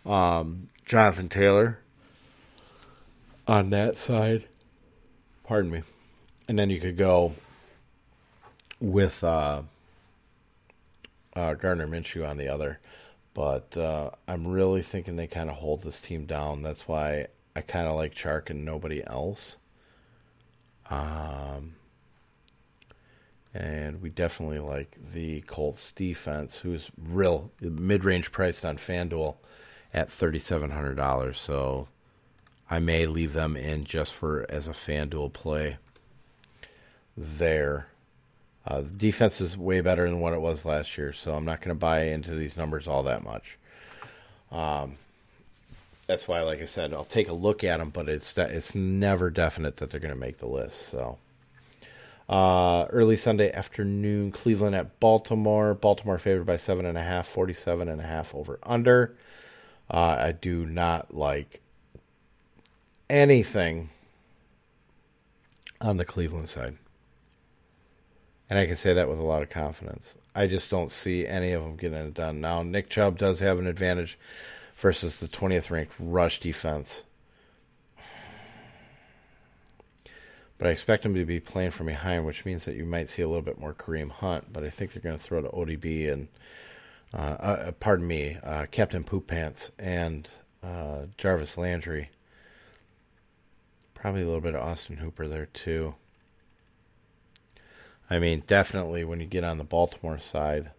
um, 0.07 0.71
Jonathan 0.87 1.29
Taylor 1.29 1.81
on 3.47 3.69
that 3.69 3.99
side. 3.99 4.47
Pardon 5.45 5.71
me, 5.71 5.83
and 6.49 6.59
then 6.59 6.71
you 6.71 6.81
could 6.81 6.97
go 6.97 7.35
with 8.81 9.23
uh, 9.23 9.61
uh, 11.35 11.53
Gardner 11.53 11.87
Minshew 11.87 12.27
on 12.27 12.39
the 12.39 12.49
other. 12.49 12.79
But 13.35 13.77
uh, 13.77 14.13
I'm 14.27 14.47
really 14.47 14.81
thinking 14.81 15.17
they 15.17 15.27
kind 15.27 15.51
of 15.51 15.57
hold 15.57 15.83
this 15.83 16.01
team 16.01 16.25
down. 16.25 16.63
That's 16.63 16.89
why 16.89 17.27
I 17.55 17.61
kind 17.61 17.87
of 17.87 17.97
like 17.97 18.15
Chark 18.15 18.49
and 18.49 18.65
nobody 18.65 19.07
else. 19.07 19.59
Um, 20.91 21.75
and 23.55 24.03
we 24.03 24.11
definitely 24.11 24.59
like 24.59 24.97
the 25.13 25.41
Colts 25.43 25.93
defense, 25.93 26.59
who's 26.59 26.91
real 26.99 27.51
mid 27.61 28.05
range 28.05 28.31
priced 28.31 28.65
on 28.65 28.77
FanDuel 28.77 29.37
at 29.95 30.11
thirty 30.11 30.39
seven 30.39 30.71
hundred 30.71 30.97
dollars. 30.97 31.39
So 31.39 31.89
I 32.69 32.79
may 32.79 33.07
leave 33.07 33.33
them 33.33 33.57
in 33.57 33.85
just 33.85 34.15
for 34.15 34.47
as 34.49 34.69
a 34.69 34.73
FanDuel 34.73 35.33
play. 35.33 35.79
There, 37.17 37.89
uh, 38.67 38.83
the 38.83 38.89
defense 38.91 39.41
is 39.41 39.57
way 39.57 39.81
better 39.81 40.05
than 40.05 40.21
what 40.21 40.35
it 40.35 40.41
was 40.41 40.67
last 40.67 40.99
year, 40.99 41.15
so 41.15 41.35
I'm 41.35 41.47
not 41.47 41.61
going 41.61 41.75
to 41.75 41.81
buy 41.81 42.03
into 42.03 42.35
these 42.35 42.59
numbers 42.59 42.87
all 42.87 43.05
that 43.05 43.25
much. 43.25 43.57
Um, 44.53 44.97
that's 46.07 46.29
why, 46.29 46.43
like 46.43 46.61
I 46.61 46.67
said, 46.67 46.93
I'll 46.93 47.05
take 47.05 47.29
a 47.29 47.33
look 47.33 47.65
at 47.65 47.79
them, 47.79 47.91
but 47.91 48.09
it's 48.09 48.37
it's 48.39 48.75
never 48.75 49.31
definite 49.31 49.77
that 49.79 49.91
they're 49.91 50.01
going 50.01 50.15
to 50.15 50.21
make 50.21 50.39
the 50.39 50.49
list. 50.49 50.89
So. 50.91 51.19
Uh, 52.29 52.87
early 52.91 53.17
Sunday 53.17 53.53
afternoon, 53.53 54.33
Cleveland 54.33 54.75
at 54.75 54.99
Baltimore. 54.99 55.75
Baltimore 55.75 56.19
favored 56.19 56.45
by 56.45 56.57
seven 56.57 56.85
and 56.85 56.99
a 56.99 57.03
half, 57.03 57.29
47 57.29 57.89
and 57.89 58.01
a 58.01 58.05
half 58.05 58.35
over 58.35 58.59
under. 58.65 59.17
Uh, 59.89 60.17
I 60.19 60.33
do 60.33 60.67
not 60.67 61.15
like 61.15 61.61
anything 63.09 63.91
on 65.81 65.99
the 65.99 66.05
Cleveland 66.05 66.49
side. 66.49 66.77
And 68.51 68.59
I 68.59 68.67
can 68.67 68.77
say 68.77 68.93
that 68.93 69.09
with 69.09 69.19
a 69.19 69.25
lot 69.25 69.43
of 69.43 69.51
confidence. 69.51 70.15
I 70.35 70.47
just 70.47 70.71
don't 70.71 70.93
see 70.93 71.27
any 71.27 71.53
of 71.53 71.63
them 71.63 71.77
getting 71.77 71.99
it 71.99 72.15
done. 72.15 72.41
Now, 72.41 72.63
Nick 72.63 72.91
Chubb 72.91 73.19
does 73.19 73.41
have 73.41 73.59
an 73.59 73.67
advantage 73.67 74.19
versus 74.77 75.21
the 75.21 75.29
20th 75.29 75.71
ranked 75.71 75.95
rush 75.99 76.41
defense. 76.41 77.05
But 80.59 80.69
I 80.69 80.71
expect 80.71 81.05
him 81.05 81.15
to 81.15 81.25
be 81.25 81.41
playing 81.41 81.73
from 81.73 81.87
behind, 81.87 82.25
which 82.25 82.45
means 82.45 82.65
that 82.65 82.77
you 82.77 82.87
might 82.87 83.11
see 83.11 83.23
a 83.23 83.29
little 83.29 83.43
bit 83.43 83.59
more 83.59 83.75
Kareem 83.75 84.11
Hunt. 84.11 84.53
But 84.53 84.65
I 84.65 84.71
think 84.71 84.93
they're 84.93 85.03
going 85.03 85.19
to 85.19 85.23
throw 85.23 85.43
to 85.43 85.49
ODB 85.49 86.11
and, 86.11 86.29
uh, 87.13 87.17
uh, 87.17 87.73
pardon 87.73 88.07
me, 88.07 88.39
uh, 88.43 88.67
Captain 88.71 89.05
Poop 89.05 89.27
Pants 89.27 89.71
and 89.79 90.29
uh, 90.63 91.03
Jarvis 91.19 91.59
Landry. 91.59 92.11
Probably 93.93 94.23
a 94.23 94.27
little 94.27 94.41
bit 94.41 94.55
of 94.55 94.63
Austin 94.63 94.99
Hooper 94.99 95.29
there 95.29 95.47
too. 95.47 95.95
I 98.09 98.19
mean, 98.19 98.43
definitely 98.47 99.05
when 99.05 99.21
you 99.21 99.27
get 99.27 99.45
on 99.45 99.59
the 99.59 99.65
Baltimore 99.65 100.19
side, 100.19 100.71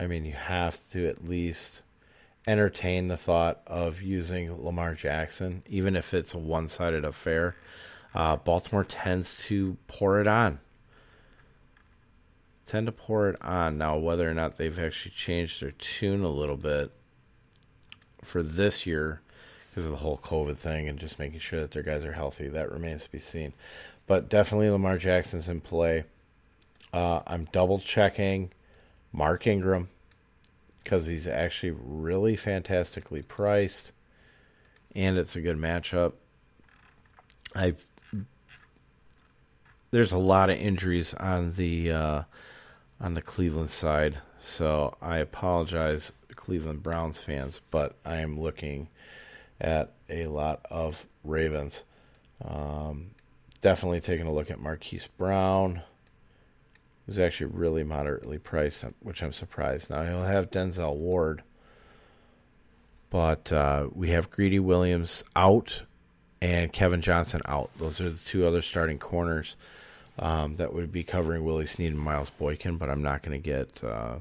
I 0.00 0.06
mean, 0.06 0.24
you 0.24 0.32
have 0.32 0.80
to 0.90 1.08
at 1.08 1.28
least 1.28 1.82
entertain 2.48 3.08
the 3.08 3.16
thought 3.16 3.60
of 3.66 4.00
using 4.00 4.64
Lamar 4.64 4.94
Jackson, 4.94 5.62
even 5.66 5.94
if 5.94 6.14
it's 6.14 6.32
a 6.32 6.38
one 6.38 6.66
sided 6.68 7.04
affair. 7.04 7.54
Uh, 8.14 8.36
Baltimore 8.36 8.84
tends 8.84 9.36
to 9.44 9.76
pour 9.86 10.18
it 10.18 10.26
on. 10.26 10.58
Tend 12.64 12.86
to 12.86 12.92
pour 12.92 13.28
it 13.28 13.36
on. 13.42 13.76
Now, 13.76 13.98
whether 13.98 14.28
or 14.28 14.32
not 14.32 14.56
they've 14.56 14.78
actually 14.78 15.12
changed 15.12 15.60
their 15.60 15.72
tune 15.72 16.22
a 16.24 16.30
little 16.30 16.56
bit 16.56 16.90
for 18.24 18.42
this 18.42 18.86
year 18.86 19.20
because 19.68 19.84
of 19.84 19.92
the 19.92 19.98
whole 19.98 20.18
COVID 20.18 20.56
thing 20.56 20.88
and 20.88 20.98
just 20.98 21.18
making 21.18 21.40
sure 21.40 21.60
that 21.60 21.72
their 21.72 21.82
guys 21.82 22.02
are 22.02 22.12
healthy, 22.12 22.48
that 22.48 22.72
remains 22.72 23.04
to 23.04 23.12
be 23.12 23.20
seen. 23.20 23.52
But 24.06 24.30
definitely 24.30 24.70
Lamar 24.70 24.96
Jackson's 24.96 25.50
in 25.50 25.60
play. 25.60 26.04
Uh, 26.94 27.20
I'm 27.26 27.46
double 27.52 27.78
checking 27.78 28.52
Mark 29.12 29.46
Ingram 29.46 29.90
because 30.88 31.04
he's 31.04 31.26
actually 31.26 31.72
really 31.78 32.34
fantastically 32.34 33.20
priced, 33.20 33.92
and 34.96 35.18
it's 35.18 35.36
a 35.36 35.40
good 35.42 35.58
matchup. 35.58 36.14
I 37.54 37.74
there's 39.90 40.12
a 40.12 40.18
lot 40.18 40.48
of 40.48 40.56
injuries 40.56 41.12
on 41.12 41.52
the 41.52 41.92
uh, 41.92 42.22
on 43.02 43.12
the 43.12 43.20
Cleveland 43.20 43.68
side, 43.68 44.16
so 44.38 44.96
I 45.02 45.18
apologize, 45.18 46.10
Cleveland 46.34 46.82
Browns 46.82 47.18
fans, 47.18 47.60
but 47.70 47.94
I 48.06 48.20
am 48.20 48.40
looking 48.40 48.88
at 49.60 49.92
a 50.08 50.28
lot 50.28 50.64
of 50.70 51.04
Ravens. 51.22 51.82
Um, 52.42 53.10
definitely 53.60 54.00
taking 54.00 54.26
a 54.26 54.32
look 54.32 54.50
at 54.50 54.58
Marquise 54.58 55.08
Brown 55.18 55.82
who's 57.08 57.18
actually 57.18 57.46
really 57.46 57.82
moderately 57.82 58.36
priced, 58.36 58.84
which 59.00 59.22
I'm 59.22 59.32
surprised. 59.32 59.88
Now 59.88 60.02
he'll 60.02 60.24
have 60.24 60.50
Denzel 60.50 60.94
Ward, 60.94 61.42
but 63.08 63.50
uh, 63.50 63.88
we 63.94 64.10
have 64.10 64.30
Greedy 64.30 64.58
Williams 64.58 65.24
out 65.34 65.84
and 66.42 66.70
Kevin 66.70 67.00
Johnson 67.00 67.40
out. 67.46 67.70
Those 67.78 68.02
are 68.02 68.10
the 68.10 68.18
two 68.18 68.46
other 68.46 68.60
starting 68.60 68.98
corners 68.98 69.56
um, 70.18 70.56
that 70.56 70.74
would 70.74 70.92
be 70.92 71.02
covering 71.02 71.44
Willie 71.44 71.64
Snead 71.64 71.94
and 71.94 71.98
Miles 71.98 72.28
Boykin, 72.28 72.76
but 72.76 72.90
I'm 72.90 73.02
not 73.02 73.22
going 73.22 73.40
to 73.40 73.42
get 73.42 73.82
uh, 73.82 74.18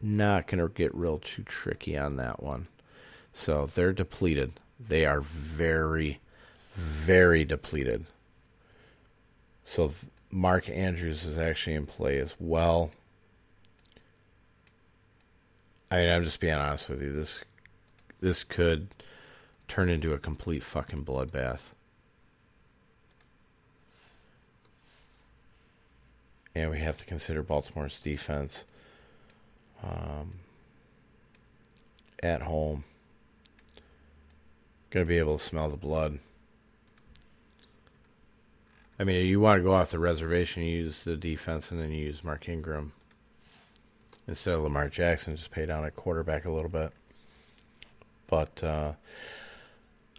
not 0.00 0.46
going 0.46 0.60
to 0.60 0.72
get 0.72 0.94
real 0.94 1.18
too 1.18 1.42
tricky 1.42 1.98
on 1.98 2.16
that 2.16 2.40
one. 2.40 2.68
So 3.32 3.66
they're 3.66 3.92
depleted. 3.92 4.52
They 4.78 5.04
are 5.04 5.20
very, 5.20 6.20
very 6.74 7.44
depleted. 7.44 8.06
So 9.64 9.90
Mark 10.30 10.68
Andrews 10.68 11.24
is 11.24 11.38
actually 11.38 11.74
in 11.74 11.86
play 11.86 12.18
as 12.18 12.34
well. 12.38 12.90
I 15.90 16.02
mean, 16.02 16.10
I'm 16.10 16.24
just 16.24 16.38
being 16.38 16.54
honest 16.54 16.88
with 16.88 17.02
you. 17.02 17.12
This 17.12 17.42
this 18.20 18.44
could 18.44 18.88
turn 19.66 19.88
into 19.88 20.12
a 20.12 20.18
complete 20.18 20.62
fucking 20.62 21.04
bloodbath. 21.04 21.72
And 26.54 26.70
we 26.70 26.80
have 26.80 26.98
to 26.98 27.04
consider 27.04 27.42
Baltimore's 27.42 27.98
defense 27.98 28.66
um, 29.82 30.32
at 32.22 32.42
home. 32.42 32.84
Going 34.90 35.06
to 35.06 35.08
be 35.08 35.18
able 35.18 35.38
to 35.38 35.44
smell 35.44 35.70
the 35.70 35.76
blood. 35.76 36.18
I 39.00 39.04
mean, 39.04 39.24
you 39.24 39.40
want 39.40 39.60
to 39.60 39.62
go 39.64 39.72
off 39.72 39.92
the 39.92 39.98
reservation, 39.98 40.62
you 40.62 40.76
use 40.84 41.04
the 41.04 41.16
defense, 41.16 41.70
and 41.70 41.80
then 41.80 41.90
you 41.90 42.04
use 42.04 42.22
Mark 42.22 42.50
Ingram 42.50 42.92
instead 44.28 44.52
of 44.52 44.60
Lamar 44.60 44.90
Jackson. 44.90 45.36
Just 45.36 45.50
pay 45.50 45.64
down 45.64 45.86
at 45.86 45.96
quarterback 45.96 46.44
a 46.44 46.50
little 46.50 46.68
bit. 46.68 46.92
But 48.26 48.62
uh, 48.62 48.92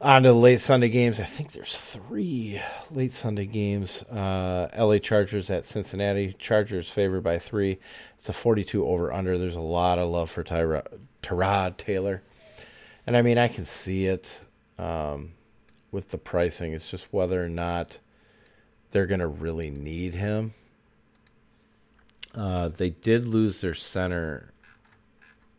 on 0.02 0.24
to 0.24 0.30
the 0.30 0.34
late 0.34 0.62
Sunday 0.62 0.90
games. 0.90 1.20
I 1.20 1.26
think 1.26 1.52
there's 1.52 1.78
three 1.78 2.60
late 2.90 3.12
Sunday 3.12 3.46
games. 3.46 4.02
Uh, 4.02 4.70
L.A. 4.74 5.00
Chargers 5.00 5.52
at 5.52 5.68
Cincinnati. 5.68 6.34
Chargers 6.40 6.90
favored 6.90 7.22
by 7.22 7.38
three. 7.38 7.78
It's 8.18 8.30
a 8.30 8.34
42 8.34 8.84
over 8.84 9.14
under. 9.14 9.38
There's 9.38 9.56
a 9.56 9.62
lot 9.62 10.00
of 10.00 10.10
love 10.10 10.32
for 10.32 10.44
Tyra, 10.44 10.88
Tyrod 11.22 11.78
Taylor, 11.78 12.24
and 13.06 13.16
I 13.16 13.22
mean 13.22 13.38
I 13.38 13.48
can 13.48 13.66
see 13.66 14.08
it 14.08 14.40
um, 14.80 15.34
with 15.92 16.10
the 16.10 16.18
pricing. 16.18 16.74
It's 16.74 16.90
just 16.90 17.14
whether 17.14 17.46
or 17.46 17.50
not 17.50 18.00
they're 18.92 19.08
going 19.08 19.20
to 19.20 19.28
really 19.28 19.70
need 19.70 20.14
him. 20.14 20.54
Uh, 22.36 22.70
they 22.70 22.90
did 22.90 23.26
lose 23.26 23.62
their 23.62 23.74
center 23.74 24.54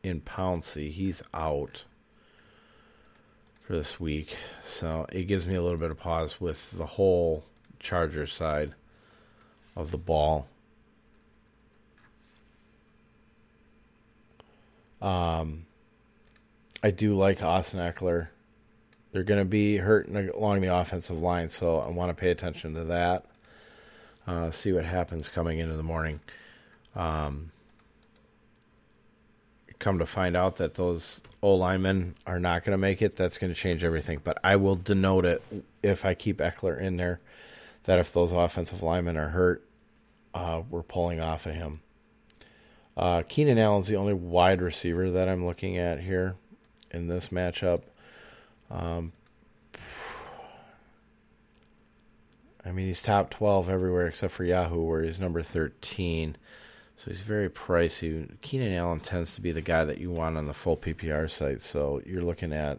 in 0.03 0.21
Pouncey. 0.21 0.91
He's 0.91 1.23
out 1.35 1.85
for 3.63 3.75
this 3.75 3.99
week. 3.99 4.37
So 4.65 5.07
it 5.11 5.25
gives 5.25 5.47
me 5.47 5.55
a 5.55 5.63
little 5.63 5.79
bit 5.79 5.91
of 5.91 5.99
pause 5.99 6.41
with 6.41 6.71
the 6.73 6.87
whole 6.87 7.45
Charger 7.79 8.27
side 8.27 8.75
of 9.77 9.91
the 9.91 9.99
ball. 9.99 10.47
Um, 15.01 15.67
I 16.83 16.91
do 16.91 17.15
like 17.15 17.43
Austin 17.43 17.81
Ekeler. 17.81 18.29
They're 19.13 19.23
going 19.23 19.41
to 19.41 19.45
be 19.45 19.77
hurting 19.77 20.31
along 20.31 20.63
the 20.63 20.75
offensive 20.75 21.21
line, 21.21 21.51
so 21.51 21.79
I 21.79 21.89
want 21.89 22.11
to 22.11 22.21
pay 22.21 22.31
attention 22.31 22.75
to 22.75 22.85
that. 22.85 23.27
Uh, 24.27 24.51
see 24.51 24.73
what 24.73 24.85
happens 24.85 25.29
coming 25.29 25.59
into 25.59 25.77
the 25.77 25.83
morning. 25.83 26.21
Um, 26.97 27.53
come 29.79 29.99
to 29.99 30.07
find 30.07 30.37
out 30.37 30.57
that 30.57 30.75
those 30.75 31.21
O 31.43 31.55
linemen 31.55 32.15
are 32.27 32.39
not 32.39 32.65
going 32.65 32.73
to 32.73 32.79
make 32.79 33.03
it, 33.03 33.17
that's 33.17 33.37
going 33.37 33.53
to 33.53 33.59
change 33.59 33.85
everything. 33.85 34.21
But 34.23 34.39
I 34.43 34.57
will 34.57 34.77
denote 34.77 35.27
it 35.27 35.43
if 35.83 36.05
I 36.05 36.15
keep 36.15 36.39
Ekeler 36.39 36.81
in 36.81 36.97
there 36.97 37.21
that 37.85 37.99
if 37.99 38.13
those 38.13 38.33
offensive 38.33 38.83
linemen 38.83 39.17
are 39.17 39.29
hurt, 39.29 39.65
uh, 40.35 40.63
we're 40.71 40.83
pulling 40.83 41.21
off 41.21 41.47
of 41.47 41.55
him. 41.55 41.81
Uh, 42.97 43.23
Keenan 43.29 43.59
Allen's 43.59 43.89
the 43.89 43.97
only 43.97 44.15
wide 44.15 44.63
receiver 44.63 45.11
that 45.11 45.29
I'm 45.29 45.45
looking 45.45 45.79
at 45.79 46.01
here 46.01 46.37
in 46.91 47.09
this 47.09 47.29
matchup. 47.29 47.83
Um, 48.73 49.13
I 52.65 52.71
mean, 52.73 52.87
he's 52.87 53.03
top 53.03 53.31
12 53.31 53.69
everywhere 53.69 54.07
except 54.07 54.33
for 54.33 54.45
Yahoo, 54.45 54.83
where 54.83 55.03
he's 55.03 55.21
number 55.21 55.43
13. 55.43 56.37
So 56.97 57.11
he's 57.11 57.21
very 57.21 57.49
pricey. 57.49 58.29
Keenan 58.41 58.73
Allen 58.73 59.01
tends 59.01 59.35
to 59.35 59.41
be 59.41 59.51
the 59.51 59.61
guy 59.61 59.85
that 59.85 59.99
you 59.99 60.11
want 60.11 60.37
on 60.37 60.47
the 60.47 60.55
full 60.55 60.77
PPR 60.77 61.29
site. 61.29 61.61
So 61.61 62.01
you're 62.07 62.23
looking 62.23 62.53
at 62.53 62.79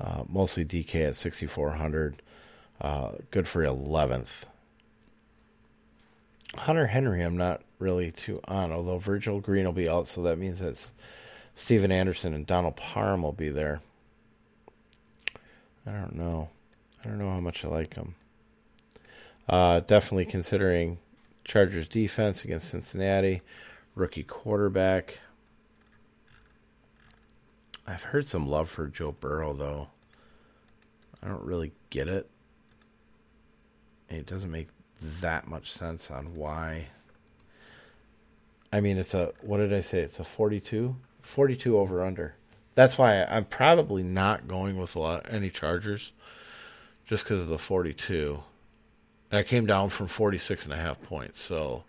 uh, 0.00 0.24
mostly 0.28 0.64
DK 0.64 1.08
at 1.08 1.16
6,400. 1.16 2.22
Uh, 2.80 3.12
good 3.30 3.48
for 3.48 3.62
11th. 3.62 4.44
Hunter 6.56 6.86
Henry, 6.88 7.22
I'm 7.22 7.36
not 7.36 7.62
really 7.78 8.10
too 8.10 8.40
on, 8.46 8.72
although 8.72 8.98
Virgil 8.98 9.40
Green 9.40 9.64
will 9.64 9.72
be 9.72 9.88
out, 9.88 10.08
so 10.08 10.22
that 10.22 10.38
means 10.38 10.58
that 10.58 10.90
Stephen 11.54 11.92
Anderson 11.92 12.34
and 12.34 12.46
Donald 12.46 12.76
Parham 12.76 13.22
will 13.22 13.32
be 13.32 13.50
there. 13.50 13.80
I 15.86 15.92
don't 15.92 16.14
know. 16.14 16.50
I 17.02 17.08
don't 17.08 17.18
know 17.18 17.30
how 17.30 17.38
much 17.38 17.64
I 17.64 17.68
like 17.68 17.94
him. 17.94 18.14
Uh, 19.48 19.80
definitely 19.80 20.26
considering 20.26 20.98
Chargers 21.44 21.88
defense 21.88 22.44
against 22.44 22.70
Cincinnati, 22.70 23.42
rookie 23.94 24.22
quarterback. 24.22 25.18
I've 27.86 28.04
heard 28.04 28.26
some 28.26 28.48
love 28.48 28.68
for 28.68 28.86
Joe 28.86 29.12
Burrow 29.12 29.52
though. 29.52 29.88
I 31.22 31.28
don't 31.28 31.44
really 31.44 31.72
get 31.90 32.08
it. 32.08 32.28
It 34.08 34.26
doesn't 34.26 34.50
make 34.50 34.68
that 35.20 35.48
much 35.48 35.72
sense 35.72 36.10
on 36.10 36.34
why. 36.34 36.88
I 38.72 38.80
mean, 38.80 38.98
it's 38.98 39.14
a 39.14 39.32
what 39.40 39.58
did 39.58 39.72
I 39.72 39.80
say? 39.80 40.00
It's 40.00 40.20
a 40.20 40.24
42, 40.24 40.94
42 41.22 41.76
over 41.76 42.04
under. 42.04 42.34
That's 42.80 42.96
why 42.96 43.24
I'm 43.24 43.44
probably 43.44 44.02
not 44.02 44.48
going 44.48 44.78
with 44.78 44.96
a 44.96 45.00
lot 45.00 45.26
any 45.28 45.50
Chargers, 45.50 46.12
just 47.04 47.24
because 47.24 47.42
of 47.42 47.48
the 47.48 47.58
42. 47.58 48.42
I 49.30 49.42
came 49.42 49.66
down 49.66 49.90
from 49.90 50.06
46 50.06 50.64
and 50.64 50.72
a 50.72 50.78
half 50.78 51.02
points, 51.02 51.42
so 51.42 51.84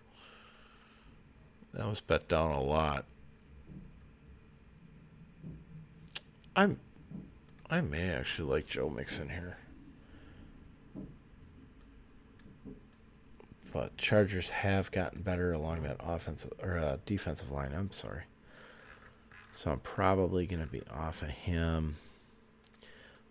that 1.72 1.86
was 1.86 2.02
bet 2.02 2.28
down 2.28 2.50
a 2.50 2.60
lot. 2.60 3.06
I'm 6.54 6.78
I 7.70 7.80
may 7.80 8.10
actually 8.10 8.50
like 8.50 8.66
Joe 8.66 8.90
Mixon 8.90 9.30
here. 9.30 9.56
But 13.72 13.96
Chargers 13.96 14.50
have 14.50 14.92
gotten 14.92 15.22
better 15.22 15.54
along 15.54 15.84
that 15.84 15.96
offensive 16.00 16.52
or 16.62 16.76
uh, 16.76 16.98
defensive 17.06 17.50
line. 17.50 17.72
I'm 17.72 17.92
sorry. 17.92 18.24
So 19.62 19.70
I'm 19.70 19.78
probably 19.78 20.44
going 20.44 20.60
to 20.60 20.66
be 20.66 20.82
off 20.92 21.22
of 21.22 21.30
him. 21.30 21.94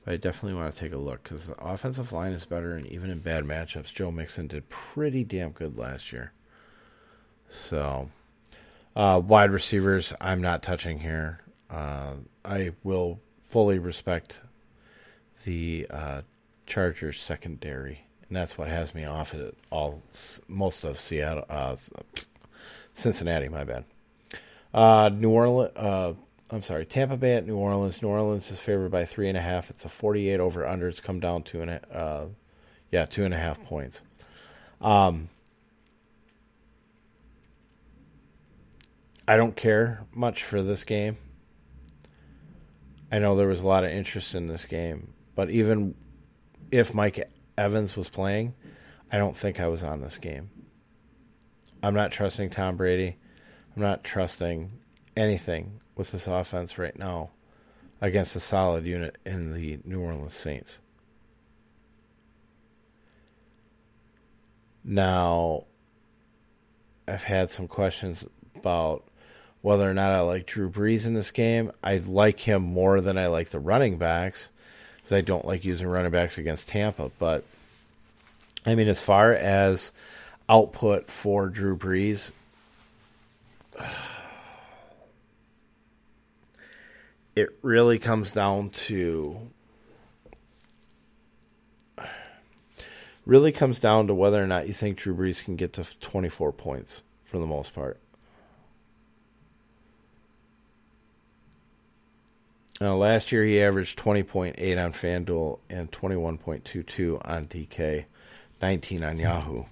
But 0.05 0.13
I 0.13 0.15
definitely 0.15 0.57
want 0.57 0.73
to 0.73 0.79
take 0.79 0.93
a 0.93 0.97
look 0.97 1.23
because 1.23 1.47
the 1.47 1.61
offensive 1.61 2.13
line 2.13 2.31
is 2.31 2.45
better, 2.45 2.73
and 2.73 2.85
even 2.85 3.09
in 3.09 3.19
bad 3.19 3.43
matchups, 3.43 3.93
Joe 3.93 4.11
Mixon 4.11 4.47
did 4.47 4.69
pretty 4.69 5.25
damn 5.25 5.51
good 5.51 5.77
last 5.77 6.13
year. 6.13 6.31
So, 7.49 8.09
uh, 8.95 9.21
wide 9.21 9.51
receivers, 9.51 10.13
I'm 10.21 10.39
not 10.39 10.63
touching 10.63 10.99
here. 10.99 11.41
Uh, 11.69 12.13
I 12.45 12.71
will 12.81 13.19
fully 13.43 13.77
respect 13.77 14.39
the 15.43 15.85
uh, 15.89 16.21
Chargers 16.65 17.19
secondary, 17.19 18.05
and 18.29 18.37
that's 18.37 18.57
what 18.57 18.69
has 18.69 18.95
me 18.95 19.03
off 19.03 19.33
it 19.33 19.57
all. 19.69 20.01
Most 20.47 20.85
of 20.85 20.97
Seattle, 20.97 21.43
uh, 21.49 21.75
Cincinnati, 22.93 23.49
my 23.49 23.65
bad. 23.65 23.83
Uh, 24.73 25.09
New 25.13 25.29
Orleans. 25.29 25.75
Uh, 25.75 26.13
I'm 26.51 26.61
sorry, 26.61 26.85
Tampa 26.85 27.17
Bay 27.17 27.35
at 27.35 27.47
New 27.47 27.55
Orleans. 27.55 28.01
New 28.01 28.09
Orleans 28.09 28.51
is 28.51 28.59
favored 28.59 28.91
by 28.91 29.05
three 29.05 29.29
and 29.29 29.37
a 29.37 29.41
half. 29.41 29.69
It's 29.69 29.85
a 29.85 29.89
48 29.89 30.39
over 30.39 30.67
under. 30.67 30.87
It's 30.87 30.99
come 30.99 31.19
down 31.19 31.43
two 31.43 31.61
and 31.61 31.71
a, 31.71 31.97
uh, 31.97 32.25
yeah, 32.91 33.05
two 33.05 33.23
and 33.23 33.33
a 33.33 33.37
half 33.37 33.63
points. 33.63 34.01
Um, 34.81 35.29
I 39.27 39.37
don't 39.37 39.55
care 39.55 40.05
much 40.13 40.43
for 40.43 40.61
this 40.61 40.83
game. 40.83 41.17
I 43.11 43.19
know 43.19 43.35
there 43.35 43.47
was 43.47 43.61
a 43.61 43.67
lot 43.67 43.83
of 43.83 43.91
interest 43.91 44.35
in 44.35 44.47
this 44.47 44.65
game, 44.65 45.13
but 45.35 45.49
even 45.49 45.95
if 46.71 46.93
Mike 46.93 47.29
Evans 47.57 47.95
was 47.95 48.09
playing, 48.09 48.55
I 49.11 49.17
don't 49.17 49.35
think 49.35 49.59
I 49.59 49.67
was 49.67 49.83
on 49.83 50.01
this 50.01 50.17
game. 50.17 50.49
I'm 51.83 51.93
not 51.93 52.11
trusting 52.11 52.49
Tom 52.49 52.77
Brady. 52.77 53.17
I'm 53.75 53.81
not 53.81 54.03
trusting 54.03 54.71
anything 55.15 55.79
with 55.95 56.11
this 56.11 56.27
offense 56.27 56.77
right 56.77 56.97
now 56.97 57.29
against 58.01 58.35
a 58.35 58.39
solid 58.39 58.85
unit 58.85 59.17
in 59.25 59.53
the 59.53 59.79
New 59.85 60.01
Orleans 60.01 60.33
Saints. 60.33 60.79
Now, 64.83 65.65
I've 67.07 67.23
had 67.23 67.49
some 67.49 67.67
questions 67.67 68.25
about 68.55 69.03
whether 69.61 69.89
or 69.89 69.93
not 69.93 70.11
I 70.11 70.21
like 70.21 70.47
Drew 70.47 70.69
Brees 70.69 71.05
in 71.05 71.13
this 71.13 71.31
game. 71.31 71.71
I 71.83 71.97
like 71.97 72.39
him 72.39 72.63
more 72.63 72.99
than 72.99 73.17
I 73.17 73.27
like 73.27 73.49
the 73.49 73.59
running 73.59 73.97
backs 73.97 74.49
because 74.97 75.13
I 75.13 75.21
don't 75.21 75.45
like 75.45 75.63
using 75.63 75.87
running 75.87 76.11
backs 76.11 76.37
against 76.37 76.67
Tampa. 76.67 77.11
But, 77.19 77.43
I 78.65 78.73
mean, 78.73 78.87
as 78.87 78.99
far 78.99 79.33
as 79.33 79.91
output 80.49 81.11
for 81.11 81.47
Drew 81.47 81.77
Brees, 81.77 82.31
it 87.35 87.49
really 87.61 87.99
comes 87.99 88.31
down 88.31 88.69
to 88.71 89.51
really 93.25 93.51
comes 93.51 93.79
down 93.79 94.07
to 94.07 94.13
whether 94.13 94.43
or 94.43 94.47
not 94.47 94.67
you 94.67 94.73
think 94.73 94.97
Drew 94.97 95.15
Brees 95.15 95.43
can 95.43 95.55
get 95.55 95.73
to 95.73 95.99
24 95.99 96.51
points 96.51 97.03
for 97.23 97.37
the 97.37 97.45
most 97.45 97.73
part. 97.73 97.99
Now, 102.81 102.95
last 102.95 103.31
year 103.31 103.45
he 103.45 103.61
averaged 103.61 103.99
20.8 103.99 104.83
on 104.83 104.91
FanDuel 104.91 105.59
and 105.69 105.91
21.22 105.91 107.21
on 107.23 107.45
DK, 107.45 108.05
19 108.59 109.03
on 109.03 109.19
Yahoo. 109.19 109.65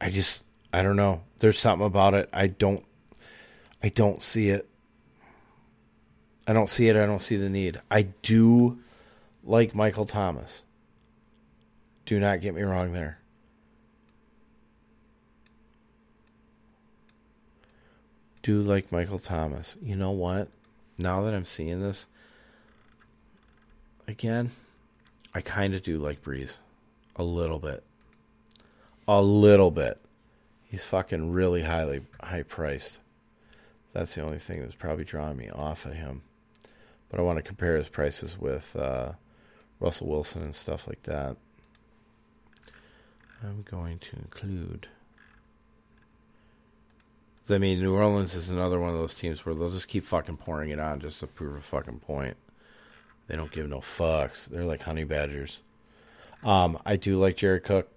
I 0.00 0.10
just, 0.10 0.44
I 0.72 0.82
don't 0.82 0.96
know. 0.96 1.22
There's 1.38 1.58
something 1.58 1.86
about 1.86 2.14
it. 2.14 2.28
I 2.32 2.46
don't 2.46 2.84
I 3.82 3.88
don't 3.88 4.22
see 4.22 4.50
it. 4.50 4.68
I 6.46 6.52
don't 6.52 6.68
see 6.68 6.88
it. 6.88 6.96
I 6.96 7.06
don't 7.06 7.22
see 7.22 7.36
the 7.36 7.48
need. 7.48 7.80
I 7.90 8.02
do 8.02 8.78
like 9.44 9.74
Michael 9.74 10.06
Thomas. 10.06 10.64
Do 12.04 12.18
not 12.18 12.40
get 12.40 12.54
me 12.54 12.62
wrong 12.62 12.92
there. 12.92 13.18
Do 18.42 18.60
like 18.60 18.90
Michael 18.90 19.18
Thomas. 19.18 19.76
You 19.82 19.96
know 19.96 20.10
what? 20.10 20.48
Now 20.98 21.22
that 21.22 21.34
I'm 21.34 21.44
seeing 21.44 21.80
this 21.80 22.06
again, 24.08 24.50
I 25.34 25.40
kind 25.40 25.74
of 25.74 25.82
do 25.82 25.98
like 25.98 26.22
Brees 26.22 26.56
A 27.16 27.22
little 27.22 27.58
bit. 27.58 27.84
A 29.06 29.22
little 29.22 29.70
bit. 29.70 29.99
He's 30.70 30.84
fucking 30.84 31.32
really 31.32 31.62
highly 31.62 32.02
high 32.22 32.44
priced. 32.44 33.00
That's 33.92 34.14
the 34.14 34.22
only 34.22 34.38
thing 34.38 34.60
that's 34.60 34.76
probably 34.76 35.04
drawing 35.04 35.36
me 35.36 35.50
off 35.50 35.84
of 35.84 35.94
him. 35.94 36.22
But 37.10 37.18
I 37.18 37.24
want 37.24 37.38
to 37.38 37.42
compare 37.42 37.76
his 37.76 37.88
prices 37.88 38.38
with 38.38 38.76
uh, 38.76 39.12
Russell 39.80 40.06
Wilson 40.06 40.42
and 40.42 40.54
stuff 40.54 40.86
like 40.86 41.02
that. 41.02 41.36
I'm 43.42 43.62
going 43.68 43.98
to 43.98 44.16
include. 44.16 44.86
I 47.48 47.58
mean, 47.58 47.80
New 47.80 47.96
Orleans 47.96 48.36
is 48.36 48.48
another 48.48 48.78
one 48.78 48.90
of 48.90 48.96
those 48.96 49.14
teams 49.14 49.44
where 49.44 49.56
they'll 49.56 49.72
just 49.72 49.88
keep 49.88 50.06
fucking 50.06 50.36
pouring 50.36 50.70
it 50.70 50.78
on 50.78 51.00
just 51.00 51.18
to 51.18 51.26
prove 51.26 51.56
a 51.56 51.60
fucking 51.60 51.98
point. 51.98 52.36
They 53.26 53.34
don't 53.34 53.50
give 53.50 53.68
no 53.68 53.78
fucks. 53.78 54.46
They're 54.46 54.64
like 54.64 54.82
honey 54.82 55.02
badgers. 55.02 55.62
Um, 56.44 56.78
I 56.86 56.94
do 56.94 57.18
like 57.18 57.36
Jared 57.36 57.64
Cook. 57.64 57.88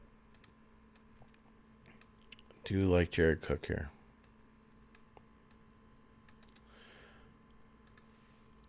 Do 2.63 2.85
like 2.85 3.11
Jared 3.11 3.41
Cook 3.41 3.65
here. 3.65 3.89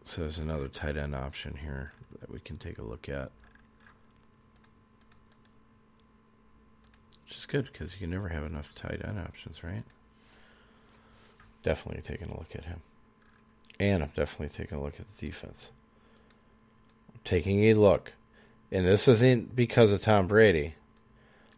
So 0.04 0.22
there's 0.22 0.38
another 0.38 0.68
tight 0.68 0.96
end 0.96 1.14
option 1.14 1.56
here 1.56 1.92
that 2.20 2.30
we 2.30 2.40
can 2.40 2.56
take 2.58 2.78
a 2.78 2.82
look 2.84 3.08
at. 3.08 3.30
Which 7.24 7.36
is 7.36 7.46
good 7.46 7.68
because 7.72 7.94
you 7.94 8.00
can 8.00 8.10
never 8.10 8.28
have 8.28 8.44
enough 8.44 8.74
tight 8.74 9.00
end 9.04 9.18
options, 9.18 9.64
right? 9.64 9.82
Definitely 11.62 12.02
taking 12.02 12.28
a 12.28 12.38
look 12.38 12.54
at 12.54 12.64
him. 12.64 12.80
And 13.80 14.02
I'm 14.02 14.10
definitely 14.14 14.54
taking 14.54 14.78
a 14.78 14.82
look 14.82 15.00
at 15.00 15.06
the 15.16 15.26
defense. 15.26 15.70
I'm 17.12 17.20
taking 17.24 17.64
a 17.64 17.74
look 17.74 18.12
And 18.70 18.86
this 18.86 19.08
isn't 19.08 19.56
because 19.56 19.90
of 19.90 20.02
Tom 20.02 20.26
Brady. 20.26 20.74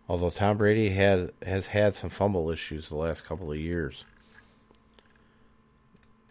Although 0.08 0.30
Tom 0.30 0.56
Brady 0.58 0.90
had 0.90 1.32
has 1.44 1.68
had 1.68 1.94
some 1.94 2.10
fumble 2.10 2.50
issues 2.50 2.88
the 2.88 2.96
last 2.96 3.24
couple 3.24 3.50
of 3.50 3.58
years. 3.58 4.04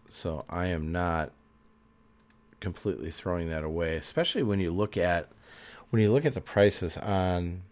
So 0.10 0.46
I 0.50 0.68
am 0.68 0.92
not 0.92 1.32
completely 2.62 3.12
throwing 3.12 3.50
that 3.50 3.64
away, 3.64 3.98
especially 3.98 4.44
when 4.44 4.60
you 4.60 4.72
look 4.72 4.96
at 4.96 5.30
when 5.90 6.02
you 6.02 6.12
look 6.12 6.26
at 6.26 6.34
the 6.34 6.42
prices 6.42 6.98
on 6.98 7.64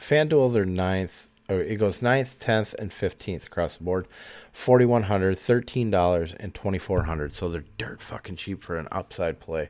FanDuel, 0.00 0.52
they're 0.52 0.64
ninth, 0.64 1.28
or 1.48 1.60
it 1.60 1.76
goes 1.76 2.02
ninth, 2.02 2.40
tenth, 2.40 2.74
and 2.78 2.92
fifteenth 2.92 3.46
across 3.46 3.76
the 3.76 3.84
board. 3.84 4.08
Forty 4.50 4.86
one 4.86 5.04
hundred, 5.04 5.38
thirteen 5.38 5.90
dollars, 5.90 6.32
and 6.40 6.54
twenty 6.54 6.78
four 6.78 7.04
hundred. 7.04 7.34
So 7.34 7.48
they're 7.50 7.64
dirt 7.76 8.00
fucking 8.00 8.36
cheap 8.36 8.62
for 8.62 8.78
an 8.78 8.88
upside 8.90 9.40
play. 9.40 9.68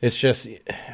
It's 0.00 0.16
just 0.16 0.48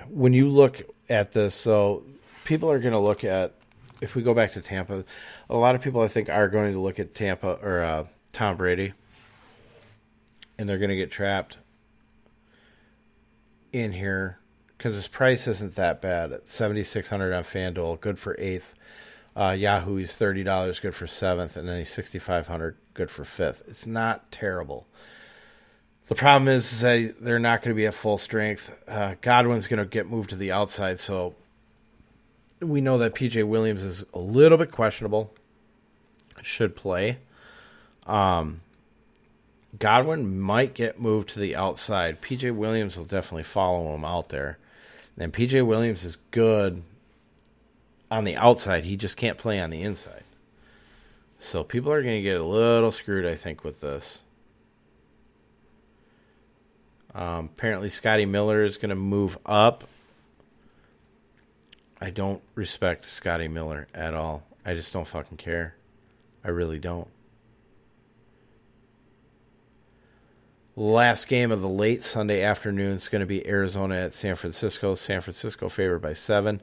when 0.08 0.32
you 0.32 0.48
look 0.48 0.82
at 1.08 1.32
this, 1.32 1.54
so 1.54 2.02
people 2.44 2.70
are 2.70 2.78
going 2.80 2.92
to 2.92 2.98
look 2.98 3.22
at 3.22 3.54
if 4.00 4.14
we 4.14 4.22
go 4.22 4.34
back 4.34 4.52
to 4.52 4.60
Tampa, 4.60 5.04
a 5.48 5.56
lot 5.56 5.74
of 5.74 5.80
people 5.80 6.02
I 6.02 6.08
think 6.08 6.28
are 6.28 6.48
going 6.48 6.72
to 6.72 6.80
look 6.80 6.98
at 6.98 7.14
Tampa 7.14 7.58
or 7.62 7.82
uh, 7.82 8.06
Tom 8.32 8.56
Brady, 8.56 8.92
and 10.58 10.68
they're 10.68 10.78
going 10.78 10.90
to 10.90 10.96
get 10.96 11.10
trapped 11.10 11.58
in 13.72 13.92
here 13.92 14.38
because 14.76 14.94
his 14.94 15.08
price 15.08 15.46
isn't 15.46 15.76
that 15.76 16.02
bad. 16.02 16.32
At 16.32 16.48
seventy 16.48 16.84
six 16.84 17.08
hundred 17.08 17.32
on 17.32 17.44
FanDuel, 17.44 18.00
good 18.00 18.18
for 18.18 18.34
eighth. 18.38 18.74
Uh, 19.36 19.56
Yahoo, 19.58 19.96
he's 19.96 20.14
thirty 20.14 20.42
dollars, 20.42 20.80
good 20.80 20.94
for 20.94 21.06
seventh, 21.06 21.56
and 21.56 21.68
then 21.68 21.78
he's 21.78 21.92
sixty 21.92 22.18
five 22.18 22.48
hundred, 22.48 22.76
good 22.94 23.10
for 23.10 23.24
fifth. 23.24 23.62
It's 23.68 23.86
not 23.86 24.32
terrible. 24.32 24.86
The 26.08 26.14
problem 26.14 26.48
is, 26.48 26.72
is 26.72 26.80
that 26.82 27.20
they're 27.20 27.38
not 27.38 27.62
going 27.62 27.74
to 27.74 27.76
be 27.76 27.86
at 27.86 27.94
full 27.94 28.18
strength. 28.18 28.72
Uh, 28.86 29.16
Godwin's 29.20 29.66
going 29.66 29.78
to 29.78 29.84
get 29.84 30.08
moved 30.08 30.30
to 30.30 30.36
the 30.36 30.52
outside, 30.52 31.00
so 31.00 31.34
we 32.60 32.80
know 32.80 32.98
that 32.98 33.14
PJ 33.14 33.46
Williams 33.46 33.82
is 33.82 34.04
a 34.14 34.18
little 34.18 34.56
bit 34.56 34.70
questionable. 34.70 35.32
Should 36.42 36.76
play. 36.76 37.18
Um, 38.06 38.60
Godwin 39.78 40.38
might 40.38 40.74
get 40.74 41.00
moved 41.00 41.30
to 41.30 41.40
the 41.40 41.56
outside. 41.56 42.22
PJ 42.22 42.54
Williams 42.54 42.96
will 42.96 43.04
definitely 43.04 43.42
follow 43.42 43.94
him 43.94 44.04
out 44.04 44.28
there. 44.28 44.58
And 45.18 45.32
PJ 45.32 45.66
Williams 45.66 46.04
is 46.04 46.18
good 46.30 46.82
on 48.10 48.24
the 48.24 48.36
outside. 48.36 48.84
He 48.84 48.96
just 48.96 49.16
can't 49.16 49.38
play 49.38 49.58
on 49.58 49.70
the 49.70 49.82
inside. 49.82 50.22
So 51.38 51.64
people 51.64 51.92
are 51.92 52.02
going 52.02 52.16
to 52.16 52.22
get 52.22 52.40
a 52.40 52.44
little 52.44 52.92
screwed, 52.92 53.26
I 53.26 53.34
think, 53.34 53.64
with 53.64 53.80
this. 53.80 54.20
Um, 57.16 57.46
apparently, 57.46 57.88
Scotty 57.88 58.26
Miller 58.26 58.62
is 58.62 58.76
going 58.76 58.90
to 58.90 58.94
move 58.94 59.38
up. 59.46 59.84
I 61.98 62.10
don't 62.10 62.42
respect 62.54 63.06
Scotty 63.06 63.48
Miller 63.48 63.88
at 63.94 64.12
all. 64.12 64.42
I 64.66 64.74
just 64.74 64.92
don't 64.92 65.08
fucking 65.08 65.38
care. 65.38 65.76
I 66.44 66.50
really 66.50 66.78
don't. 66.78 67.08
Last 70.76 71.26
game 71.28 71.52
of 71.52 71.62
the 71.62 71.68
late 71.70 72.04
Sunday 72.04 72.42
afternoon 72.42 72.92
is 72.92 73.08
going 73.08 73.20
to 73.20 73.26
be 73.26 73.48
Arizona 73.48 73.96
at 73.96 74.12
San 74.12 74.36
Francisco. 74.36 74.94
San 74.94 75.22
Francisco 75.22 75.70
favored 75.70 76.00
by 76.00 76.12
seven. 76.12 76.60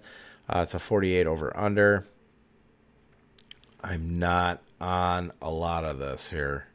Uh, 0.47 0.60
it's 0.60 0.76
a 0.76 0.80
48 0.80 1.26
over 1.26 1.58
under. 1.58 2.06
I'm 3.84 4.20
not 4.20 4.62
on 4.80 5.32
a 5.41 5.49
lot 5.49 5.84
of 5.84 5.97
this 5.97 6.30
here, 6.30 6.68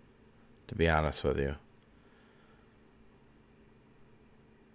to 0.66 0.74
be 0.74 0.88
honest 0.88 1.22
with 1.22 1.38
you. 1.38 1.54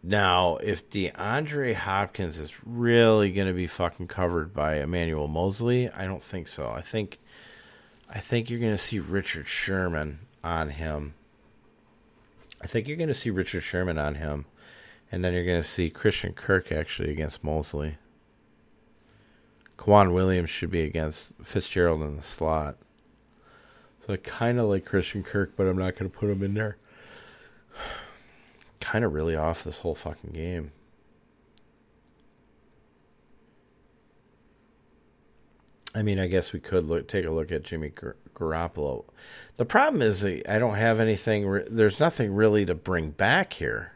Now, 0.06 0.58
if 0.58 0.90
DeAndre 0.90 1.74
Hopkins 1.74 2.38
is 2.38 2.52
really 2.66 3.32
going 3.32 3.48
to 3.48 3.54
be 3.54 3.68
fucking 3.68 4.10
covered 4.10 4.54
by 4.54 4.82
Emmanuel 4.82 5.30
Moseley, 5.30 5.90
I 5.90 6.04
don't 6.04 6.22
think 6.22 6.50
so. 6.50 6.70
I 6.70 6.82
think, 6.82 7.20
I 8.10 8.20
think 8.20 8.50
you're 8.50 8.60
going 8.60 8.74
to 8.74 8.78
see 8.78 9.00
Richard 9.00 9.48
Sherman 9.48 10.20
on 10.44 10.72
him. 10.72 11.14
I 12.62 12.68
think 12.68 12.86
you're 12.86 12.98
going 12.98 13.08
to 13.08 13.14
see 13.14 13.30
Richard 13.30 13.62
Sherman 13.62 13.98
on 13.98 14.16
him, 14.16 14.46
and 15.10 15.24
then 15.24 15.32
you're 15.34 15.46
going 15.46 15.62
to 15.62 15.68
see 15.68 15.90
Christian 15.90 16.34
Kirk 16.34 16.70
actually 16.70 17.10
against 17.10 17.42
Moseley. 17.42 17.96
K'Waun 19.78 20.14
Williams 20.14 20.50
should 20.50 20.70
be 20.70 20.82
against 20.82 21.34
Fitzgerald 21.42 22.02
in 22.02 22.18
the 22.18 22.24
slot. 22.24 22.76
So 24.06 24.14
I 24.14 24.18
kind 24.18 24.60
of 24.60 24.68
like 24.68 24.84
Christian 24.84 25.24
Kirk, 25.24 25.54
but 25.56 25.66
I'm 25.66 25.78
not 25.78 25.96
going 25.96 26.12
to 26.12 26.18
put 26.18 26.30
him 26.30 26.44
in 26.44 26.56
there 26.56 26.78
kind 28.84 29.06
of 29.06 29.14
really 29.14 29.36
off 29.36 29.64
this 29.64 29.80
whole 29.80 29.96
fucking 29.96 30.32
game. 30.32 30.74
I 35.96 36.02
mean, 36.02 36.20
I 36.20 36.28
guess 36.28 36.52
we 36.52 36.60
could 36.60 36.86
look 36.86 37.08
take 37.08 37.26
a 37.26 37.32
look 37.32 37.52
at 37.52 37.64
Jimmy 37.64 37.90
Gar- 37.90 38.18
Garoppolo. 38.36 39.06
The 39.56 39.66
problem 39.66 40.02
is 40.02 40.26
I 40.26 40.60
don't 40.60 40.76
have 40.76 41.00
anything. 41.00 41.48
Re- 41.48 41.68
there's 41.70 42.00
nothing 42.00 42.34
really 42.34 42.66
to 42.66 42.76
bring 42.76 43.12
back 43.12 43.54
here. 43.54 43.94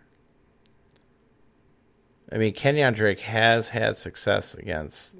I 2.31 2.37
mean, 2.37 2.53
Kenyan 2.53 2.95
Drake 2.95 3.21
has 3.21 3.69
had 3.69 3.97
success 3.97 4.53
against 4.53 5.15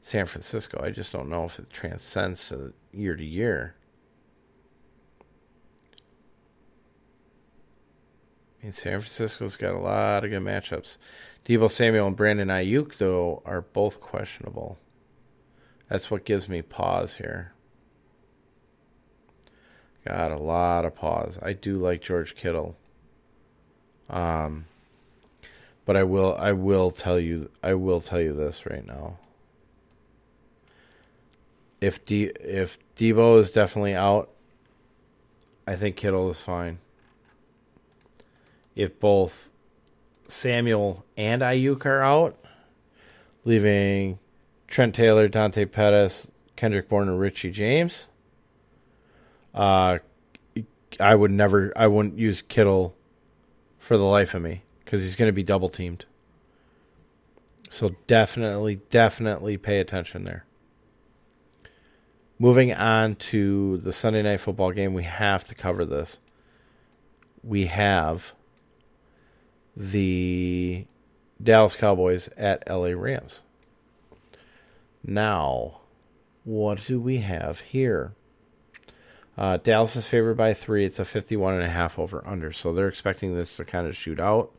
San 0.00 0.26
Francisco. 0.26 0.80
I 0.82 0.90
just 0.90 1.12
don't 1.12 1.28
know 1.28 1.44
if 1.44 1.58
it 1.58 1.70
transcends 1.70 2.48
to 2.50 2.74
year 2.92 3.16
to 3.16 3.24
year. 3.24 3.74
I 8.60 8.66
mean, 8.66 8.72
San 8.72 9.00
Francisco's 9.00 9.56
got 9.56 9.74
a 9.74 9.78
lot 9.78 10.24
of 10.24 10.30
good 10.30 10.42
matchups. 10.42 10.98
Deebo 11.46 11.70
Samuel 11.70 12.08
and 12.08 12.16
Brandon 12.16 12.48
Aiyuk, 12.48 12.98
though, 12.98 13.42
are 13.46 13.62
both 13.62 14.00
questionable. 14.00 14.76
That's 15.88 16.10
what 16.10 16.24
gives 16.24 16.48
me 16.48 16.60
pause 16.60 17.14
here. 17.14 17.52
Got 20.06 20.30
a 20.30 20.36
lot 20.36 20.84
of 20.84 20.94
pause. 20.94 21.38
I 21.42 21.54
do 21.54 21.78
like 21.78 22.00
George 22.00 22.36
Kittle. 22.36 22.76
Um, 24.08 24.66
but 25.84 25.96
I 25.96 26.02
will 26.02 26.34
I 26.36 26.52
will 26.52 26.90
tell 26.90 27.18
you 27.18 27.50
I 27.62 27.74
will 27.74 28.00
tell 28.00 28.20
you 28.20 28.32
this 28.32 28.66
right 28.66 28.86
now. 28.86 29.18
If 31.80 32.04
D 32.04 32.24
if 32.40 32.78
Deebo 32.96 33.38
is 33.40 33.50
definitely 33.50 33.94
out, 33.94 34.30
I 35.66 35.76
think 35.76 35.96
Kittle 35.96 36.30
is 36.30 36.40
fine 36.40 36.78
if 38.80 38.98
both 38.98 39.50
Samuel 40.26 41.04
and 41.14 41.42
Aiyuk 41.42 41.84
are 41.84 42.02
out, 42.02 42.42
leaving 43.44 44.18
Trent 44.68 44.94
Taylor, 44.94 45.28
Dante 45.28 45.66
Pettis, 45.66 46.26
Kendrick 46.56 46.88
Bourne, 46.88 47.08
and 47.08 47.20
Richie 47.20 47.50
James. 47.50 48.06
Uh, 49.54 49.98
I 50.98 51.14
would 51.14 51.30
never, 51.30 51.74
I 51.76 51.88
wouldn't 51.88 52.18
use 52.18 52.40
Kittle 52.40 52.96
for 53.78 53.98
the 53.98 54.04
life 54.04 54.34
of 54.34 54.40
me 54.40 54.62
because 54.82 55.02
he's 55.02 55.14
going 55.14 55.28
to 55.28 55.32
be 55.32 55.42
double 55.42 55.68
teamed. 55.68 56.06
So 57.68 57.96
definitely, 58.06 58.76
definitely 58.88 59.58
pay 59.58 59.78
attention 59.78 60.24
there. 60.24 60.46
Moving 62.38 62.72
on 62.72 63.16
to 63.16 63.76
the 63.76 63.92
Sunday 63.92 64.22
night 64.22 64.40
football 64.40 64.72
game, 64.72 64.94
we 64.94 65.02
have 65.02 65.44
to 65.48 65.54
cover 65.54 65.84
this. 65.84 66.18
We 67.42 67.66
have 67.66 68.32
the 69.76 70.86
Dallas 71.42 71.76
Cowboys 71.76 72.28
at 72.36 72.62
LA 72.68 72.90
Rams. 72.90 73.42
Now, 75.02 75.80
what 76.44 76.84
do 76.86 77.00
we 77.00 77.18
have 77.18 77.60
here? 77.60 78.12
Uh, 79.38 79.56
Dallas 79.56 79.96
is 79.96 80.06
favored 80.06 80.36
by 80.36 80.52
three. 80.52 80.84
It's 80.84 80.98
a 80.98 81.04
51 81.04 81.54
and 81.54 81.62
a 81.62 81.68
half 81.68 81.98
over 81.98 82.22
under. 82.26 82.52
So 82.52 82.72
they're 82.72 82.88
expecting 82.88 83.34
this 83.34 83.56
to 83.56 83.64
kind 83.64 83.86
of 83.86 83.96
shoot 83.96 84.20
out. 84.20 84.52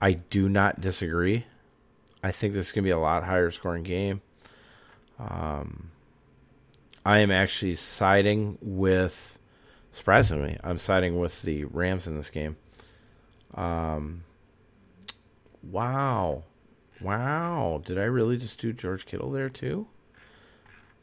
I 0.00 0.12
do 0.14 0.48
not 0.48 0.80
disagree. 0.80 1.46
I 2.22 2.32
think 2.32 2.54
this 2.54 2.66
is 2.66 2.72
going 2.72 2.82
to 2.84 2.88
be 2.88 2.92
a 2.92 2.98
lot 2.98 3.24
higher 3.24 3.50
scoring 3.50 3.84
game. 3.84 4.22
Um, 5.18 5.90
I 7.04 7.18
am 7.18 7.30
actually 7.30 7.76
siding 7.76 8.58
with, 8.60 9.38
surprisingly, 9.92 10.58
I'm 10.62 10.78
siding 10.78 11.18
with 11.18 11.42
the 11.42 11.64
Rams 11.64 12.06
in 12.06 12.16
this 12.16 12.30
game. 12.30 12.56
Um, 13.54 14.24
Wow. 15.62 16.44
Wow. 17.00 17.82
Did 17.84 17.98
I 17.98 18.04
really 18.04 18.36
just 18.36 18.60
do 18.60 18.72
George 18.72 19.06
Kittle 19.06 19.30
there 19.30 19.48
too? 19.48 19.86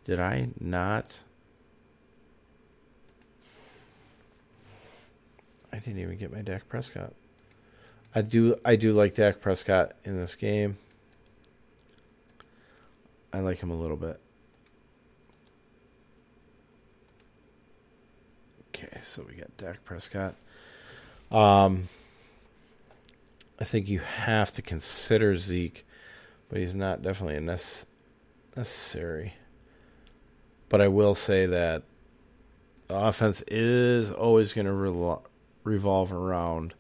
Did 0.06 0.20
I 0.20 0.49
not? 0.60 1.20
I 5.74 5.80
didn't 5.80 5.99
even 5.99 6.18
get 6.18 6.32
my 6.32 6.41
Dak 6.41 6.70
Prescott. 6.70 7.14
I 8.14 8.22
do 8.22 8.56
I 8.64 8.78
do 8.78 8.93
like 8.93 9.16
Dak 9.16 9.41
Prescott 9.41 9.93
in 10.06 10.20
this 10.20 10.36
game. 10.36 10.78
I 13.34 13.39
like 13.39 13.60
him 13.60 13.72
a 13.72 13.76
little 13.76 13.97
bit. 13.97 14.20
Okay, 18.70 19.01
so 19.03 19.26
we 19.28 19.36
got 19.36 19.56
Dak 19.58 19.84
Prescott. 19.84 20.36
Um 21.30 21.89
I 23.60 23.64
think 23.64 23.88
you 23.88 23.99
have 23.99 24.51
to 24.53 24.62
consider 24.62 25.38
Zeke, 25.38 25.86
but 26.49 26.60
he's 26.60 26.76
not 26.76 27.01
definitely 27.01 27.38
a 27.38 27.60
necessary. 28.56 29.34
But 30.68 30.82
I 30.82 30.88
will 30.88 31.16
say 31.16 31.45
that 31.45 31.84
the 32.88 32.97
offense 32.97 33.43
is 33.47 34.12
always 34.12 34.53
going 34.53 34.66
to 34.66 34.74
re- 34.74 35.18
revolve 35.64 36.12
around 36.12 36.74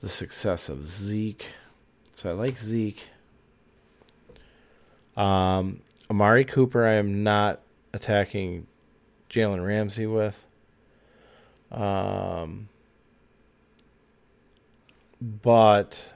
the 0.00 0.08
success 0.08 0.68
of 0.68 0.88
Zeke. 0.88 1.46
So 2.14 2.30
I 2.30 2.32
like 2.32 2.58
Zeke. 2.58 3.08
Um, 5.16 5.80
Amari 6.08 6.44
Cooper, 6.44 6.86
I 6.86 6.94
am 6.94 7.22
not 7.22 7.60
attacking 7.92 8.66
Jalen 9.28 9.64
Ramsey 9.66 10.06
with. 10.06 10.46
Um, 11.70 12.68
but 15.22 16.14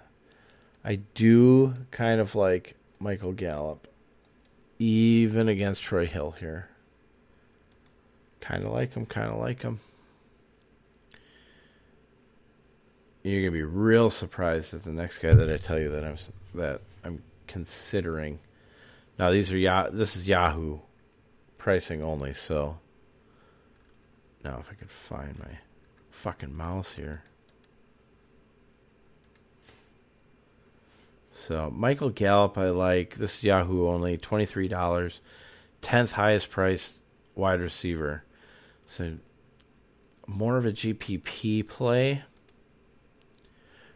I 0.85 0.97
do 1.15 1.75
kind 1.93 2.21
of 2.21 2.35
like 2.35 2.75
Michael 2.99 3.33
Gallup, 3.33 3.87
even 4.79 5.49
against 5.49 5.83
Troy 5.83 6.07
Hill 6.07 6.33
here. 6.33 6.69
Kind 8.41 8.65
of 8.65 8.73
like 8.73 8.95
him, 8.95 9.07
kind 9.07 9.31
of 9.31 9.39
like 9.39 9.63
him. 9.63 9.79
You're 13.23 13.43
gonna 13.43 13.53
be 13.53 13.63
real 13.63 14.11
surprised 14.11 14.75
at 14.75 14.85
the 14.85 14.93
next 14.93 15.19
guy 15.19 15.35
that 15.35 15.51
I 15.51 15.57
tell 15.57 15.79
you 15.79 15.91
that 15.91 16.05
I'm 16.05 16.17
that 16.55 16.81
I'm 17.05 17.23
considering. 17.47 18.41
Now 19.19 19.31
these 19.31 19.53
are 19.53 19.59
Yah. 19.59 19.91
This 19.91 20.17
is 20.17 20.29
Yahoo 20.29 20.79
pricing 21.59 22.03
only. 22.03 22.35
So 22.35 22.79
now 24.45 24.59
if 24.61 24.71
I 24.71 24.75
could 24.75 24.91
find 24.91 25.39
my 25.39 25.59
fucking 26.11 26.57
mouse 26.57 26.93
here. 26.93 27.23
So 31.37 31.71
Michael 31.71 32.09
Gallup, 32.09 32.57
I 32.57 32.71
like. 32.71 33.17
This 33.17 33.37
is 33.37 33.45
Yahoo 33.45 33.89
only, 33.89 34.17
twenty 34.17 34.47
three 34.47 34.69
dollars, 34.69 35.21
tenth 35.83 36.13
highest 36.13 36.51
priced 36.51 36.95
wide 37.35 37.61
receiver. 37.61 38.25
So 38.87 39.19
more 40.27 40.57
of 40.57 40.65
a 40.65 40.73
GPP 40.73 41.69
play, 41.69 42.25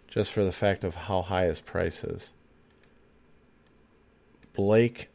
just 0.06 0.32
for 0.32 0.44
the 0.44 0.52
fact 0.52 0.84
of 0.84 0.94
how 0.94 1.22
high 1.22 1.46
his 1.46 1.60
price 1.60 2.04
is. 2.04 2.34
Blake 4.52 5.08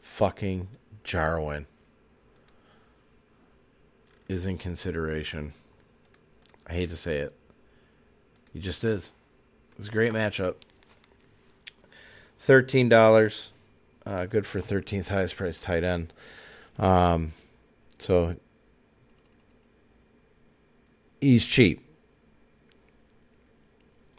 fucking 0.00 0.68
Jarwin 1.04 1.66
is 4.28 4.46
in 4.46 4.56
consideration. 4.56 5.52
I 6.66 6.72
hate 6.72 6.88
to 6.88 6.96
say 6.96 7.18
it. 7.18 7.34
He 8.54 8.60
just 8.60 8.82
is. 8.82 9.12
It's 9.78 9.88
a 9.88 9.92
great 9.92 10.14
matchup. 10.14 10.54
Thirteen 12.38 12.88
dollars, 12.88 13.50
uh, 14.04 14.26
good 14.26 14.46
for 14.46 14.60
thirteenth 14.60 15.08
highest 15.08 15.36
priced 15.36 15.64
tight 15.64 15.84
end. 15.84 16.12
Um, 16.78 17.32
so 17.98 18.36
he's 21.20 21.46
cheap. 21.46 21.82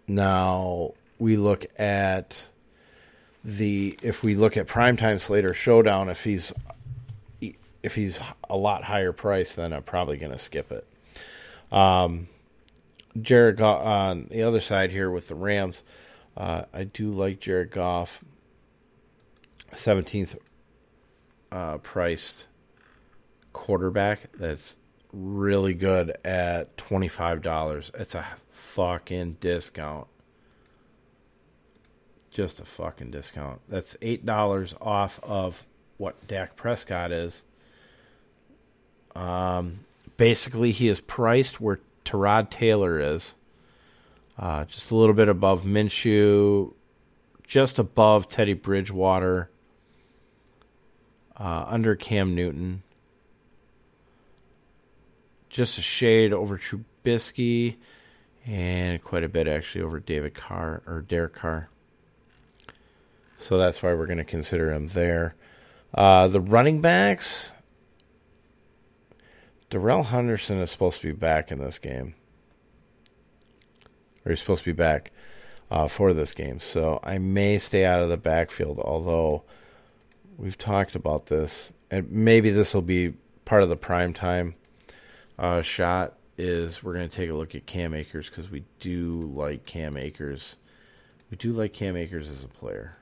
Now 0.08 0.94
we 1.20 1.38
look 1.38 1.66
at 1.80 2.48
the 3.44 3.98
if 4.02 4.24
we 4.24 4.36
look 4.36 4.58
at 4.58 4.68
primetime 4.68 5.20
Slater 5.20 5.54
showdown, 5.54 6.10
if 6.10 6.24
he's 6.24 6.52
if 7.84 7.96
he's 7.96 8.20
a 8.50 8.58
lot 8.58 8.84
higher 8.84 9.14
price, 9.14 9.56
then 9.56 9.72
I'm 9.72 9.84
probably 9.84 10.18
going 10.18 10.32
to 10.34 10.40
skip 10.40 10.72
it. 10.72 10.86
Um, 11.72 12.28
Jared 13.22 13.58
Goff 13.58 13.82
on 13.86 14.28
the 14.30 14.44
other 14.44 14.60
side 14.60 14.92
here 14.92 15.10
with 15.10 15.28
the 15.28 15.36
Rams. 15.36 15.84
Uh, 16.38 16.66
I 16.72 16.84
do 16.84 17.10
like 17.10 17.40
Jared 17.40 17.72
Goff, 17.72 18.24
17th 19.74 20.38
uh, 21.52 21.80
priced 21.80 22.46
quarterback. 23.54 24.32
That's 24.38 24.78
really 25.12 25.74
good 25.74 26.16
at 26.24 26.78
$25. 26.78 27.92
It's 27.96 28.14
a 28.14 28.24
fucking 28.52 29.38
discount. 29.40 30.06
Just 32.30 32.60
a 32.60 32.66
fucking 32.66 33.10
discount. 33.10 33.62
That's 33.68 33.96
$8 33.96 34.78
off 34.80 35.20
of 35.24 35.66
what 35.98 36.28
Dak 36.28 36.56
Prescott 36.56 37.12
is. 37.12 37.42
Um, 39.16 39.80
basically, 40.18 40.70
he 40.70 40.88
is 40.88 41.02
priced 41.02 41.60
where 41.60 41.80
Tyrod 42.06 42.52
Taylor 42.52 43.00
is. 43.00 43.34
Uh, 44.38 44.66
just 44.66 44.92
a 44.92 44.96
little 44.96 45.16
bit 45.16 45.30
above 45.30 45.64
Minshew, 45.64 46.74
just 47.44 47.80
above 47.80 48.28
Teddy 48.28 48.54
Bridgewater, 48.54 49.50
uh, 51.38 51.66
under 51.68 51.96
Cam 51.96 52.36
Newton, 52.36 52.84
just 55.50 55.78
a 55.78 55.82
shade 55.82 56.34
over 56.34 56.58
Trubisky, 56.58 57.78
and 58.46 59.04
quite 59.04 59.24
a 59.24 59.30
bit 59.30 59.48
actually 59.48 59.84
over 59.84 60.00
David 60.00 60.34
Carr 60.36 60.84
or 60.86 61.02
Derek 61.02 61.34
Carr. 61.34 61.70
So 63.38 63.58
that's 63.58 63.82
why 63.82 63.94
we're 63.94 64.08
going 64.08 64.18
to 64.18 64.24
consider 64.24 64.72
him 64.72 64.88
there. 64.88 65.36
Uh, 65.94 66.28
the 66.28 66.42
running 66.42 66.82
backs, 66.82 67.52
Darrell 69.70 70.04
Henderson 70.04 70.60
is 70.60 70.72
supposed 70.72 71.02
to 71.02 71.08
be 71.08 71.18
back 71.18 71.52
in 71.52 71.60
this 71.60 71.80
game. 71.80 72.16
Or 74.28 74.32
he's 74.32 74.42
supposed 74.42 74.66
to 74.66 74.74
be 74.74 74.76
back 74.76 75.12
uh, 75.72 75.88
for 75.88 76.14
this 76.14 76.34
game. 76.34 76.60
So 76.60 77.00
I 77.02 77.18
may 77.18 77.60
stay 77.60 77.86
out 77.86 78.02
of 78.02 78.10
the 78.10 78.18
backfield, 78.18 78.78
although 78.80 79.44
we've 80.38 80.58
talked 80.58 80.96
about 80.96 81.28
this. 81.28 81.72
And 81.90 82.12
maybe 82.12 82.50
this 82.50 82.74
will 82.74 82.82
be 82.82 83.14
part 83.46 83.64
of 83.64 83.70
the 83.70 83.78
prime 83.78 84.14
time 84.14 84.56
uh, 85.40 85.62
shot 85.62 86.16
is 86.38 86.84
we're 86.84 86.94
going 86.94 87.08
to 87.08 87.16
take 87.16 87.30
a 87.30 87.34
look 87.34 87.56
at 87.56 87.66
Cam 87.66 87.94
Akers 87.94 88.30
because 88.30 88.52
we 88.52 88.66
do 88.80 89.12
like 89.34 89.66
Cam 89.66 89.96
Akers. 89.96 90.58
We 91.32 91.38
do 91.38 91.54
like 91.54 91.72
Cam 91.72 91.96
Akers 91.96 92.28
as 92.28 92.44
a 92.44 92.50
player. 92.50 92.98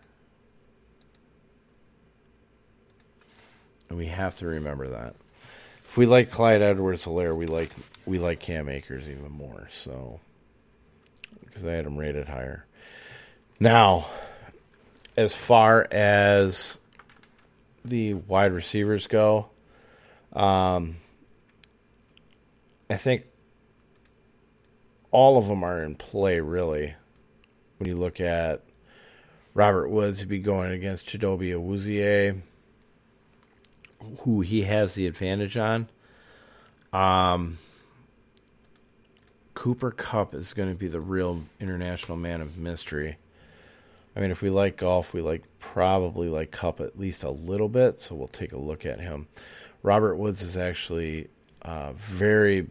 And 3.90 3.98
we 3.98 4.06
have 4.06 4.38
to 4.38 4.46
remember 4.46 4.90
that 4.90 5.16
if 5.96 5.98
we 5.98 6.06
like 6.06 6.30
Clyde 6.30 6.62
Edwards-Helaire, 6.62 7.36
we 7.36 7.46
like 7.46 7.72
we 8.06 8.20
like 8.20 8.42
Cam 8.42 8.68
Akers 8.68 9.08
even 9.08 9.32
more. 9.32 9.70
So 9.84 10.20
because 11.56 11.70
I 11.70 11.72
had 11.72 11.86
him 11.86 11.95
rated 11.95 12.28
higher. 12.28 12.66
Now, 13.62 14.08
as 15.16 15.34
far 15.34 15.88
as 15.89 16.78
the 17.86 18.16
wide 18.16 18.51
receivers 18.51 19.08
go, 19.08 19.47
um, 20.34 20.97
I 22.89 22.97
think 22.97 23.24
all 25.12 25.38
of 25.38 25.47
them 25.47 25.64
are 25.64 25.82
in 25.82 25.95
play 25.95 26.41
really. 26.41 26.93
When 27.78 27.88
you 27.89 27.95
look 27.95 28.20
at 28.20 28.62
Robert 29.53 29.88
Woods, 29.88 30.20
he'd 30.20 30.28
be 30.28 30.39
going 30.39 30.74
against 30.74 31.08
Chidobe 31.08 31.53
Awuzie 31.53 32.41
who 34.20 34.41
he 34.41 34.64
has 34.64 34.93
the 34.93 35.08
advantage 35.08 35.56
on. 35.56 35.88
Um, 36.91 37.58
Cooper 39.66 39.89
Kupp 39.89 40.36
is 40.36 40.53
going 40.53 40.70
to 40.70 40.76
be 40.76 40.88
the 40.88 41.01
real 41.01 41.41
international 41.59 42.20
man 42.20 42.39
of 42.39 42.55
mystery. 42.55 43.18
I 44.16 44.20
mean, 44.20 44.30
if 44.30 44.43
we 44.43 44.51
like 44.51 44.78
Goff, 44.78 45.11
we 45.11 45.22
like 45.22 45.43
probably 45.57 46.30
like 46.30 46.51
Kupp 46.51 46.80
at 46.82 46.99
least 46.99 47.24
a 47.24 47.32
little 47.32 47.68
bit, 47.68 47.99
so 47.99 48.13
we'll 48.13 48.28
take 48.28 48.53
a 48.53 48.59
look 48.59 48.86
at 48.86 48.99
him. 48.99 49.28
Robert 49.82 50.18
Woods 50.18 50.43
is 50.43 50.55
actually 50.55 51.30
uh, 51.63 51.93
very 51.93 52.68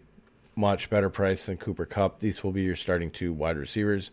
much 0.55 0.89
better 0.89 1.11
price 1.11 1.47
than 1.47 1.57
Cooper 1.57 1.85
Kupp. 1.85 2.21
These 2.21 2.45
will 2.45 2.53
be 2.53 2.63
your 2.63 2.77
starting 2.77 3.11
two 3.11 3.33
wide 3.33 3.57
receivers 3.57 4.13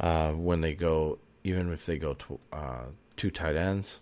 uh, 0.00 0.32
when 0.32 0.62
they 0.62 0.72
go, 0.72 1.18
even 1.44 1.70
if 1.70 1.84
they 1.84 1.98
go 1.98 2.14
to 2.14 2.38
uh, 2.50 2.84
two 3.18 3.30
tight 3.30 3.56
ends. 3.56 4.00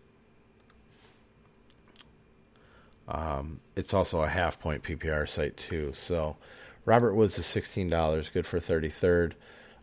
Um, 3.08 3.58
it's 3.74 3.92
also 3.92 4.22
a 4.22 4.28
half 4.28 4.60
point 4.60 4.84
PPR 4.84 5.28
site 5.28 5.56
too. 5.56 5.90
So 5.96 6.36
Robert 6.85 7.14
Woods 7.14 7.39
is 7.39 7.47
sixteen 7.47 7.89
dollars, 7.89 8.28
good 8.28 8.47
for 8.47 8.61
thirty 8.61 8.91
third. 8.91 9.35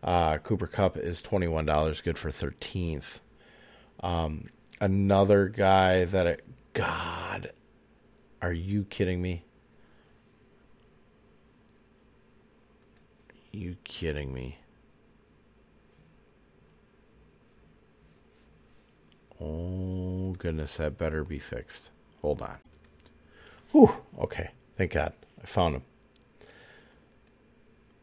Uh, 0.03 0.37
Cooper 0.39 0.67
Kupp 0.67 0.97
is 0.97 1.21
twenty 1.21 1.47
one 1.47 1.65
dollars, 1.65 2.01
good 2.01 2.17
for 2.17 2.31
thirteenth. 2.31 3.19
Um, 4.01 4.49
another 4.79 5.47
guy 5.47 6.05
that 6.05 6.27
I, 6.27 6.37
God, 6.73 7.51
are 8.41 8.53
you 8.53 8.83
kidding 8.83 9.21
me? 9.21 9.43
Are 13.53 13.57
you 13.57 13.75
kidding 13.83 14.33
me? 14.33 14.57
Oh 19.39 20.33
goodness, 20.37 20.77
that 20.77 20.97
better 20.97 21.23
be 21.23 21.39
fixed. 21.39 21.89
Hold 22.21 22.43
on. 22.43 22.57
Whew, 23.71 23.91
okay. 24.19 24.51
Thank 24.77 24.91
God. 24.91 25.13
I 25.41 25.47
found 25.47 25.75
him. 25.75 25.83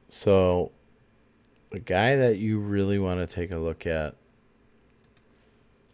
So, 0.08 0.72
the 1.70 1.78
guy 1.78 2.16
that 2.16 2.38
you 2.38 2.58
really 2.58 2.98
want 2.98 3.20
to 3.20 3.32
take 3.32 3.52
a 3.52 3.58
look 3.58 3.86
at 3.86 4.14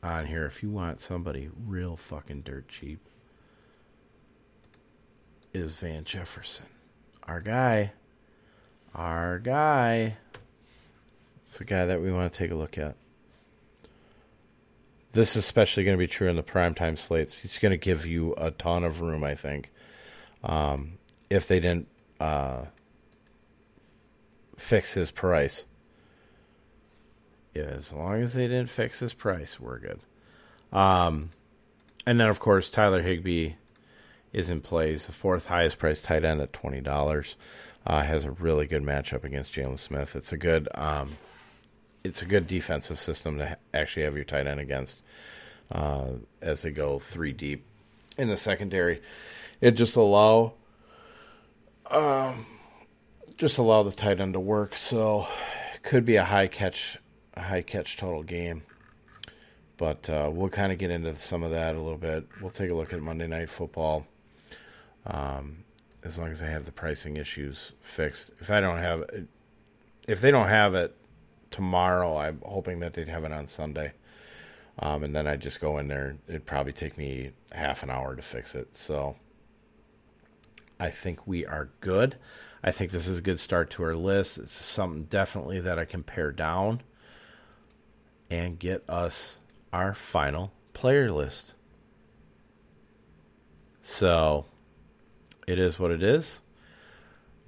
on 0.03 0.27
here, 0.27 0.47
if 0.47 0.63
you 0.63 0.71
want 0.71 1.01
somebody 1.01 1.51
real 1.67 1.97
fucking 1.97 2.43
dirt 2.43 2.69
cheap, 2.69 3.01
is 5.53 5.75
Van 5.77 6.05
Jefferson. 6.05 6.67
Our 7.25 7.41
guy. 7.41 7.93
Our 8.95 9.39
guy. 9.39 10.17
It's 11.47 11.59
the 11.59 11.65
guy 11.65 11.87
that 11.87 12.01
we 12.01 12.13
want 12.13 12.33
to 12.33 12.39
take 12.39 12.51
a 12.51 12.57
look 12.57 12.79
at. 12.79 12.97
This 15.13 15.31
is 15.31 15.37
especially 15.37 15.85
going 15.85 15.97
to 15.97 16.03
be 16.03 16.09
true 16.09 16.29
in 16.29 16.37
the 16.37 16.43
primetime 16.43 16.99
slates. 16.99 17.39
He's 17.39 17.59
going 17.59 17.71
to 17.71 17.77
give 17.77 18.05
you 18.05 18.35
a 18.37 18.51
ton 18.51 18.83
of 18.83 19.01
room, 19.01 19.23
I 19.23 19.35
think. 19.37 19.71
Um, 20.43 20.99
if 21.31 21.47
they 21.47 21.61
didn't 21.61 21.87
uh, 22.19 22.65
fix 24.57 24.95
his 24.95 25.11
price. 25.11 25.65
Yeah, 27.55 27.63
as 27.65 27.93
long 27.93 28.23
as 28.23 28.35
they 28.35 28.49
didn't 28.49 28.71
fix 28.71 28.99
his 28.99 29.15
price, 29.15 29.61
we're 29.61 29.79
good. 29.79 30.01
Um, 30.73 31.31
and 32.07 32.21
then, 32.21 32.29
of 32.29 32.41
course, 32.41 32.69
Tyler 32.71 33.03
Higbee 33.03 33.53
is 34.33 34.51
in 34.51 34.61
plays. 34.61 35.07
The 35.07 35.13
fourth 35.13 35.47
highest 35.47 35.79
priced 35.79 36.05
tight 36.05 36.25
end 36.25 36.41
at 36.41 36.53
twenty 36.53 36.81
dollars. 36.81 37.37
Uh, 37.87 38.03
has 38.03 38.25
a 38.25 38.31
really 38.31 38.67
good 38.67 38.83
matchup 38.83 39.25
against 39.25 39.53
Jaylon 39.53 39.79
Smith. 39.79 40.17
It's 40.17 40.33
a 40.33 40.39
good, 40.39 40.71
um, 40.75 41.19
it's 42.03 42.23
a 42.23 42.25
good 42.25 42.47
defensive 42.47 42.99
system 42.99 43.37
to 43.37 43.59
actually 43.75 44.05
have 44.05 44.17
your 44.17 44.25
tight 44.25 44.47
end 44.47 44.59
against 44.59 45.03
uh, 45.71 46.13
as 46.41 46.63
they 46.63 46.71
go 46.71 46.99
three 46.99 47.33
deep 47.33 47.63
in 48.17 48.31
the 48.31 48.39
secondary. 48.39 49.03
It 49.61 49.73
just 49.73 49.97
allow, 49.97 50.55
um, 51.91 52.47
just 53.37 53.59
allow 53.59 53.83
the 53.83 53.91
tight 53.91 54.21
end 54.21 54.35
to 54.35 54.41
work. 54.41 54.77
So, 54.77 55.27
could 55.83 56.05
be 56.05 56.17
a 56.17 56.25
high 56.25 56.47
catch, 56.47 56.99
high 57.37 57.63
catch 57.63 57.97
total 57.97 58.23
game. 58.23 58.63
But 59.77 60.09
uh, 60.09 60.31
we'll 60.33 60.51
kind 60.51 60.73
of 60.73 60.79
get 60.79 60.91
into 60.91 61.15
some 61.17 61.43
of 61.43 61.51
that 61.51 61.75
a 61.75 61.81
little 61.81 61.99
bit. 61.99 62.27
We'll 62.41 62.51
take 62.51 62.71
a 62.71 62.75
look 62.75 62.93
at 62.93 63.01
Monday 63.01 63.27
Night 63.27 63.51
Football. 63.51 64.07
Um, 65.07 65.65
as 66.05 66.19
long 66.19 66.31
as 66.31 66.43
I 66.43 66.47
have 66.47 66.67
the 66.67 66.73
pricing 66.73 67.17
issues 67.17 67.73
fixed. 67.81 68.31
If 68.41 68.51
I 68.51 68.61
don't 68.61 68.79
have 68.79 69.01
it, 69.01 69.27
if 70.07 70.21
they 70.21 70.31
don't 70.31 70.49
have 70.49 70.75
it 70.75 70.95
tomorrow, 71.51 72.19
I'm 72.19 72.43
hoping 72.45 72.81
that 72.81 72.93
they'd 72.93 73.09
have 73.09 73.25
it 73.25 73.33
on 73.33 73.47
Sunday. 73.49 73.93
Um, 74.79 75.05
and 75.05 75.15
then 75.17 75.27
I 75.27 75.37
just 75.37 75.61
go 75.61 75.79
in 75.79 75.89
there. 75.89 76.17
It'd 76.29 76.47
probably 76.47 76.73
take 76.73 76.99
me 76.99 77.31
half 77.53 77.83
an 77.83 77.91
hour 77.91 78.15
to 78.15 78.23
fix 78.23 78.55
it. 78.55 78.77
So 78.77 79.17
I 80.79 80.91
think 80.91 81.27
we 81.27 81.47
are 81.47 81.71
good. 81.81 82.17
I 82.67 82.71
think 82.71 82.93
this 82.93 83.07
is 83.07 83.19
a 83.19 83.23
good 83.23 83.39
start 83.39 83.71
to 83.73 83.83
our 83.83 83.95
list. 83.95 84.39
It's 84.39 84.55
something 84.55 85.05
definitely 85.05 85.61
that 85.61 85.79
I 85.79 85.85
can 85.85 86.03
pare 86.03 86.33
down 86.33 86.81
and 88.31 88.59
get 88.59 88.89
us 88.89 89.39
our 89.71 89.93
final 89.93 90.51
player 90.73 91.13
list. 91.13 91.53
So 93.83 94.47
it 95.47 95.59
is 95.59 95.79
what 95.79 95.91
it 95.91 96.03
is. 96.03 96.41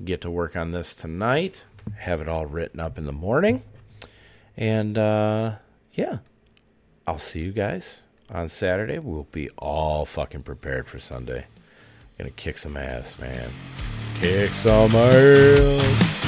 Get 0.04 0.20
to 0.20 0.30
work 0.30 0.54
on 0.54 0.72
this 0.72 0.92
tonight. 0.92 1.64
Have 1.96 2.20
it 2.20 2.28
all 2.28 2.44
written 2.44 2.78
up 2.78 2.98
in 2.98 3.06
the 3.06 3.12
morning. 3.12 3.62
And 4.54 4.98
uh, 4.98 5.54
yeah, 5.94 6.18
I'll 7.06 7.16
see 7.16 7.40
you 7.40 7.52
guys 7.52 8.02
on 8.30 8.50
Saturday. 8.50 8.98
We'll 8.98 9.28
be 9.32 9.48
all 9.56 10.04
fucking 10.04 10.42
prepared 10.42 10.90
for 10.90 10.98
Sunday. 10.98 11.46
Gonna 12.18 12.30
kick 12.32 12.58
some 12.58 12.76
ass, 12.76 13.18
man. 13.18 13.50
Kick 14.20 14.54
some 14.54 14.96
ass. 14.96 16.25